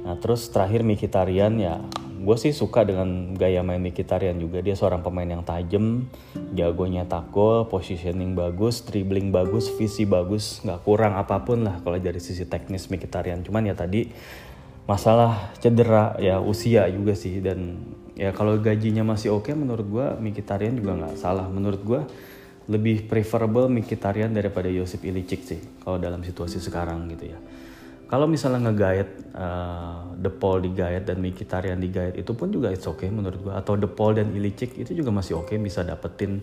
Nah 0.07 0.14
terus 0.22 0.47
terakhir 0.47 0.87
Mikitarian 0.87 1.59
ya 1.59 1.83
gue 2.19 2.37
sih 2.37 2.51
suka 2.51 2.83
dengan 2.83 3.35
gaya 3.39 3.62
main 3.62 3.79
Mikitarian 3.79 4.37
juga. 4.37 4.59
Dia 4.59 4.75
seorang 4.75 5.01
pemain 5.01 5.27
yang 5.27 5.47
tajam 5.47 6.11
jagonya 6.53 7.07
takol 7.07 7.71
positioning 7.71 8.35
bagus 8.35 8.83
dribbling 8.83 9.31
bagus 9.31 9.71
visi 9.75 10.05
bagus. 10.05 10.61
Nggak 10.66 10.81
kurang 10.83 11.14
apa 11.14 11.43
pun 11.47 11.62
lah 11.62 11.79
kalau 11.83 11.97
dari 12.03 12.19
sisi 12.19 12.45
teknis 12.45 12.91
Mikitarian 12.91 13.41
cuman 13.47 13.71
ya 13.71 13.75
tadi 13.79 14.11
masalah 14.89 15.53
cedera 15.62 16.19
ya 16.19 16.43
usia 16.43 16.85
juga 16.91 17.14
sih. 17.14 17.39
Dan 17.39 17.81
ya 18.19 18.35
kalau 18.35 18.59
gajinya 18.59 19.07
masih 19.07 19.33
oke 19.33 19.51
okay, 19.51 19.55
menurut 19.55 19.87
gue 19.87 20.07
Mikitarian 20.19 20.75
juga 20.75 20.99
nggak 20.99 21.16
salah. 21.16 21.47
Menurut 21.47 21.81
gue 21.87 22.01
lebih 22.69 23.09
preferable 23.09 23.66
Mikitarian 23.73 24.29
daripada 24.29 24.69
Josip 24.69 25.01
Ilicic 25.09 25.41
sih 25.41 25.61
kalau 25.81 25.97
dalam 25.97 26.21
situasi 26.21 26.61
sekarang 26.61 27.09
gitu 27.09 27.33
ya 27.33 27.41
kalau 28.09 28.24
misalnya 28.24 28.72
ngegayat 28.72 29.09
uh, 29.36 30.16
The 30.16 30.32
Paul 30.32 30.64
digayat 30.64 31.04
dan 31.04 31.20
Mikitarian 31.20 31.76
digayat 31.76 32.16
itu 32.16 32.32
pun 32.32 32.48
juga 32.48 32.72
it's 32.72 32.88
okay 32.88 33.12
menurut 33.12 33.36
gue 33.36 33.52
atau 33.52 33.76
The 33.76 33.84
Paul 33.84 34.16
dan 34.16 34.32
Ilicic 34.32 34.80
itu 34.80 34.96
juga 34.96 35.12
masih 35.12 35.36
oke 35.36 35.52
okay, 35.52 35.61
bisa 35.61 35.84
dapetin 35.84 36.40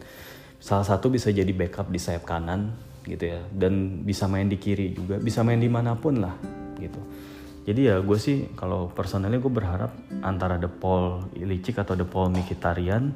salah 0.62 0.86
satu 0.86 1.10
bisa 1.10 1.34
jadi 1.34 1.50
backup 1.50 1.90
di 1.90 1.98
sayap 1.98 2.22
kanan 2.22 2.78
gitu 3.10 3.34
ya. 3.34 3.42
Dan 3.50 4.06
bisa 4.06 4.30
main 4.30 4.46
di 4.46 4.62
kiri 4.62 4.94
juga 4.94 5.18
bisa 5.18 5.42
main 5.42 5.58
di 5.58 5.66
mana 5.66 5.98
pun 5.98 6.22
lah 6.22 6.38
gitu. 6.78 7.02
Jadi 7.66 7.82
ya 7.90 7.98
gue 7.98 8.20
sih 8.22 8.54
kalau 8.54 8.94
personalnya 8.94 9.42
gue 9.42 9.50
berharap 9.50 9.90
antara 10.22 10.62
The 10.62 10.70
Paul 10.70 11.34
Ilicic 11.34 11.82
atau 11.82 11.98
The 11.98 12.06
Paul 12.06 12.30
Mikitarian 12.30 13.10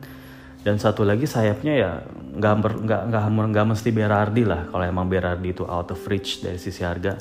dan 0.66 0.76
satu 0.82 1.06
lagi 1.06 1.30
sayapnya 1.30 1.74
ya 1.78 1.92
nggak 2.34 2.82
nggak 3.14 3.26
nggak 3.30 3.68
mesti 3.78 3.94
Berardi 3.94 4.42
lah. 4.42 4.66
Kalau 4.74 4.82
emang 4.90 5.06
Berardi 5.06 5.54
itu 5.54 5.70
out 5.70 5.94
of 5.94 6.02
reach 6.10 6.42
dari 6.42 6.58
sisi 6.58 6.82
harga 6.82 7.14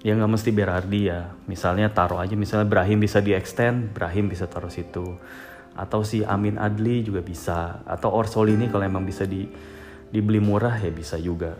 ya 0.00 0.16
nggak 0.16 0.32
mesti 0.32 0.50
Berardi 0.52 1.12
ya 1.12 1.32
misalnya 1.44 1.92
taruh 1.92 2.20
aja 2.20 2.32
misalnya 2.36 2.68
Brahim 2.68 3.00
bisa 3.00 3.20
di 3.20 3.36
extend 3.36 3.92
Brahim 3.92 4.32
bisa 4.32 4.48
taruh 4.48 4.72
situ 4.72 5.16
atau 5.76 6.00
si 6.02 6.24
Amin 6.24 6.56
Adli 6.56 7.04
juga 7.04 7.20
bisa 7.20 7.84
atau 7.84 8.12
Orsolini 8.12 8.68
kalau 8.68 8.84
emang 8.84 9.04
bisa 9.04 9.28
di 9.28 9.46
dibeli 10.10 10.42
murah 10.42 10.74
ya 10.80 10.90
bisa 10.90 11.20
juga 11.20 11.54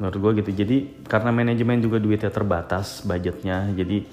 menurut 0.00 0.16
gue 0.16 0.32
gitu 0.44 0.50
jadi 0.64 0.76
karena 1.04 1.30
manajemen 1.34 1.82
juga 1.82 2.00
duitnya 2.00 2.32
terbatas 2.32 3.04
budgetnya 3.04 3.70
jadi 3.76 4.06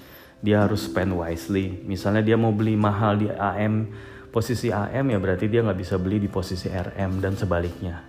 dia 0.43 0.67
harus 0.67 0.91
spend 0.91 1.15
wisely. 1.15 1.79
Misalnya 1.87 2.19
dia 2.19 2.35
mau 2.35 2.51
beli 2.51 2.75
mahal 2.75 3.15
di 3.15 3.31
AM, 3.31 3.87
posisi 4.27 4.75
AM 4.75 5.15
ya 5.15 5.17
berarti 5.17 5.47
dia 5.47 5.63
nggak 5.63 5.79
bisa 5.79 5.95
beli 5.95 6.19
di 6.19 6.27
posisi 6.27 6.67
RM 6.67 7.23
dan 7.23 7.39
sebaliknya. 7.39 8.03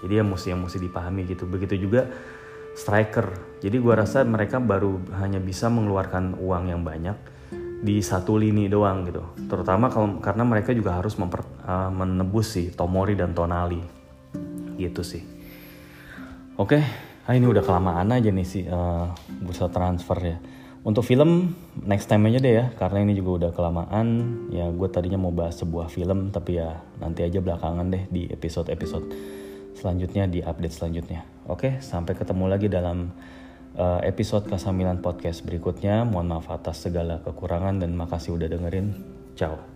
Jadi 0.00 0.16
ya 0.16 0.24
mesti 0.24 0.56
yang 0.56 0.64
mesti 0.64 0.80
dipahami 0.80 1.28
gitu. 1.28 1.44
Begitu 1.44 1.84
juga 1.84 2.08
striker. 2.74 3.58
Jadi 3.62 3.76
gua 3.80 4.04
rasa 4.04 4.26
mereka 4.26 4.60
baru 4.60 5.00
hanya 5.18 5.40
bisa 5.40 5.72
mengeluarkan 5.72 6.36
uang 6.38 6.64
yang 6.68 6.82
banyak 6.82 7.16
di 7.84 8.02
satu 8.02 8.36
lini 8.36 8.68
doang 8.68 9.08
gitu. 9.08 9.22
Terutama 9.48 9.88
kalau 9.88 10.18
karena 10.20 10.44
mereka 10.44 10.74
juga 10.74 10.98
harus 10.98 11.16
memper, 11.16 11.46
uh, 11.64 11.88
menebus 11.88 12.58
sih 12.58 12.74
Tomori 12.74 13.14
dan 13.16 13.32
Tonali. 13.32 13.80
Gitu 14.74 15.02
sih. 15.06 15.22
Oke, 16.54 16.78
okay. 16.78 16.82
ah, 17.26 17.34
ini 17.34 17.46
udah 17.50 17.62
kelamaan 17.62 18.14
aja 18.14 18.30
nih 18.30 18.46
sih 18.46 18.66
uh, 18.66 19.10
bursa 19.42 19.70
transfer 19.70 20.18
ya 20.22 20.38
untuk 20.84 21.00
film 21.00 21.56
next 21.80 22.12
time 22.12 22.28
aja 22.28 22.38
deh 22.44 22.54
ya 22.60 22.64
karena 22.76 23.08
ini 23.08 23.16
juga 23.16 23.48
udah 23.48 23.50
kelamaan 23.56 24.06
ya 24.52 24.68
gue 24.68 24.88
tadinya 24.92 25.16
mau 25.16 25.32
bahas 25.32 25.56
sebuah 25.56 25.88
film 25.88 26.28
tapi 26.28 26.60
ya 26.60 26.76
nanti 27.00 27.24
aja 27.24 27.40
belakangan 27.40 27.88
deh 27.88 28.04
di 28.12 28.28
episode-episode 28.28 29.08
selanjutnya 29.84 30.24
di 30.24 30.40
update 30.40 30.72
selanjutnya. 30.72 31.28
Oke 31.44 31.76
sampai 31.84 32.16
ketemu 32.16 32.48
lagi 32.48 32.72
dalam 32.72 33.12
uh, 33.76 34.00
episode 34.00 34.48
kesamilan 34.48 35.04
podcast 35.04 35.44
berikutnya. 35.44 36.08
Mohon 36.08 36.40
maaf 36.40 36.48
atas 36.48 36.88
segala 36.88 37.20
kekurangan 37.20 37.84
dan 37.84 37.92
makasih 37.92 38.40
udah 38.40 38.48
dengerin. 38.48 38.96
Ciao 39.36 39.73